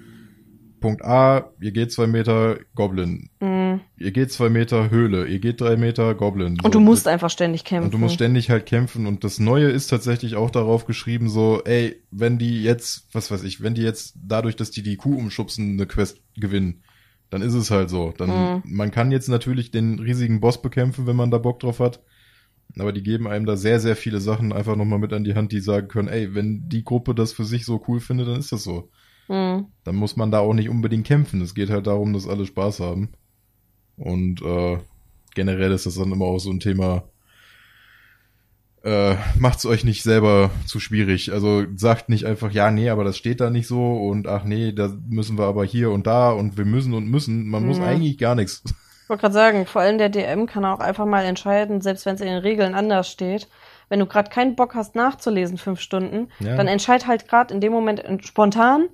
Punkt 0.80 1.04
A, 1.04 1.50
ihr 1.60 1.72
geht 1.72 1.92
zwei 1.92 2.06
Meter 2.06 2.58
Goblin, 2.74 3.30
Mhm. 3.40 3.80
ihr 3.96 4.10
geht 4.12 4.30
zwei 4.32 4.48
Meter 4.48 4.90
Höhle, 4.90 5.26
ihr 5.26 5.38
geht 5.38 5.60
drei 5.60 5.76
Meter 5.76 6.14
Goblin. 6.14 6.52
Und 6.52 6.62
So, 6.62 6.68
du 6.70 6.80
musst 6.80 7.06
einfach 7.08 7.30
ständig 7.30 7.64
kämpfen. 7.64 7.86
und 7.86 7.94
du 7.94 7.98
musst 7.98 8.14
ständig 8.14 8.50
halt 8.50 8.66
kämpfen 8.66 9.06
und 9.06 9.24
das 9.24 9.38
Neue 9.38 9.68
ist 9.68 9.88
tatsächlich 9.88 10.36
auch 10.36 10.50
darauf 10.50 10.86
geschrieben, 10.86 11.28
so, 11.28 11.62
ey, 11.64 12.02
wenn 12.10 12.38
die 12.38 12.62
jetzt, 12.62 13.08
was 13.12 13.30
weiß 13.30 13.42
ich, 13.44 13.62
wenn 13.62 13.74
die 13.74 13.82
jetzt 13.82 14.14
dadurch, 14.22 14.56
dass 14.56 14.70
die 14.70 14.82
die 14.82 14.96
Kuh 14.96 15.16
umschubsen, 15.16 15.72
eine 15.72 15.86
Quest 15.86 16.20
gewinnen, 16.36 16.82
dann 17.30 17.42
ist 17.42 17.54
es 17.54 17.70
halt 17.70 17.90
so. 17.90 18.14
Dann, 18.16 18.30
Mhm. 18.30 18.62
man 18.64 18.90
kann 18.90 19.10
jetzt 19.12 19.28
natürlich 19.28 19.70
den 19.70 19.98
riesigen 19.98 20.40
Boss 20.40 20.62
bekämpfen, 20.62 21.06
wenn 21.06 21.16
man 21.16 21.30
da 21.30 21.38
Bock 21.38 21.60
drauf 21.60 21.78
hat. 21.80 22.00
Aber 22.78 22.92
die 22.92 23.02
geben 23.02 23.26
einem 23.26 23.46
da 23.46 23.56
sehr, 23.56 23.80
sehr 23.80 23.96
viele 23.96 24.20
Sachen 24.20 24.52
einfach 24.52 24.76
nochmal 24.76 24.98
mit 24.98 25.12
an 25.12 25.24
die 25.24 25.34
Hand, 25.34 25.52
die 25.52 25.60
sagen 25.60 25.88
können, 25.88 26.08
ey, 26.08 26.34
wenn 26.34 26.68
die 26.68 26.84
Gruppe 26.84 27.14
das 27.14 27.32
für 27.32 27.44
sich 27.44 27.64
so 27.64 27.82
cool 27.88 27.98
findet, 28.00 28.28
dann 28.28 28.38
ist 28.38 28.52
das 28.52 28.62
so. 28.62 28.90
Mhm. 29.28 29.66
Dann 29.84 29.96
muss 29.96 30.16
man 30.16 30.30
da 30.30 30.38
auch 30.40 30.54
nicht 30.54 30.68
unbedingt 30.68 31.06
kämpfen. 31.06 31.40
Es 31.42 31.54
geht 31.54 31.70
halt 31.70 31.86
darum, 31.86 32.12
dass 32.12 32.26
alle 32.28 32.46
Spaß 32.46 32.80
haben. 32.80 33.10
Und 33.96 34.42
äh, 34.42 34.78
generell 35.34 35.72
ist 35.72 35.86
das 35.86 35.96
dann 35.96 36.12
immer 36.12 36.24
auch 36.26 36.38
so 36.38 36.50
ein 36.50 36.60
Thema, 36.60 37.04
äh, 38.84 39.16
macht's 39.38 39.66
euch 39.66 39.84
nicht 39.84 40.02
selber 40.02 40.50
zu 40.66 40.78
schwierig. 40.80 41.32
Also 41.32 41.64
sagt 41.74 42.08
nicht 42.08 42.24
einfach, 42.26 42.52
ja, 42.52 42.70
nee, 42.70 42.88
aber 42.90 43.04
das 43.04 43.16
steht 43.16 43.40
da 43.40 43.50
nicht 43.50 43.66
so 43.66 43.96
und 44.08 44.28
ach 44.28 44.44
nee, 44.44 44.72
da 44.72 44.92
müssen 45.08 45.36
wir 45.36 45.44
aber 45.46 45.64
hier 45.64 45.90
und 45.90 46.06
da 46.06 46.30
und 46.30 46.56
wir 46.56 46.64
müssen 46.64 46.94
und 46.94 47.06
müssen. 47.10 47.48
Man 47.48 47.66
muss 47.66 47.78
Mhm. 47.78 47.84
eigentlich 47.84 48.18
gar 48.18 48.34
nichts. 48.34 48.62
Ich 49.04 49.10
wollte 49.10 49.22
gerade 49.22 49.32
sagen, 49.34 49.64
vor 49.64 49.80
allem 49.80 49.96
der 49.96 50.10
DM 50.10 50.44
kann 50.44 50.66
auch 50.66 50.80
einfach 50.80 51.06
mal 51.06 51.24
entscheiden, 51.24 51.80
selbst 51.80 52.04
wenn 52.04 52.16
es 52.16 52.20
in 52.20 52.26
den 52.26 52.40
Regeln 52.42 52.74
anders 52.74 53.10
steht. 53.10 53.48
Wenn 53.88 54.00
du 54.00 54.04
gerade 54.04 54.28
keinen 54.28 54.54
Bock 54.54 54.74
hast 54.74 54.94
nachzulesen, 54.96 55.56
fünf 55.56 55.80
Stunden, 55.80 56.28
Ja. 56.40 56.56
dann 56.56 56.68
entscheid 56.68 57.06
halt 57.06 57.26
gerade 57.26 57.54
in 57.54 57.62
dem 57.62 57.72
Moment 57.72 58.02
spontan, 58.26 58.88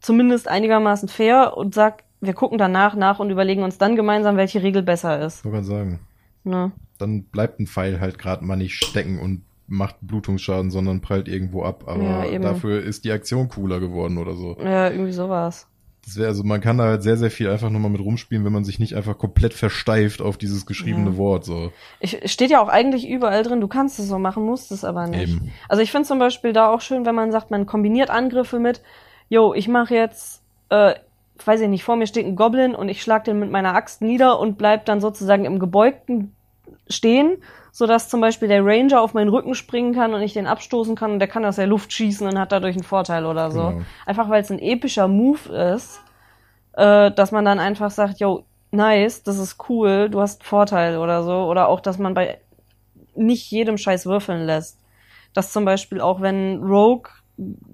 zumindest 0.00 0.48
einigermaßen 0.48 1.08
fair 1.08 1.56
und 1.56 1.74
sag, 1.74 2.04
wir 2.20 2.34
gucken 2.34 2.58
danach 2.58 2.94
nach 2.94 3.20
und 3.20 3.30
überlegen 3.30 3.62
uns 3.62 3.78
dann 3.78 3.96
gemeinsam, 3.96 4.36
welche 4.36 4.62
Regel 4.62 4.82
besser 4.82 5.24
ist. 5.24 5.42
Gerade 5.42 5.64
sagen. 5.64 6.00
Ne? 6.44 6.72
Dann 6.98 7.24
bleibt 7.24 7.60
ein 7.60 7.66
Pfeil 7.66 8.00
halt 8.00 8.18
gerade 8.18 8.44
mal 8.44 8.56
nicht 8.56 8.74
stecken 8.74 9.18
und 9.20 9.42
macht 9.66 9.96
Blutungsschaden, 10.00 10.70
sondern 10.70 11.00
prallt 11.00 11.28
irgendwo 11.28 11.62
ab. 11.62 11.84
Aber 11.86 12.02
Ja, 12.02 12.38
dafür 12.38 12.82
ist 12.82 13.04
die 13.04 13.12
Aktion 13.12 13.48
cooler 13.48 13.80
geworden 13.80 14.18
oder 14.18 14.34
so. 14.34 14.56
Ja, 14.62 14.88
irgendwie 14.90 15.12
sowas. 15.12 15.66
Das 16.04 16.16
wäre 16.16 16.28
also, 16.28 16.42
man 16.42 16.62
kann 16.62 16.78
da 16.78 16.84
halt 16.84 17.02
sehr, 17.02 17.18
sehr 17.18 17.30
viel 17.30 17.50
einfach 17.50 17.68
nur 17.68 17.82
mal 17.82 17.90
mit 17.90 18.00
rumspielen, 18.00 18.42
wenn 18.46 18.52
man 18.52 18.64
sich 18.64 18.78
nicht 18.78 18.94
einfach 18.96 19.18
komplett 19.18 19.52
versteift 19.52 20.22
auf 20.22 20.38
dieses 20.38 20.64
geschriebene 20.64 21.10
Ja. 21.10 21.16
Wort. 21.18 21.44
So. 21.44 21.70
Ich, 22.00 22.24
es 22.24 22.32
steht 22.32 22.50
ja 22.50 22.62
auch 22.62 22.68
eigentlich 22.68 23.06
überall 23.06 23.42
drin, 23.42 23.60
du 23.60 23.68
kannst 23.68 23.98
es 23.98 24.08
so 24.08 24.18
machen, 24.18 24.42
musst 24.46 24.72
es 24.72 24.84
aber 24.84 25.06
nicht. 25.06 25.34
Eben. 25.34 25.52
Also 25.68 25.82
ich 25.82 25.90
finde 25.92 26.08
zum 26.08 26.18
Beispiel 26.18 26.54
da 26.54 26.72
auch 26.72 26.80
schön, 26.80 27.04
wenn 27.04 27.14
man 27.14 27.30
sagt, 27.30 27.50
man 27.50 27.66
kombiniert 27.66 28.08
Angriffe 28.08 28.58
mit, 28.58 28.80
yo, 29.28 29.54
ich 29.54 29.68
mache 29.68 29.94
jetzt, 29.94 30.42
äh, 30.70 30.94
weiß 31.44 31.60
ich 31.60 31.68
nicht, 31.68 31.84
vor 31.84 31.96
mir 31.96 32.06
steht 32.06 32.26
ein 32.26 32.36
Goblin 32.36 32.74
und 32.74 32.88
ich 32.88 33.02
schlag 33.02 33.24
den 33.24 33.38
mit 33.38 33.50
meiner 33.50 33.74
Axt 33.74 34.02
nieder 34.02 34.38
und 34.38 34.58
bleib 34.58 34.86
dann 34.86 35.00
sozusagen 35.00 35.44
im 35.44 35.58
gebeugten 35.58 36.34
stehen, 36.88 37.38
sodass 37.70 38.08
zum 38.08 38.20
Beispiel 38.20 38.48
der 38.48 38.64
Ranger 38.64 39.00
auf 39.00 39.14
meinen 39.14 39.28
Rücken 39.28 39.54
springen 39.54 39.94
kann 39.94 40.14
und 40.14 40.22
ich 40.22 40.32
den 40.32 40.46
abstoßen 40.46 40.96
kann 40.96 41.12
und 41.12 41.18
der 41.18 41.28
kann 41.28 41.44
aus 41.44 41.56
der 41.56 41.66
Luft 41.66 41.92
schießen 41.92 42.26
und 42.26 42.38
hat 42.38 42.52
dadurch 42.52 42.74
einen 42.74 42.84
Vorteil 42.84 43.26
oder 43.26 43.50
so. 43.50 43.68
Genau. 43.68 43.82
Einfach 44.06 44.28
weil 44.28 44.42
es 44.42 44.50
ein 44.50 44.58
epischer 44.58 45.08
Move 45.08 45.52
ist, 45.74 46.00
äh, 46.72 47.10
dass 47.12 47.30
man 47.30 47.44
dann 47.44 47.60
einfach 47.60 47.90
sagt, 47.90 48.20
yo, 48.20 48.44
nice, 48.70 49.22
das 49.22 49.38
ist 49.38 49.56
cool, 49.68 50.08
du 50.10 50.20
hast 50.20 50.40
einen 50.40 50.46
Vorteil 50.46 50.98
oder 50.98 51.22
so. 51.22 51.44
Oder 51.44 51.68
auch, 51.68 51.80
dass 51.80 51.98
man 51.98 52.14
bei 52.14 52.38
nicht 53.14 53.50
jedem 53.50 53.78
Scheiß 53.78 54.06
würfeln 54.06 54.46
lässt. 54.46 54.78
Dass 55.34 55.52
zum 55.52 55.64
Beispiel 55.64 56.00
auch 56.00 56.20
wenn 56.20 56.62
Rogue 56.62 57.10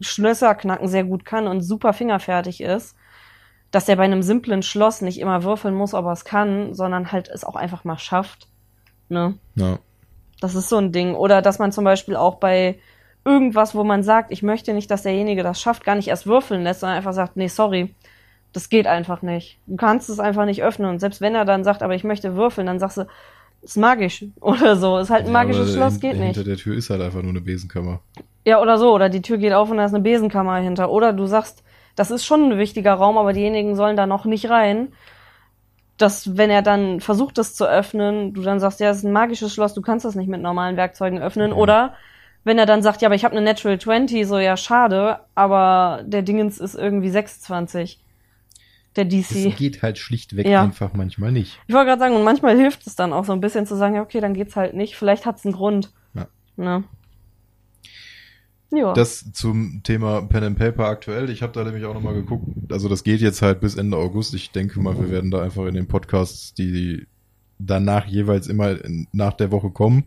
Schlösser 0.00 0.54
knacken 0.54 0.88
sehr 0.88 1.04
gut 1.04 1.24
kann 1.24 1.46
und 1.46 1.62
super 1.62 1.92
fingerfertig 1.92 2.60
ist, 2.60 2.96
dass 3.70 3.88
er 3.88 3.96
bei 3.96 4.04
einem 4.04 4.22
simplen 4.22 4.62
Schloss 4.62 5.00
nicht 5.00 5.18
immer 5.18 5.42
würfeln 5.42 5.74
muss, 5.74 5.94
ob 5.94 6.04
er 6.06 6.12
es 6.12 6.24
kann, 6.24 6.74
sondern 6.74 7.10
halt 7.12 7.28
es 7.28 7.44
auch 7.44 7.56
einfach 7.56 7.84
mal 7.84 7.98
schafft. 7.98 8.48
Ne? 9.08 9.34
Ja. 9.56 9.78
Das 10.40 10.54
ist 10.54 10.68
so 10.68 10.76
ein 10.76 10.92
Ding. 10.92 11.14
Oder 11.14 11.42
dass 11.42 11.58
man 11.58 11.72
zum 11.72 11.84
Beispiel 11.84 12.16
auch 12.16 12.36
bei 12.36 12.78
irgendwas, 13.24 13.74
wo 13.74 13.82
man 13.84 14.02
sagt, 14.02 14.30
ich 14.30 14.42
möchte 14.42 14.74
nicht, 14.74 14.90
dass 14.90 15.02
derjenige 15.02 15.42
das 15.42 15.60
schafft, 15.60 15.84
gar 15.84 15.94
nicht 15.94 16.08
erst 16.08 16.26
würfeln 16.26 16.62
lässt, 16.62 16.80
sondern 16.80 16.98
einfach 16.98 17.14
sagt, 17.14 17.36
nee, 17.36 17.48
sorry, 17.48 17.94
das 18.52 18.68
geht 18.68 18.86
einfach 18.86 19.22
nicht. 19.22 19.58
Du 19.66 19.76
kannst 19.76 20.08
es 20.10 20.20
einfach 20.20 20.44
nicht 20.44 20.62
öffnen. 20.62 20.90
Und 20.90 21.00
selbst 21.00 21.20
wenn 21.20 21.34
er 21.34 21.44
dann 21.44 21.64
sagt, 21.64 21.82
aber 21.82 21.94
ich 21.94 22.04
möchte 22.04 22.36
würfeln, 22.36 22.66
dann 22.66 22.78
sagst 22.78 22.98
du, 22.98 23.06
ist 23.62 23.76
magisch 23.76 24.26
oder 24.40 24.76
so. 24.76 24.98
Ist 24.98 25.10
halt 25.10 25.26
ein 25.26 25.32
magisches 25.32 25.70
Ja, 25.70 25.74
Schloss, 25.74 26.00
geht 26.00 26.12
Hinter 26.16 26.26
nicht. 26.26 26.46
der 26.46 26.56
Tür 26.56 26.76
ist 26.76 26.90
halt 26.90 27.00
einfach 27.00 27.22
nur 27.22 27.30
eine 27.30 27.40
Besenkammer. 27.40 28.00
Ja, 28.46 28.60
oder 28.60 28.78
so. 28.78 28.92
Oder 28.94 29.08
die 29.08 29.22
Tür 29.22 29.38
geht 29.38 29.52
auf 29.52 29.70
und 29.70 29.78
da 29.78 29.84
ist 29.86 29.94
eine 29.94 30.02
Besenkammer 30.02 30.56
hinter. 30.56 30.90
Oder 30.90 31.12
du 31.12 31.26
sagst, 31.26 31.62
das 31.96 32.10
ist 32.10 32.24
schon 32.24 32.52
ein 32.52 32.58
wichtiger 32.58 32.94
Raum, 32.94 33.16
aber 33.18 33.32
diejenigen 33.32 33.76
sollen 33.76 33.96
da 33.96 34.06
noch 34.06 34.24
nicht 34.24 34.50
rein. 34.50 34.92
Dass, 35.96 36.36
wenn 36.36 36.50
er 36.50 36.62
dann 36.62 37.00
versucht, 37.00 37.38
das 37.38 37.54
zu 37.54 37.66
öffnen, 37.68 38.34
du 38.34 38.42
dann 38.42 38.58
sagst, 38.58 38.80
ja, 38.80 38.88
das 38.88 38.98
ist 38.98 39.04
ein 39.04 39.12
magisches 39.12 39.54
Schloss, 39.54 39.74
du 39.74 39.80
kannst 39.80 40.04
das 40.04 40.16
nicht 40.16 40.28
mit 40.28 40.42
normalen 40.42 40.76
Werkzeugen 40.76 41.20
öffnen. 41.20 41.52
Okay. 41.52 41.60
Oder 41.60 41.94
wenn 42.42 42.58
er 42.58 42.66
dann 42.66 42.82
sagt, 42.82 43.00
ja, 43.00 43.06
aber 43.08 43.14
ich 43.14 43.24
habe 43.24 43.36
eine 43.36 43.44
Natural 43.44 43.78
20, 43.78 44.26
so 44.26 44.38
ja, 44.38 44.56
schade, 44.56 45.20
aber 45.36 46.02
der 46.04 46.22
Dingens 46.22 46.58
ist 46.58 46.74
irgendwie 46.74 47.10
26. 47.10 48.00
Der 48.96 49.06
Es 49.06 49.28
DC. 49.28 49.56
geht 49.56 49.82
halt 49.82 49.98
schlichtweg 49.98 50.46
Ja. 50.46 50.62
einfach 50.62 50.92
manchmal 50.94 51.32
nicht. 51.32 51.58
Ich 51.68 51.74
wollte 51.74 51.86
gerade 51.86 52.00
sagen, 52.00 52.14
und 52.16 52.22
manchmal 52.24 52.56
hilft 52.56 52.86
es 52.86 52.96
dann 52.96 53.12
auch 53.12 53.24
so 53.24 53.32
ein 53.32 53.40
bisschen 53.40 53.66
zu 53.66 53.76
sagen, 53.76 53.94
ja, 53.94 54.02
okay, 54.02 54.20
dann 54.20 54.34
geht's 54.34 54.56
halt 54.56 54.74
nicht. 54.74 54.96
Vielleicht 54.96 55.26
hat's 55.26 55.44
einen 55.44 55.54
Grund. 55.54 55.92
Ja. 56.14 56.26
Ne? 56.56 56.84
Ja. 58.76 58.92
Das 58.92 59.32
zum 59.32 59.82
Thema 59.82 60.22
Pen 60.22 60.44
and 60.44 60.58
Paper 60.58 60.86
aktuell. 60.86 61.30
Ich 61.30 61.42
habe 61.42 61.52
da 61.52 61.64
nämlich 61.64 61.84
auch 61.84 61.94
nochmal 61.94 62.14
geguckt. 62.14 62.44
Also 62.70 62.88
das 62.88 63.04
geht 63.04 63.20
jetzt 63.20 63.42
halt 63.42 63.60
bis 63.60 63.76
Ende 63.76 63.96
August. 63.96 64.34
Ich 64.34 64.50
denke 64.50 64.80
mal, 64.80 64.98
wir 64.98 65.10
werden 65.10 65.30
da 65.30 65.42
einfach 65.42 65.66
in 65.66 65.74
den 65.74 65.86
Podcasts, 65.86 66.54
die 66.54 67.06
danach 67.58 68.06
jeweils 68.06 68.46
immer 68.46 68.76
nach 69.12 69.34
der 69.34 69.50
Woche 69.50 69.70
kommen, 69.70 70.04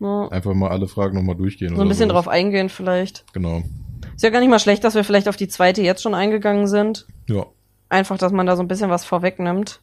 ja. 0.00 0.28
einfach 0.28 0.54
mal 0.54 0.70
alle 0.70 0.88
Fragen 0.88 1.16
nochmal 1.16 1.36
durchgehen. 1.36 1.76
So 1.76 1.82
ein 1.82 1.88
bisschen 1.88 2.10
sowas. 2.10 2.24
drauf 2.24 2.32
eingehen 2.32 2.68
vielleicht. 2.68 3.24
Genau. 3.32 3.62
Ist 4.14 4.22
ja 4.22 4.30
gar 4.30 4.40
nicht 4.40 4.50
mal 4.50 4.58
schlecht, 4.58 4.84
dass 4.84 4.94
wir 4.94 5.04
vielleicht 5.04 5.28
auf 5.28 5.36
die 5.36 5.48
zweite 5.48 5.82
jetzt 5.82 6.02
schon 6.02 6.14
eingegangen 6.14 6.66
sind. 6.66 7.06
Ja. 7.28 7.46
Einfach, 7.88 8.18
dass 8.18 8.32
man 8.32 8.46
da 8.46 8.56
so 8.56 8.62
ein 8.62 8.68
bisschen 8.68 8.90
was 8.90 9.04
vorwegnimmt. 9.04 9.80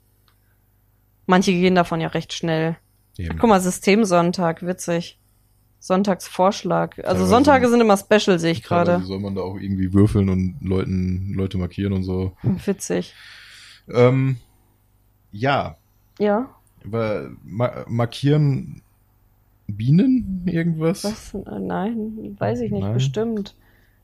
Manche 1.26 1.52
gehen 1.52 1.76
davon 1.76 2.02
ja 2.02 2.10
recht 2.10 2.34
schnell. 2.34 2.78
Eben. 3.18 3.38
Guck 3.40 3.50
mal, 3.50 3.60
Systemsonntag, 3.60 4.66
witzig. 4.66 5.20
Sonntagsvorschlag. 5.86 6.98
Also 7.00 7.06
Teilweise- 7.06 7.26
Sonntage 7.28 7.70
sind 7.70 7.82
immer 7.82 7.98
special, 7.98 8.40
sehe 8.40 8.52
ich 8.52 8.64
gerade. 8.64 9.02
Soll 9.04 9.20
man 9.20 9.36
da 9.36 9.42
auch 9.42 9.56
irgendwie 9.60 9.94
würfeln 9.94 10.30
und 10.30 10.56
Leuten, 10.62 11.34
Leute 11.36 11.58
markieren 11.60 11.94
und 11.94 12.04
so. 12.04 12.36
Witzig. 12.66 13.14
Ähm, 13.94 14.38
ja. 15.32 15.78
Ja. 16.20 16.50
Aber 16.84 17.30
ma 17.44 17.86
markieren 17.88 18.82
Bienen 19.68 20.44
irgendwas? 20.46 21.04
Was? 21.04 21.34
Nein, 21.60 22.36
weiß 22.40 22.62
ich 22.62 22.72
nicht, 22.72 22.84
Nein. 22.84 22.94
bestimmt. 22.94 23.56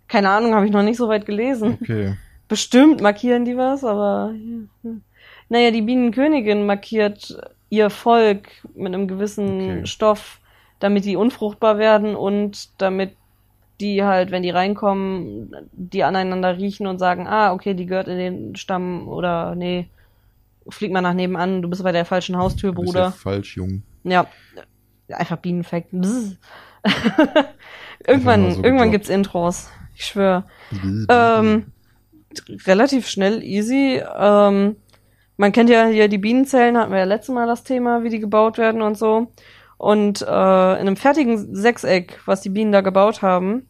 Keine 0.08 0.30
Ahnung, 0.30 0.54
habe 0.54 0.66
ich 0.66 0.72
noch 0.72 0.84
nicht 0.84 0.98
so 0.98 1.08
weit 1.08 1.26
gelesen. 1.26 1.78
Okay. 1.82 2.16
Bestimmt 2.48 3.02
markieren 3.02 3.46
die 3.46 3.56
was, 3.58 3.84
aber 3.84 4.34
ja. 4.84 4.92
naja, 5.50 5.72
die 5.72 5.82
Bienenkönigin 5.84 6.66
markiert 6.66 7.38
ihr 7.70 7.90
Volk 7.90 8.50
mit 8.76 8.94
einem 8.94 9.08
gewissen 9.08 9.48
Okay. 9.62 9.86
Stoff, 9.86 10.41
damit 10.82 11.06
die 11.06 11.16
unfruchtbar 11.16 11.78
werden 11.78 12.16
und 12.16 12.70
damit 12.82 13.16
die 13.80 14.04
halt, 14.04 14.32
wenn 14.32 14.44
die 14.44 14.50
reinkommen, 14.50 15.56
die 15.72 16.04
aneinander 16.04 16.58
riechen 16.58 16.88
und 16.88 17.00
sagen, 17.00 17.28
ah, 17.28 17.54
okay, 17.54 17.74
die 17.74 17.86
gehört 17.86 18.08
in 18.08 18.18
den 18.18 18.56
Stamm 18.56 19.08
oder 19.08 19.56
nee, 19.56 19.88
flieg 20.70 20.92
mal 20.92 21.02
nach 21.02 21.14
nebenan, 21.14 21.62
du 21.62 21.70
bist 21.70 21.84
bei 21.84 21.92
der 21.92 22.06
falschen 22.06 22.38
Haustür, 22.38 22.74
Du 22.74 22.82
bist 22.82 22.94
ja 22.94 23.06
Bruder. 23.06 23.12
falsch, 23.12 23.58
Jung. 23.58 23.84
Ja, 24.04 24.28
einfach 25.10 25.38
Bienenfact. 25.38 25.88
Bzz. 25.92 26.38
irgendwann, 28.08 28.52
so 28.54 28.64
irgendwann 28.64 28.92
gibt's 28.92 29.10
Intros. 29.10 29.70
Ich 29.96 30.06
schwöre. 30.06 30.46
Ähm, 31.10 31.66
relativ 32.66 33.08
schnell, 33.08 33.44
easy. 33.44 34.02
Ähm, 34.18 34.78
man 35.38 35.52
kennt 35.52 35.70
ja 35.70 35.86
hier 35.86 36.08
die 36.08 36.18
Bienenzellen, 36.18 36.78
hatten 36.78 36.92
wir 36.92 37.00
ja 37.00 37.06
letztes 37.06 37.34
Mal 37.34 37.48
das 37.48 37.64
Thema, 37.64 38.04
wie 38.04 38.10
die 38.10 38.20
gebaut 38.20 38.58
werden 38.58 38.82
und 38.82 38.98
so. 38.98 39.28
Und 39.82 40.22
äh, 40.22 40.26
in 40.26 40.30
einem 40.30 40.96
fertigen 40.96 41.56
Sechseck, 41.56 42.22
was 42.28 42.42
die 42.42 42.50
Bienen 42.50 42.72
da 42.72 42.82
gebaut 42.82 43.24
haben, 43.24 43.68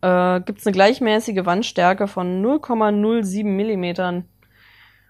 äh, 0.00 0.40
gibt's 0.42 0.64
eine 0.64 0.72
gleichmäßige 0.72 1.44
Wandstärke 1.44 2.06
von 2.06 2.40
0,07 2.40 3.42
Millimetern. 3.42 4.26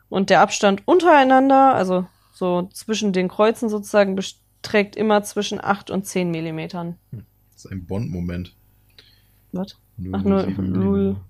Und 0.09 0.31
der 0.31 0.41
Abstand 0.41 0.89
untereinander, 0.89 1.75
also 1.75 2.07
so 2.33 2.71
zwischen 2.73 3.13
den 3.13 3.29
Kreuzen 3.29 3.69
sozusagen, 3.69 4.17
beträgt 4.17 4.97
immer 4.97 5.25
zwischen 5.25 5.63
8 5.63 5.91
und 5.91 6.07
10 6.07 6.31
Millimetern. 6.31 6.97
Das 7.53 7.67
ist 7.67 7.71
ein 7.71 7.85
Bond-Moment. 7.85 8.57
Was? 9.53 9.77
Ach, 10.13 10.23
null, 10.23 10.47
sieben 10.47 10.73
null. 10.73 10.99
Millimeter. 10.99 11.21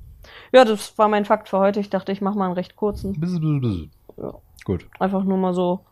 Ja, 0.53 0.65
das 0.65 0.97
war 0.97 1.09
mein 1.09 1.25
Fakt 1.25 1.49
für 1.49 1.59
heute. 1.59 1.81
Ich 1.81 1.91
dachte, 1.91 2.13
ich 2.13 2.21
mache 2.21 2.39
mal 2.39 2.45
einen 2.45 2.55
recht 2.55 2.77
kurzen. 2.77 3.19
Bisschen, 3.19 3.41
bisschen, 3.41 3.61
bisschen. 3.61 3.91
Ja. 4.19 4.35
Gut. 4.65 4.87
Einfach 5.01 5.25
nur 5.25 5.37
mal 5.39 5.53
so 5.53 5.85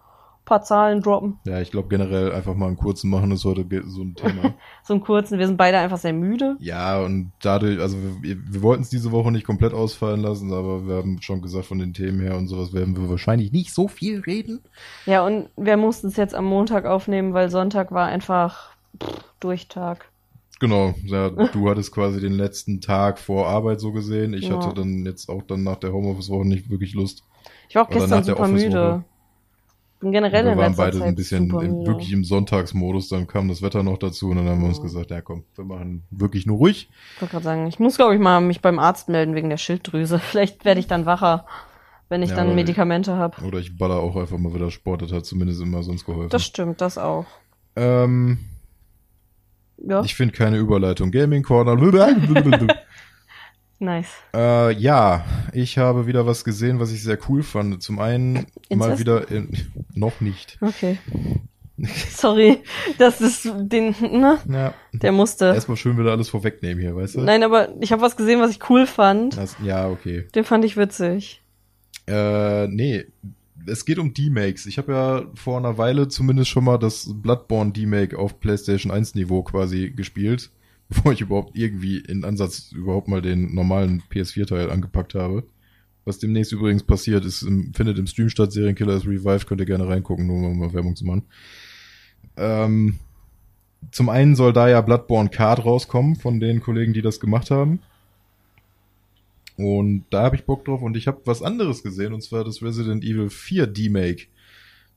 paar 0.47 0.63
Zahlen 0.63 1.03
droppen. 1.03 1.39
Ja, 1.45 1.61
ich 1.61 1.71
glaube 1.71 1.89
generell 1.89 2.33
einfach 2.33 2.55
mal 2.55 2.69
einen 2.69 2.79
kurzen 2.79 3.11
machen 3.11 3.31
ist 3.33 3.45
heute 3.45 3.67
so 3.87 4.03
ein 4.03 4.15
Thema. 4.15 4.55
So 4.85 4.95
einen 4.95 5.03
kurzen. 5.03 5.39
Wir 5.39 5.47
sind 5.49 5.57
beide 5.57 5.79
einfach 5.79 5.99
sehr 5.99 6.13
müde. 6.13 6.57
ja, 6.61 7.01
und 7.03 7.33
dadurch, 7.43 7.81
also 7.81 7.97
wir, 8.23 8.37
wir 8.41 8.63
wollten 8.63 8.83
es 8.85 8.89
diese 8.89 9.11
Woche 9.13 9.33
nicht 9.33 9.45
komplett 9.45 9.75
ausfallen 9.75 10.21
lassen, 10.21 10.53
aber 10.53 10.87
wir 10.87 10.95
haben 10.95 11.21
schon 11.21 11.43
gesagt, 11.43 11.67
von 11.67 11.79
den 11.81 11.93
Themen 11.93 12.21
her 12.21 12.37
und 12.37 12.47
sowas 12.47 12.73
werden 12.73 12.97
wir 12.97 13.11
wahrscheinlich 13.11 13.51
nicht 13.53 13.75
so 13.75 13.89
viel 13.89 14.21
reden. 14.21 14.61
Ja, 15.05 15.27
und 15.27 15.49
wir 15.57 15.77
mussten 15.77 16.07
es 16.07 16.17
jetzt 16.17 16.35
am 16.37 16.45
Montag 16.47 16.87
aufnehmen, 16.87 17.35
weil 17.35 17.51
Sonntag 17.51 17.91
war 17.93 18.07
einfach 18.07 18.71
pff, 19.03 19.25
Durchtag. 19.41 20.09
Genau, 20.61 20.95
ja, 21.05 21.29
du 21.31 21.69
hattest 21.69 21.93
quasi 21.93 22.21
den 22.21 22.33
letzten 22.33 22.81
Tag 22.81 23.19
vor 23.19 23.49
Arbeit 23.49 23.81
so 23.81 23.93
gesehen. 23.93 24.33
Ich 24.33 24.49
Ja. 24.49 24.57
hatte 24.57 24.73
dann 24.75 25.05
jetzt 25.05 25.29
auch 25.29 25.43
dann 25.43 25.65
nach 25.65 25.77
der 25.77 25.93
Homeoffice-Woche 25.93 26.47
nicht 26.47 26.71
wirklich 26.71 26.95
Lust. 26.95 27.25
Ich 27.69 27.75
war 27.75 27.83
auch 27.83 27.91
Oder 27.91 27.99
gestern 27.99 28.25
super 28.25 28.49
müde. 28.49 29.05
Bin 30.01 30.13
generell 30.13 30.45
wir 30.45 30.53
in 30.53 30.59
waren 30.59 30.77
beide 30.77 30.99
so 30.99 31.05
ein 31.05 31.15
bisschen 31.15 31.47
müde. 31.47 31.87
wirklich 31.87 32.13
im 32.13 32.23
Sonntagsmodus, 32.23 33.09
dann 33.09 33.27
kam 33.27 33.49
das 33.49 33.63
Wetter 33.63 33.83
noch 33.83 33.97
dazu 33.99 34.29
und 34.29 34.37
dann 34.37 34.47
haben 34.47 34.61
wir 34.61 34.69
uns 34.69 34.83
gesagt, 34.83 35.11
ja 35.11 35.23
komm, 35.23 35.45
wir 35.55 35.65
machen 35.65 36.05
wirklich 36.11 36.45
nur 36.47 36.59
ruhig. 36.59 36.91
Ich 37.15 37.23
wollte 37.23 37.33
gerade 37.33 37.45
sagen, 37.45 37.67
ich 37.67 37.79
muss 37.79 37.97
glaube 37.97 38.15
ich 38.15 38.21
mal 38.21 38.41
mich 38.41 38.61
beim 38.61 38.79
Arzt 38.79 39.09
melden 39.09 39.35
wegen 39.35 39.49
der 39.49 39.57
Schilddrüse. 39.57 40.19
Vielleicht 40.21 40.65
werde 40.67 40.81
ich 40.81 40.87
dann 40.87 41.07
wacher. 41.07 41.47
wenn 42.09 42.23
ich 42.23 42.31
Ja, 42.31 42.37
dann 42.37 42.55
Medikamente 42.55 43.17
habe. 43.17 43.43
Oder 43.43 43.59
ich 43.59 43.77
baller 43.79 43.97
auch 43.97 44.17
einfach 44.17 44.39
mal 44.39 44.55
wieder 44.55 44.71
Sport, 44.71 45.03
das 45.03 45.13
hat 45.13 45.25
zumindest 45.25 45.63
immer 45.63 45.83
sonst 45.83 46.05
geholfen. 46.05 46.31
Das 46.31 46.45
stimmt, 46.45 46.81
das 46.81 46.99
auch. 46.99 47.27
ähm, 47.75 48.39
Ja, 49.79 50.03
ich 50.05 50.15
finde 50.15 50.35
keine 50.35 50.59
Überleitung. 50.59 51.11
Gaming 51.11 51.43
Corner. 51.43 51.75
nice. 53.79 54.09
äh, 54.35 54.73
ja, 54.75 55.25
ich 55.53 55.79
habe 55.79 56.07
wieder 56.07 56.27
was 56.27 56.45
gesehen, 56.45 56.81
was 56.81 56.93
ich 56.93 57.03
sehr 57.03 57.19
cool 57.29 57.43
fand. 57.43 57.83
Zum 57.83 57.99
einen 57.99 58.35
mal 58.35 58.47
Inzest? 58.91 58.99
wieder 59.01 59.31
in, 59.31 59.51
noch 59.95 60.21
nicht. 60.21 60.59
Okay. 60.61 60.99
Sorry, 62.11 62.61
das 62.97 63.21
ist 63.21 63.45
den, 63.55 63.95
ne? 64.01 64.39
Ja, 64.51 64.73
Der 64.95 65.13
musste. 65.13 65.47
erstmal 65.47 65.77
schön 65.77 65.99
wieder 65.99 66.11
alles 66.13 66.31
vorwegnehmen 66.31 66.81
hier, 66.81 66.97
weißt 66.97 67.17
du? 67.17 67.21
Nein, 67.21 67.43
aber 67.43 67.69
ich 67.81 67.93
habe 67.93 68.01
was 68.01 68.17
gesehen, 68.17 68.41
was 68.41 68.51
ich 68.51 68.71
cool 68.71 68.87
fand. 68.87 69.37
Das, 69.37 69.57
ja, 69.63 69.87
okay. 69.89 70.27
Den 70.35 70.45
fand 70.45 70.65
ich 70.65 70.79
witzig. 70.79 71.43
Äh, 72.07 72.67
nee, 72.69 73.05
es 73.67 73.85
geht 73.85 73.99
um 73.99 74.15
D-Makes. 74.15 74.65
Ich 74.67 74.79
habe 74.79 74.93
ja 74.93 75.23
vor 75.35 75.59
einer 75.59 75.77
Weile 75.77 76.09
zumindest 76.09 76.49
schon 76.49 76.65
mal 76.65 76.79
das 76.79 77.11
Bloodborne 77.13 77.73
D-Make 77.73 78.19
auf 78.19 78.41
PlayStation 78.41 78.91
1 78.91 79.15
Niveau 79.15 79.43
quasi 79.43 79.91
gespielt, 79.91 80.51
bevor 80.89 81.13
ich 81.13 81.21
überhaupt 81.21 81.57
irgendwie 81.57 81.99
in 81.99 82.25
Ansatz 82.25 82.73
überhaupt 82.73 83.09
mal 83.09 83.23
den 83.23 83.55
normalen 83.55 84.03
PS4-Teil 84.11 84.71
angepackt 84.71 85.15
habe. 85.15 85.45
Was 86.05 86.19
demnächst 86.19 86.53
übrigens 86.53 86.85
passiert, 86.85 87.25
ist 87.25 87.41
findet 87.41 87.99
im 87.99 88.07
Stream 88.07 88.29
statt, 88.29 88.53
Serienkiller 88.53 88.95
ist 88.95 89.07
revived, 89.07 89.49
könnt 89.49 89.61
ihr 89.61 89.67
gerne 89.67 89.89
reingucken, 89.89 90.27
nur 90.27 90.49
um 90.49 90.59
mal 90.59 90.73
Werbung 90.73 90.95
zu 90.95 91.05
machen. 91.05 91.25
Ähm, 92.37 92.99
zum 93.91 94.09
einen 94.09 94.37
soll 94.37 94.53
da 94.53 94.69
ja 94.69 94.81
Bloodborne 94.81 95.31
Card 95.31 95.65
rauskommen 95.65 96.17
von 96.17 96.39
den 96.39 96.61
Kollegen, 96.61 96.93
die 96.93 97.03
das 97.03 97.19
gemacht 97.19 97.51
haben. 97.51 97.81
Und 99.57 100.05
da 100.11 100.23
habe 100.23 100.37
ich 100.37 100.45
Bock 100.45 100.65
drauf 100.65 100.83
und 100.83 100.97
ich 100.97 101.07
habe 101.07 101.23
was 101.25 101.43
anderes 101.43 101.83
gesehen, 101.83 102.13
und 102.13 102.23
zwar 102.23 102.45
das 102.45 102.63
Resident 102.63 103.03
Evil 103.05 103.31
4 103.31 103.67
D-Make. 103.67 104.27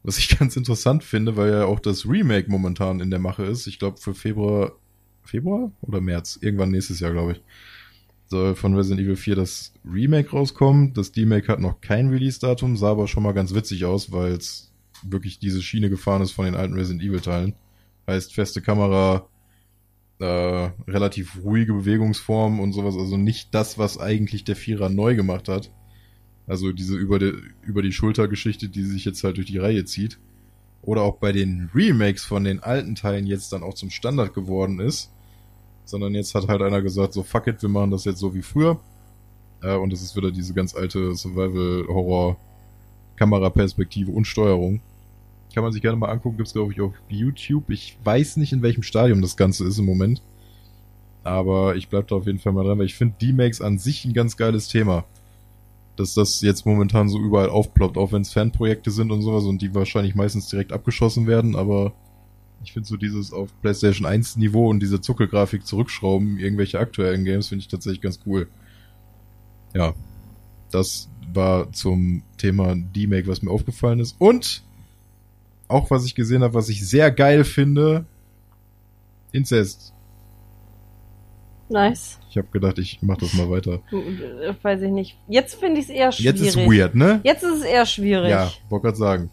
Was 0.03 0.17
ich 0.17 0.29
ganz 0.39 0.55
interessant 0.55 1.03
finde, 1.03 1.37
weil 1.37 1.51
ja 1.51 1.65
auch 1.65 1.79
das 1.79 2.07
Remake 2.07 2.51
momentan 2.51 2.99
in 2.99 3.09
der 3.09 3.19
Mache 3.19 3.43
ist. 3.43 3.67
Ich 3.67 3.79
glaube 3.79 3.97
für 3.97 4.13
Februar, 4.13 4.73
Februar 5.29 5.71
oder 5.81 6.01
März, 6.01 6.37
irgendwann 6.41 6.71
nächstes 6.71 6.99
Jahr, 6.99 7.11
glaube 7.11 7.33
ich, 7.33 7.41
soll 8.29 8.55
von 8.55 8.75
Resident 8.75 9.01
Evil 9.01 9.15
4 9.15 9.35
das 9.35 9.73
Remake 9.83 10.29
rauskommen. 10.29 10.93
Das 10.93 11.11
D-Make 11.11 11.47
hat 11.47 11.59
noch 11.59 11.81
kein 11.81 12.09
Release-Datum, 12.09 12.77
sah 12.77 12.91
aber 12.91 13.07
schon 13.07 13.23
mal 13.23 13.33
ganz 13.33 13.53
witzig 13.53 13.85
aus, 13.85 14.11
weil 14.11 14.33
es 14.33 14.71
wirklich 15.03 15.39
diese 15.39 15.61
Schiene 15.61 15.89
gefahren 15.89 16.21
ist 16.21 16.31
von 16.31 16.45
den 16.45 16.55
alten 16.55 16.73
Resident 16.73 17.03
Evil-Teilen. 17.03 17.55
Heißt 18.07 18.33
feste 18.33 18.61
Kamera, 18.61 19.27
äh, 20.19 20.25
relativ 20.87 21.43
ruhige 21.43 21.73
Bewegungsform 21.73 22.59
und 22.59 22.73
sowas, 22.73 22.95
also 22.95 23.17
nicht 23.17 23.53
das, 23.55 23.77
was 23.77 23.97
eigentlich 23.97 24.43
der 24.43 24.55
Vierer 24.55 24.89
neu 24.89 25.15
gemacht 25.15 25.47
hat. 25.47 25.71
Also 26.45 26.71
diese 26.71 26.95
über 26.95 27.19
die, 27.19 27.33
über 27.61 27.81
die 27.81 27.91
Schulter-Geschichte, 27.91 28.69
die 28.69 28.83
sich 28.83 29.05
jetzt 29.05 29.23
halt 29.23 29.37
durch 29.37 29.47
die 29.47 29.59
Reihe 29.59 29.85
zieht. 29.85 30.19
Oder 30.81 31.01
auch 31.01 31.17
bei 31.17 31.31
den 31.31 31.69
Remakes 31.75 32.23
von 32.23 32.43
den 32.43 32.61
alten 32.61 32.95
Teilen 32.95 33.27
jetzt 33.27 33.53
dann 33.53 33.63
auch 33.63 33.73
zum 33.73 33.89
Standard 33.89 34.33
geworden 34.33 34.79
ist. 34.79 35.11
Sondern 35.89 36.13
jetzt 36.13 36.35
hat 36.35 36.47
halt 36.47 36.61
einer 36.61 36.81
gesagt, 36.81 37.13
so 37.13 37.23
fuck 37.23 37.47
it, 37.47 37.61
wir 37.61 37.69
machen 37.69 37.89
das 37.89 38.05
jetzt 38.05 38.19
so 38.19 38.33
wie 38.33 38.43
früher. 38.43 38.79
Äh, 39.63 39.75
und 39.75 39.91
es 39.91 40.01
ist 40.01 40.15
wieder 40.15 40.31
diese 40.31 40.53
ganz 40.53 40.75
alte 40.75 41.15
Survival-Horror 41.15 42.37
Kameraperspektive 43.15 44.11
und 44.11 44.25
Steuerung. 44.25 44.81
Kann 45.53 45.63
man 45.63 45.73
sich 45.73 45.81
gerne 45.81 45.97
mal 45.97 46.09
angucken, 46.09 46.37
gibt's 46.37 46.53
glaube 46.53 46.71
ich 46.71 46.79
auf 46.79 46.93
YouTube. 47.09 47.69
Ich 47.69 47.97
weiß 48.03 48.37
nicht, 48.37 48.53
in 48.53 48.61
welchem 48.61 48.83
Stadium 48.83 49.21
das 49.21 49.35
Ganze 49.35 49.65
ist 49.65 49.79
im 49.79 49.85
Moment. 49.85 50.21
Aber 51.23 51.75
ich 51.75 51.89
bleib 51.89 52.07
da 52.07 52.15
auf 52.15 52.27
jeden 52.27 52.39
Fall 52.39 52.53
mal 52.53 52.63
dran, 52.63 52.77
weil 52.77 52.85
ich 52.85 52.95
finde 52.95 53.15
D-Makes 53.19 53.59
an 53.59 53.77
sich 53.77 54.05
ein 54.05 54.13
ganz 54.13 54.37
geiles 54.37 54.67
Thema. 54.67 55.05
Dass 55.95 56.13
das 56.13 56.41
jetzt 56.41 56.65
momentan 56.65 57.09
so 57.09 57.19
überall 57.19 57.49
aufploppt, 57.49 57.97
auch 57.97 58.11
wenn 58.11 58.21
es 58.21 58.31
Fanprojekte 58.31 58.91
sind 58.91 59.11
und 59.11 59.21
sowas 59.21 59.43
und 59.43 59.61
die 59.61 59.73
wahrscheinlich 59.73 60.15
meistens 60.15 60.47
direkt 60.47 60.71
abgeschossen 60.71 61.27
werden, 61.27 61.55
aber 61.55 61.93
ich 62.63 62.73
finde 62.73 62.87
so 62.87 62.97
dieses 62.97 63.31
auf 63.33 63.49
PlayStation 63.61 64.05
1 64.05 64.37
Niveau 64.37 64.69
und 64.69 64.81
diese 64.81 65.01
Zuckelgrafik 65.01 65.65
zurückschrauben, 65.65 66.37
irgendwelche 66.37 66.79
aktuellen 66.79 67.25
Games, 67.25 67.47
finde 67.47 67.61
ich 67.61 67.67
tatsächlich 67.67 68.01
ganz 68.01 68.19
cool. 68.25 68.47
Ja, 69.73 69.93
das 70.71 71.09
war 71.33 71.71
zum 71.71 72.23
Thema 72.37 72.75
D-Make, 72.75 73.27
was 73.27 73.41
mir 73.41 73.51
aufgefallen 73.51 73.99
ist. 73.99 74.15
Und 74.19 74.63
auch 75.67 75.89
was 75.91 76.05
ich 76.05 76.15
gesehen 76.15 76.43
habe, 76.43 76.53
was 76.53 76.69
ich 76.69 76.87
sehr 76.87 77.11
geil 77.11 77.43
finde, 77.43 78.05
Inzest. 79.31 79.93
Nice. 81.69 82.19
Ich 82.31 82.37
habe 82.37 82.47
gedacht, 82.47 82.79
ich 82.79 82.99
mach 83.01 83.17
das 83.17 83.33
mal 83.35 83.49
weiter. 83.49 83.79
Äh, 83.91 84.53
Weiß 84.63 84.81
ich 84.81 84.89
nicht. 84.89 85.17
Jetzt 85.27 85.55
finde 85.55 85.79
ich 85.79 85.85
es 85.85 85.91
eher 85.91 86.11
schwierig. 86.11 86.39
Jetzt 86.41 86.55
ist 86.55 86.57
weird, 86.57 86.95
ne? 86.95 87.21
Jetzt 87.23 87.43
ist 87.43 87.59
es 87.59 87.63
eher 87.63 87.85
schwierig. 87.85 88.31
Ja, 88.31 88.51
wollte 88.69 88.87
gerade 88.87 88.97
sagen. 88.97 89.31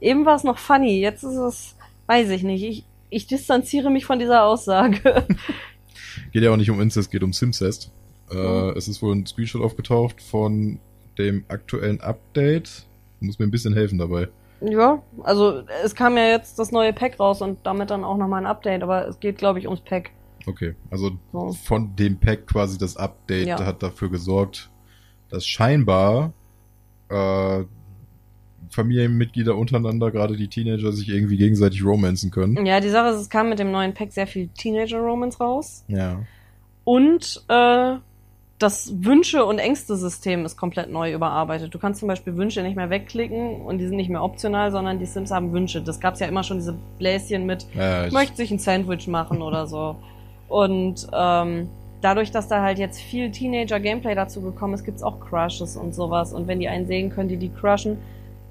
Eben 0.00 0.24
war 0.24 0.36
es 0.36 0.44
noch 0.44 0.58
funny. 0.58 1.00
Jetzt 1.00 1.24
ist 1.24 1.34
es, 1.36 1.76
weiß 2.12 2.30
ich 2.30 2.42
nicht. 2.42 2.62
Ich, 2.62 2.84
ich 3.10 3.26
distanziere 3.26 3.90
mich 3.90 4.04
von 4.04 4.18
dieser 4.18 4.44
Aussage. 4.44 5.26
Geht 6.32 6.42
ja 6.42 6.50
auch 6.52 6.56
nicht 6.56 6.70
um 6.70 6.80
Inzest, 6.80 7.10
geht 7.10 7.22
um 7.22 7.32
Simcest. 7.32 7.90
Äh, 8.30 8.34
Mhm. 8.36 8.74
Es 8.76 8.88
ist 8.88 9.02
wohl 9.02 9.14
ein 9.14 9.26
Screenshot 9.26 9.62
aufgetaucht 9.62 10.22
von 10.22 10.78
dem 11.18 11.44
aktuellen 11.48 12.00
Update. 12.00 12.86
Muss 13.20 13.38
mir 13.38 13.46
ein 13.46 13.50
bisschen 13.50 13.74
helfen 13.74 13.98
dabei. 13.98 14.28
ja, 14.60 15.02
also 15.22 15.62
es 15.84 15.94
kam 15.94 16.16
ja 16.16 16.26
jetzt 16.28 16.58
das 16.58 16.70
neue 16.72 16.92
Pack 16.92 17.18
raus 17.20 17.40
und 17.42 17.58
damit 17.64 17.90
dann 17.90 18.04
auch 18.04 18.16
nochmal 18.16 18.40
ein 18.42 18.46
Update, 18.46 18.82
aber 18.82 19.06
es 19.08 19.18
geht, 19.20 19.36
glaube 19.38 19.58
ich, 19.58 19.66
ums 19.66 19.80
Pack. 19.82 20.10
Okay, 20.46 20.74
also 20.90 21.10
So. 21.32 21.52
von 21.64 21.94
dem 21.96 22.18
Pack 22.18 22.46
quasi 22.46 22.78
das 22.78 22.96
Update 22.96 23.46
Ja. 23.48 23.64
hat 23.64 23.82
dafür 23.82 24.10
gesorgt, 24.10 24.70
dass 25.28 25.46
scheinbar 25.46 26.32
äh, 27.10 27.64
Familienmitglieder 28.72 29.56
untereinander, 29.56 30.10
gerade 30.10 30.36
die 30.36 30.48
Teenager, 30.48 30.92
sich 30.92 31.08
irgendwie 31.08 31.36
gegenseitig 31.36 31.84
romanzen 31.84 32.30
können. 32.30 32.64
Ja, 32.66 32.80
die 32.80 32.88
Sache 32.88 33.14
ist, 33.14 33.20
es 33.20 33.30
kam 33.30 33.48
mit 33.48 33.58
dem 33.58 33.70
neuen 33.70 33.94
Pack 33.94 34.12
sehr 34.12 34.26
viel 34.26 34.48
Teenager-Romance 34.48 35.40
raus. 35.40 35.84
Ja. 35.88 36.20
Und 36.84 37.44
äh, 37.48 37.96
das 38.62 38.92
Wünsche- 39.00 39.44
und 39.44 39.58
Ängste-System 39.58 40.44
ist 40.44 40.56
komplett 40.56 40.90
neu 40.90 41.12
überarbeitet. 41.12 41.74
Du 41.74 41.78
kannst 41.78 42.00
zum 42.00 42.08
Beispiel 42.08 42.36
Wünsche 42.36 42.62
nicht 42.62 42.76
mehr 42.76 42.90
wegklicken 42.90 43.60
und 43.62 43.78
die 43.78 43.86
sind 43.86 43.96
nicht 43.96 44.10
mehr 44.10 44.22
optional, 44.22 44.70
sondern 44.70 44.98
die 44.98 45.06
Sims 45.06 45.30
haben 45.30 45.52
Wünsche. 45.52 45.82
Das 45.82 45.98
gab's 46.00 46.20
ja 46.20 46.26
immer 46.26 46.44
schon, 46.44 46.58
diese 46.58 46.76
Bläschen 46.98 47.44
mit, 47.44 47.66
ja 47.74 48.06
ich, 48.06 48.12
möchte 48.12 48.36
sich 48.36 48.50
ein 48.50 48.58
Sandwich 48.58 49.08
machen 49.08 49.42
oder 49.42 49.66
so. 49.66 49.96
Und 50.48 51.08
ähm, 51.12 51.68
dadurch, 52.02 52.30
dass 52.30 52.48
da 52.48 52.62
halt 52.62 52.78
jetzt 52.78 53.00
viel 53.00 53.30
Teenager-Gameplay 53.30 54.14
dazu 54.14 54.40
gekommen 54.40 54.74
ist, 54.74 54.84
gibt's 54.84 55.02
auch 55.02 55.18
Crushes 55.18 55.76
und 55.76 55.94
sowas. 55.94 56.32
Und 56.32 56.46
wenn 56.46 56.60
die 56.60 56.68
einen 56.68 56.86
sehen, 56.86 57.10
können 57.10 57.28
die 57.28 57.38
die 57.38 57.48
crushen. 57.50 57.98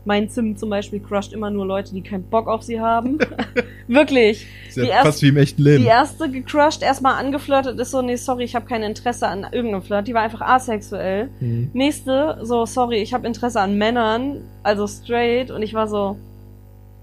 Mein 0.03 0.29
Sim 0.29 0.57
zum 0.57 0.69
Beispiel 0.71 0.99
crusht 0.99 1.31
immer 1.31 1.51
nur 1.51 1.65
Leute, 1.65 1.93
die 1.93 2.01
keinen 2.01 2.23
Bock 2.23 2.47
auf 2.47 2.63
sie 2.63 2.79
haben. 2.79 3.19
Wirklich. 3.87 4.47
ist 4.67 4.77
ja 4.77 4.83
die 4.83 4.89
fast 4.89 5.05
erst- 5.05 5.21
wie 5.21 5.27
im 5.27 5.37
echten 5.37 5.61
Leben. 5.61 5.83
Die 5.83 5.89
erste 5.89 6.29
gecrushed, 6.31 6.81
erstmal 6.81 7.23
angeflirtet, 7.23 7.79
ist 7.79 7.91
so, 7.91 8.01
nee, 8.01 8.15
sorry, 8.15 8.43
ich 8.45 8.55
habe 8.55 8.65
kein 8.65 8.81
Interesse 8.81 9.27
an 9.27 9.45
irgendeinem 9.51 9.83
Flirt. 9.83 10.07
Die 10.07 10.13
war 10.15 10.23
einfach 10.23 10.41
asexuell. 10.41 11.29
Hm. 11.39 11.69
Nächste, 11.73 12.39
so, 12.41 12.65
sorry, 12.65 12.97
ich 13.01 13.13
habe 13.13 13.27
Interesse 13.27 13.61
an 13.61 13.77
Männern, 13.77 14.41
also 14.63 14.87
straight. 14.87 15.51
Und 15.51 15.61
ich 15.61 15.73
war 15.75 15.87
so, 15.87 16.17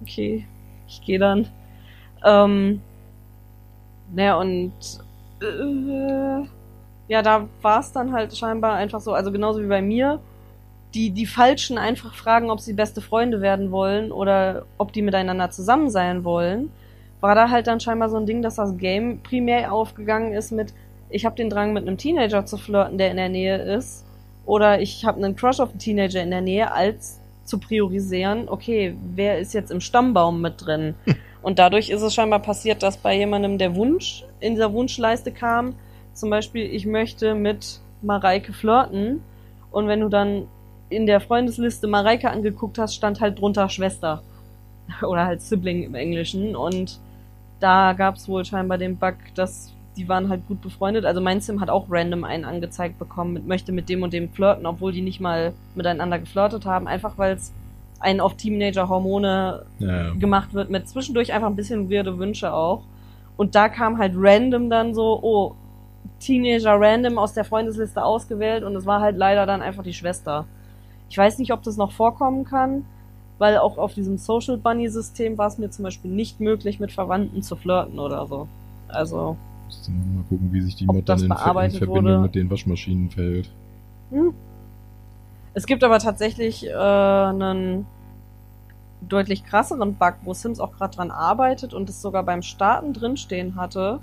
okay, 0.03 0.45
ich 0.89 1.01
gehe 1.05 1.21
dann. 1.21 1.47
Ähm, 2.25 2.81
naja, 4.13 4.37
und 4.41 4.73
äh, 5.41 6.45
ja, 7.09 7.23
da 7.23 7.49
war 7.63 7.81
es 7.81 7.93
dann 7.93 8.13
halt 8.13 8.37
scheinbar 8.37 8.75
einfach 8.75 9.01
so, 9.01 9.13
also 9.13 9.31
genauso 9.31 9.63
wie 9.63 9.67
bei 9.69 9.83
mir, 9.83 10.19
die, 10.95 11.11
die 11.11 11.27
Falschen 11.27 11.79
einfach 11.79 12.15
fragen, 12.15 12.51
ob 12.51 12.61
sie 12.61 12.73
beste 12.73 13.01
Freunde 13.01 13.41
werden 13.41 13.71
wollen 13.71 14.11
oder 14.11 14.65
ob 14.79 14.93
die 14.93 15.03
miteinander 15.03 15.51
zusammen 15.51 15.91
sein 15.91 16.25
wollen, 16.25 16.71
war 17.21 17.35
da 17.35 17.51
halt 17.51 17.67
dann 17.67 17.81
scheinbar 17.81 18.09
so 18.09 18.17
ein 18.17 18.27
Ding, 18.27 18.43
dass 18.43 18.57
das 18.57 18.77
Game 18.77 19.21
primär 19.23 19.73
aufgegangen 19.73 20.33
ist 20.33 20.53
mit, 20.53 20.73
ich 21.11 21.27
habe 21.27 21.37
den 21.37 21.51
Drang 21.51 21.73
mit 21.73 21.87
einem 21.87 21.99
Teenager 21.99 22.47
zu 22.47 22.57
flirten, 22.57 22.97
der 22.97 23.11
in 23.11 23.17
der 23.17 23.29
Nähe 23.29 23.57
ist, 23.57 24.07
oder 24.47 24.81
ich 24.81 25.05
habe 25.05 25.19
einen 25.19 25.37
Crush 25.37 25.61
auf 25.61 25.71
einen 25.71 25.79
Teenager 25.79 26.23
in 26.23 26.31
der 26.31 26.41
Nähe, 26.41 26.73
als 26.73 27.21
zu 27.45 27.59
priorisieren, 27.59 28.49
okay, 28.49 28.95
wer 29.15 29.39
ist 29.39 29.55
jetzt 29.55 29.71
im 29.71 29.81
Stammbaum 29.81 30.41
mit 30.41 30.65
drin? 30.65 30.95
Und 31.43 31.59
dadurch 31.59 31.91
ist 31.91 32.03
es 32.03 32.15
scheinbar 32.15 32.41
passiert, 32.41 32.83
dass 32.83 32.97
bei 32.97 33.17
jemandem 33.17 33.59
der 33.59 33.77
Wunsch 33.77 34.25
in 34.41 34.55
dieser 34.55 34.73
Wunschleiste 34.73 35.33
kam, 35.33 35.75
zum 36.13 36.31
Beispiel, 36.31 36.65
ich 36.65 36.85
möchte 36.85 37.35
mit 37.35 37.81
Mareike 38.03 38.53
flirten. 38.53 39.23
Und 39.71 39.87
wenn 39.87 40.01
du 40.01 40.09
dann 40.09 40.49
in 40.91 41.07
der 41.07 41.21
Freundesliste 41.21 41.87
Mareike 41.87 42.31
angeguckt 42.31 42.79
hast, 42.79 42.95
stand 42.95 43.21
halt 43.21 43.41
drunter 43.41 43.69
Schwester. 43.69 44.23
Oder 45.03 45.27
halt 45.27 45.43
Sibling 45.43 45.83
im 45.83 45.95
Englischen. 45.95 46.57
Und 46.57 46.99
da 47.61 47.93
gab 47.93 48.17
es 48.17 48.29
wohl 48.29 48.45
scheinbar 48.45 48.79
den 48.79 48.97
Bug, 48.97 49.17
dass 49.35 49.73
die 49.97 50.09
waren 50.09 50.29
halt 50.29 50.47
gut 50.47 50.63
befreundet. 50.63 51.05
Also 51.05 51.21
mein 51.21 51.41
Sim 51.41 51.61
hat 51.61 51.71
auch 51.71 51.87
random 51.91 52.25
einen 52.25 52.45
angezeigt 52.45 52.99
bekommen, 52.99 53.33
mit, 53.33 53.47
möchte 53.47 53.73
mit 53.73 53.89
dem 53.89 54.03
und 54.03 54.13
dem 54.13 54.31
flirten, 54.31 54.65
obwohl 54.65 54.93
die 54.93 55.03
nicht 55.03 55.21
mal 55.21 55.53
miteinander 55.75 56.21
geflirtet 56.21 56.65
haben, 56.65 56.87
einfach 56.87 57.19
weil 57.19 57.35
es 57.35 57.53
einen 57.99 58.21
auf 58.21 58.35
Teenager-Hormone 58.35 59.67
ja. 59.81 60.11
gemacht 60.15 60.55
wird, 60.55 60.71
mit 60.71 60.89
zwischendurch 60.89 61.33
einfach 61.33 61.49
ein 61.49 61.57
bisschen 61.57 61.91
weirde 61.91 62.17
Wünsche 62.19 62.53
auch. 62.53 62.83
Und 63.37 63.57
da 63.57 63.69
kam 63.69 63.99
halt 63.99 64.13
random 64.17 64.71
dann 64.71 64.95
so, 64.95 65.19
oh, 65.21 65.55
Teenager 66.21 66.81
random 66.81 67.19
aus 67.19 67.33
der 67.33 67.45
Freundesliste 67.45 68.03
ausgewählt 68.03 68.63
und 68.63 68.75
es 68.77 68.87
war 68.87 69.01
halt 69.01 69.17
leider 69.17 69.47
dann 69.47 69.63
einfach 69.63 69.83
die 69.83 69.95
Schwester. 69.95 70.47
Ich 71.11 71.17
weiß 71.17 71.39
nicht, 71.39 71.53
ob 71.53 71.63
das 71.63 71.77
noch 71.77 71.93
vorkommen 71.93 72.45
kann, 72.45 72.85
weil 73.39 73.59
auch 73.59 73.79
auf 73.79 73.95
diesem 73.95 74.19
Social 74.19 74.59
Bunny 74.59 74.89
System 74.89 75.39
war 75.39 75.49
es 75.49 75.59
mir 75.59 75.71
zum 75.71 75.85
Beispiel 75.85 76.11
nicht 76.11 76.41
möglich, 76.41 76.81
mit 76.81 76.93
Verwandten 76.93 77.43
zu 77.43 77.57
flirten 77.57 77.99
oder 77.99 78.27
so. 78.27 78.49
Also, 78.89 79.37
Müsste 79.67 79.91
man 79.91 80.17
mal 80.17 80.25
gucken, 80.29 80.53
wie 80.53 80.61
sich 80.61 80.77
die 80.77 80.87
Mod 80.87 81.09
dann 81.09 81.19
in, 81.19 81.25
in 81.25 81.37
Verbindung 81.37 81.89
wurde. 81.89 82.19
mit 82.21 82.35
den 82.35 82.51
Waschmaschinen 82.51 83.11
verhält. 83.11 83.51
hm. 84.11 84.35
Es 85.55 85.67
gibt 85.67 85.83
aber 85.83 85.99
tatsächlich 85.99 86.67
äh, 86.67 86.73
einen 86.73 87.87
deutlich 89.01 89.45
krasseren 89.45 89.95
Bug, 89.95 90.15
wo 90.23 90.33
Sims 90.33 90.61
auch 90.61 90.73
gerade 90.73 90.97
dran 90.97 91.11
arbeitet 91.11 91.75
und 91.75 91.89
es 91.89 92.01
sogar 92.03 92.23
beim 92.23 92.43
Starten 92.43 92.93
drinstehen 92.93 93.57
hatte, 93.57 94.01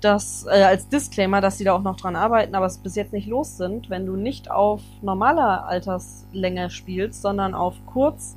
dass 0.00 0.44
äh, 0.46 0.62
als 0.62 0.88
Disclaimer, 0.88 1.40
dass 1.40 1.58
sie 1.58 1.64
da 1.64 1.72
auch 1.72 1.82
noch 1.82 1.96
dran 1.96 2.16
arbeiten, 2.16 2.54
aber 2.54 2.66
es 2.66 2.78
bis 2.78 2.94
jetzt 2.94 3.12
nicht 3.12 3.26
los 3.26 3.56
sind, 3.56 3.88
wenn 3.90 4.04
du 4.06 4.16
nicht 4.16 4.50
auf 4.50 4.80
normaler 5.02 5.66
Alterslänge 5.66 6.70
spielst, 6.70 7.22
sondern 7.22 7.54
auf 7.54 7.74
kurz 7.86 8.36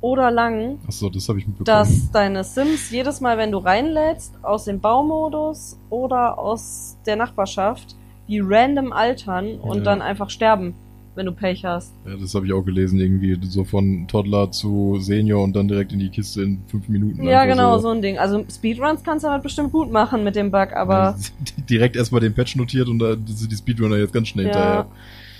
oder 0.00 0.30
lang, 0.30 0.78
Achso, 0.86 1.10
das 1.10 1.28
habe 1.28 1.38
ich 1.40 1.46
mitbekommen. 1.46 1.66
dass 1.66 2.10
deine 2.10 2.42
Sims 2.44 2.90
jedes 2.90 3.20
Mal, 3.20 3.36
wenn 3.38 3.52
du 3.52 3.58
reinlädst, 3.58 4.32
aus 4.42 4.64
dem 4.64 4.80
Baumodus 4.80 5.78
oder 5.90 6.38
aus 6.38 6.96
der 7.04 7.16
Nachbarschaft, 7.16 7.96
die 8.28 8.40
random 8.40 8.92
altern 8.92 9.58
und 9.60 9.78
Ja. 9.78 9.84
dann 9.84 10.00
einfach 10.02 10.30
sterben, 10.30 10.74
wenn 11.14 11.26
du 11.26 11.32
Pech 11.32 11.64
hast. 11.64 11.92
ja, 12.06 12.16
das 12.16 12.34
habe 12.34 12.46
ich 12.46 12.52
auch 12.52 12.62
gelesen, 12.62 13.00
irgendwie 13.00 13.38
so 13.42 13.64
von 13.64 14.06
Toddler 14.08 14.50
zu 14.50 14.98
Senior 15.00 15.42
und 15.42 15.54
dann 15.54 15.68
direkt 15.68 15.92
in 15.92 15.98
die 15.98 16.08
Kiste 16.08 16.42
in 16.42 16.62
fünf 16.66 16.88
Minuten. 16.88 17.22
Ja, 17.24 17.44
genau, 17.44 17.78
so. 17.78 17.88
ein 17.88 18.00
Ding. 18.02 18.18
Also 18.18 18.44
Speedruns 18.50 19.02
kannst 19.02 19.24
du 19.24 19.28
damit 19.28 19.42
bestimmt 19.42 19.72
gut 19.72 19.90
machen 19.90 20.24
mit 20.24 20.36
dem 20.36 20.50
Bug, 20.50 20.72
aber 20.72 21.16
direkt 21.70 21.96
erstmal 21.96 22.20
den 22.20 22.34
Patch 22.34 22.56
notiert 22.56 22.88
und 22.88 22.98
da 22.98 23.16
sind 23.26 23.50
die 23.50 23.56
Speedrunner 23.56 23.96
jetzt 23.96 24.12
ganz 24.12 24.28
schnell 24.28 24.46
ja. 24.46 24.52
hinterher. 24.52 24.86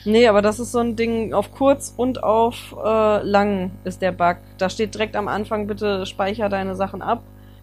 Nee, 0.04 0.26
aber 0.28 0.40
das 0.40 0.58
ist 0.58 0.72
so 0.72 0.78
ein 0.78 0.96
Ding 0.96 1.34
auf 1.34 1.52
kurz 1.52 1.92
und 1.94 2.22
auf 2.22 2.74
äh, 2.82 3.22
lang 3.22 3.70
ist 3.84 4.00
der 4.00 4.12
Bug. 4.12 4.38
Da 4.58 4.70
steht 4.70 4.94
direkt 4.94 5.14
am 5.14 5.28
Anfang, 5.28 5.66
bitte 5.66 6.06
speicher 6.06 6.48
deine 6.48 6.74
Sachen 6.74 7.02
ab 7.02 7.22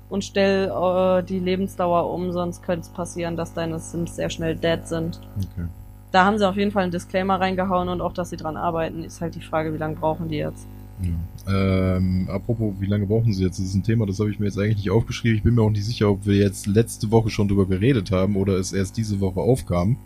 und 0.09 0.23
stell 0.23 0.69
äh, 0.69 1.23
die 1.23 1.39
Lebensdauer 1.39 2.11
um, 2.11 2.31
sonst 2.31 2.63
könnte 2.63 2.81
es 2.81 2.89
passieren, 2.89 3.35
dass 3.35 3.53
deine 3.53 3.79
Sims 3.79 4.15
sehr 4.15 4.29
schnell 4.29 4.55
dead 4.55 4.87
sind. 4.87 5.19
Okay. 5.37 5.67
Da 6.11 6.25
haben 6.25 6.37
sie 6.37 6.47
auf 6.47 6.55
jeden 6.55 6.71
Fall 6.71 6.83
einen 6.83 6.91
Disclaimer 6.91 7.39
reingehauen 7.39 7.89
und 7.89 8.01
auch, 8.01 8.13
dass 8.13 8.29
sie 8.29 8.37
dran 8.37 8.55
arbeiten. 8.57 9.03
Ist 9.03 9.19
halt 9.21 9.35
die 9.35 9.41
Frage, 9.41 9.73
wie 9.73 9.77
lange 9.77 9.95
brauchen 9.95 10.29
die 10.29 10.37
jetzt? 10.37 10.65
Ja. 11.01 11.95
Ähm, 11.97 12.27
apropos, 12.31 12.73
wie 12.79 12.87
lange 12.87 13.05
brauchen 13.05 13.31
Sie 13.31 13.43
jetzt? 13.43 13.59
Das 13.59 13.67
ist 13.67 13.75
ein 13.75 13.83
Thema, 13.83 14.05
das 14.07 14.19
habe 14.19 14.31
ich 14.31 14.39
mir 14.39 14.47
jetzt 14.47 14.57
eigentlich 14.57 14.77
nicht 14.77 14.89
aufgeschrieben. 14.89 15.37
Ich 15.37 15.43
bin 15.43 15.53
mir 15.53 15.61
auch 15.61 15.69
nicht 15.69 15.85
sicher, 15.85 16.09
ob 16.09 16.25
wir 16.25 16.35
jetzt 16.35 16.65
letzte 16.65 17.11
Woche 17.11 17.29
schon 17.29 17.47
drüber 17.47 17.67
geredet 17.67 18.09
haben 18.11 18.35
oder 18.35 18.53
es 18.57 18.73
erst 18.73 18.97
diese 18.97 19.19
Woche 19.19 19.39
aufkam. 19.39 19.97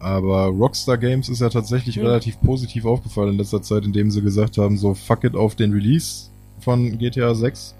Aber 0.00 0.46
Rockstar 0.46 0.98
Games 0.98 1.28
ist 1.28 1.40
ja 1.40 1.48
tatsächlich 1.48 1.96
Mhm. 1.98 2.06
relativ 2.06 2.40
positiv 2.40 2.84
aufgefallen 2.84 3.30
in 3.30 3.38
letzter 3.38 3.62
Zeit, 3.62 3.84
indem 3.84 4.10
sie 4.10 4.22
gesagt 4.22 4.58
haben, 4.58 4.76
so 4.76 4.94
fuck 4.94 5.22
it 5.24 5.34
auf 5.36 5.54
den 5.54 5.72
Release 5.72 6.30
von 6.60 6.98
GTA 6.98 7.34
6. 7.34 7.74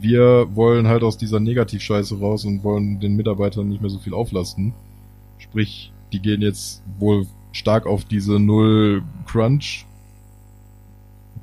Wir 0.00 0.48
wollen 0.54 0.86
halt 0.86 1.02
aus 1.02 1.16
dieser 1.18 1.40
Negativscheiße 1.40 2.18
raus 2.18 2.44
und 2.44 2.62
wollen 2.62 3.00
den 3.00 3.16
Mitarbeitern 3.16 3.68
nicht 3.68 3.80
mehr 3.80 3.90
so 3.90 3.98
viel 3.98 4.14
auflasten. 4.14 4.72
Sprich, 5.38 5.92
die 6.12 6.20
gehen 6.20 6.42
jetzt 6.42 6.82
wohl 6.98 7.26
stark 7.52 7.86
auf 7.86 8.04
diese 8.04 8.38
Null 8.38 9.02
Crunch 9.26 9.86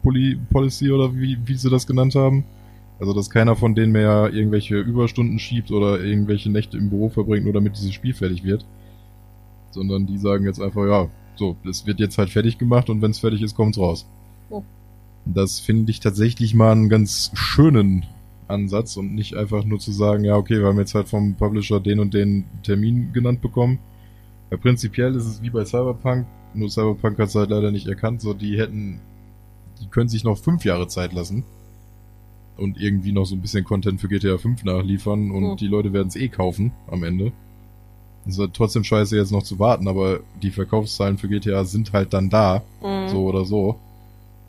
Poli 0.05 0.37
Policy 0.51 0.91
oder 0.91 1.15
wie, 1.15 1.37
wie 1.45 1.55
sie 1.55 1.69
das 1.69 1.87
genannt 1.87 2.13
haben. 2.15 2.45
Also, 2.99 3.11
dass 3.13 3.29
keiner 3.29 3.55
von 3.55 3.75
denen 3.75 3.91
mehr 3.91 4.29
irgendwelche 4.31 4.79
Überstunden 4.79 5.39
schiebt 5.39 5.71
oder 5.71 5.99
irgendwelche 6.01 6.49
Nächte 6.49 6.77
im 6.77 6.89
Büro 6.89 7.09
verbringt, 7.09 7.43
nur 7.43 7.53
damit 7.53 7.75
dieses 7.75 7.93
Spiel 7.93 8.13
fertig 8.13 8.43
wird. 8.43 8.65
Sondern 9.71 10.05
die 10.05 10.17
sagen 10.17 10.45
jetzt 10.45 10.61
einfach, 10.61 10.85
ja, 10.85 11.09
so, 11.35 11.57
es 11.67 11.85
wird 11.85 11.99
jetzt 11.99 12.17
halt 12.17 12.29
fertig 12.29 12.57
gemacht 12.57 12.89
und 12.89 13.01
wenn 13.01 13.11
es 13.11 13.19
fertig 13.19 13.41
ist, 13.41 13.55
kommt's 13.55 13.77
raus. 13.77 14.05
Oh. 14.49 14.63
Das 15.25 15.59
finde 15.59 15.91
ich 15.91 15.99
tatsächlich 15.99 16.53
mal 16.53 16.71
einen 16.71 16.87
ganz 16.87 17.31
schönen 17.33 18.05
Ansatz 18.47 18.95
und 18.95 19.15
nicht 19.15 19.35
einfach 19.35 19.65
nur 19.65 19.79
zu 19.79 19.91
sagen, 19.91 20.23
ja, 20.23 20.37
okay, 20.37 20.59
wir 20.59 20.67
haben 20.67 20.77
jetzt 20.77 20.95
halt 20.95 21.09
vom 21.09 21.33
Publisher 21.35 21.79
den 21.79 21.99
und 21.99 22.13
den 22.13 22.45
Termin 22.63 23.11
genannt 23.11 23.41
bekommen. 23.41 23.79
Ja, 24.51 24.57
prinzipiell 24.57 25.15
ist 25.15 25.25
es 25.25 25.41
wie 25.41 25.49
bei 25.49 25.65
Cyberpunk, 25.65 26.25
nur 26.53 26.69
Cyberpunk 26.69 27.17
hat 27.19 27.29
es 27.29 27.35
halt 27.35 27.49
leider 27.49 27.71
nicht 27.71 27.87
erkannt, 27.87 28.21
so 28.21 28.33
die 28.33 28.57
hätten, 28.57 28.99
die 29.81 29.87
können 29.87 30.09
sich 30.09 30.23
noch 30.23 30.37
fünf 30.37 30.63
Jahre 30.65 30.87
Zeit 30.87 31.13
lassen 31.13 31.43
und 32.57 32.79
irgendwie 32.79 33.11
noch 33.11 33.25
so 33.25 33.35
ein 33.35 33.41
bisschen 33.41 33.63
Content 33.65 33.99
für 33.99 34.07
GTA 34.07 34.37
5 34.37 34.63
nachliefern 34.63 35.31
und 35.31 35.51
Hm. 35.51 35.57
die 35.57 35.67
Leute 35.67 35.91
werden 35.93 36.07
es 36.07 36.15
eh 36.15 36.29
kaufen 36.29 36.71
am 36.87 37.03
Ende. 37.03 37.31
Es 38.25 38.33
ist 38.33 38.39
halt 38.39 38.53
trotzdem 38.53 38.83
scheiße 38.83 39.15
jetzt 39.17 39.31
noch 39.31 39.43
zu 39.43 39.59
warten, 39.59 39.87
aber 39.87 40.21
die 40.41 40.51
Verkaufszahlen 40.51 41.17
für 41.17 41.27
GTA 41.27 41.63
sind 41.65 41.91
halt 41.93 42.13
dann 42.13 42.29
da, 42.29 42.63
Mhm. 42.81 43.07
so 43.09 43.25
oder 43.25 43.45
so. 43.45 43.77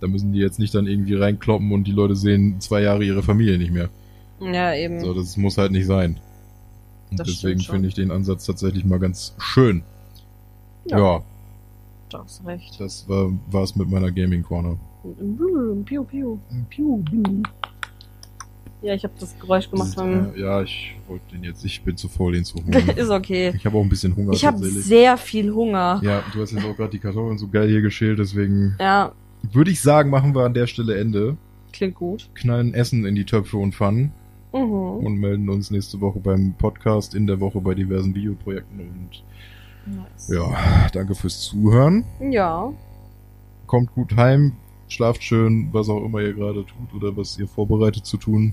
Da 0.00 0.06
müssen 0.08 0.32
die 0.32 0.38
jetzt 0.40 0.58
nicht 0.58 0.74
dann 0.74 0.86
irgendwie 0.86 1.14
reinkloppen 1.14 1.72
und 1.72 1.84
die 1.84 1.92
Leute 1.92 2.16
sehen 2.16 2.60
zwei 2.60 2.82
Jahre 2.82 3.04
ihre 3.04 3.22
Familie 3.22 3.58
nicht 3.58 3.72
mehr. 3.72 3.88
Ja, 4.40 4.74
eben. 4.74 5.00
So, 5.00 5.14
das 5.14 5.36
muss 5.38 5.56
halt 5.58 5.72
nicht 5.72 5.86
sein. 5.86 6.20
Und 7.10 7.20
Das 7.20 7.28
deswegen 7.28 7.60
finde 7.60 7.88
ich 7.88 7.94
den 7.94 8.10
Ansatz 8.10 8.46
tatsächlich 8.46 8.84
mal 8.84 8.98
ganz 8.98 9.34
schön. 9.38 9.82
Ja. 10.86 10.98
Ja, 10.98 11.22
Du 12.08 12.18
hast 12.18 12.44
recht. 12.46 12.78
das 12.80 13.08
war 13.08 13.32
war's 13.50 13.74
mit 13.76 13.90
meiner 13.90 14.10
Gaming 14.12 14.42
Corner. 14.42 14.76
Piu, 15.84 16.04
piu. 16.04 16.38
Ja, 18.82 18.94
ich 18.94 19.02
habe 19.04 19.14
das 19.18 19.36
Geräusch 19.40 19.70
gemacht 19.70 19.96
beim... 19.96 20.34
Äh, 20.34 20.40
ja, 20.40 20.62
ich 20.62 20.94
wollte 21.08 21.24
den 21.32 21.42
jetzt, 21.44 21.64
ich 21.64 21.82
bin 21.82 21.96
zu 21.96 22.08
faul, 22.08 22.34
den 22.34 22.44
zu 22.44 22.56
holen. 22.64 22.88
Ist 22.96 23.10
okay. 23.10 23.52
ich 23.56 23.64
habe 23.66 23.76
auch 23.78 23.82
ein 23.82 23.88
bisschen 23.88 24.14
Hunger 24.14 24.32
Ich 24.32 24.44
habe 24.44 24.64
sehr 24.68 25.16
viel 25.16 25.52
Hunger. 25.52 26.00
Ja, 26.04 26.22
du 26.32 26.40
hast 26.40 26.52
jetzt 26.52 26.64
auch 26.64 26.76
gerade 26.76 26.90
die 26.90 26.98
Kartoffeln 26.98 27.38
so 27.38 27.48
geil 27.48 27.68
hier 27.68 27.80
geschält, 27.82 28.18
deswegen 28.18 28.76
Ja, 28.78 29.12
würde 29.52 29.70
ich 29.70 29.80
sagen, 29.80 30.10
machen 30.10 30.34
wir 30.34 30.44
an 30.44 30.54
der 30.54 30.66
Stelle 30.66 30.98
Ende. 30.98 31.36
klingt 31.72 31.94
gut. 31.96 32.28
Knallen 32.34 32.74
Essen 32.74 33.04
in 33.06 33.14
die 33.14 33.24
Töpfe 33.24 33.56
und 33.56 33.74
Pfannen 33.74 34.12
Mhm. 34.56 35.06
und 35.06 35.18
melden 35.18 35.48
uns 35.48 35.70
nächste 35.70 36.00
Woche 36.00 36.18
beim 36.20 36.54
Podcast, 36.58 37.14
in 37.14 37.26
der 37.26 37.40
Woche 37.40 37.60
bei 37.60 37.74
diversen 37.74 38.14
Videoprojekten 38.14 38.80
und 38.80 39.22
Nice. 39.86 40.28
ja, 40.28 40.88
danke 40.92 41.14
fürs 41.14 41.40
Zuhören. 41.42 42.04
Ja. 42.20 42.72
Kommt 43.66 43.92
gut 43.94 44.16
heim, 44.16 44.52
schlaft 44.88 45.22
schön, 45.22 45.68
was 45.72 45.88
auch 45.88 46.04
immer 46.04 46.20
ihr 46.20 46.32
gerade 46.34 46.64
tut 46.66 46.94
oder 46.94 47.16
was 47.16 47.38
ihr 47.38 47.46
vorbereitet 47.48 48.04
zu 48.06 48.16
tun. 48.16 48.52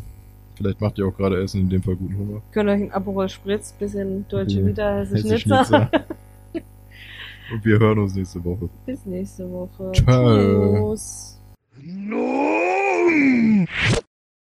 Vielleicht 0.56 0.82
macht 0.82 1.00
ihr 1.00 1.08
auch 1.08 1.16
gerade 1.18 1.42
Essen, 1.42 1.62
in 1.62 1.70
dem 1.70 1.82
Fall 1.82 1.96
guten 1.96 2.16
Hunger. 2.18 2.42
Könnt 2.52 2.70
euch 2.70 2.82
ein 2.82 2.92
Aperol 2.92 3.28
Spritz, 3.30 3.72
bisschen 3.72 4.26
Deutsche 4.30 4.64
Hesse 4.64 5.16
Hesse 5.16 5.40
Schnitzer. 5.40 5.90
Schnitzer. 5.90 6.06
Und 7.54 7.66
wir 7.66 7.80
hören 7.80 8.00
uns 8.00 8.16
nächste 8.16 8.44
Woche. 8.46 8.70
Bis 8.86 9.06
nächste 9.06 9.50
Woche. 9.52 9.92
Ciao. 9.94 10.94
Tschüss. 10.96 11.40
No! 11.82 12.54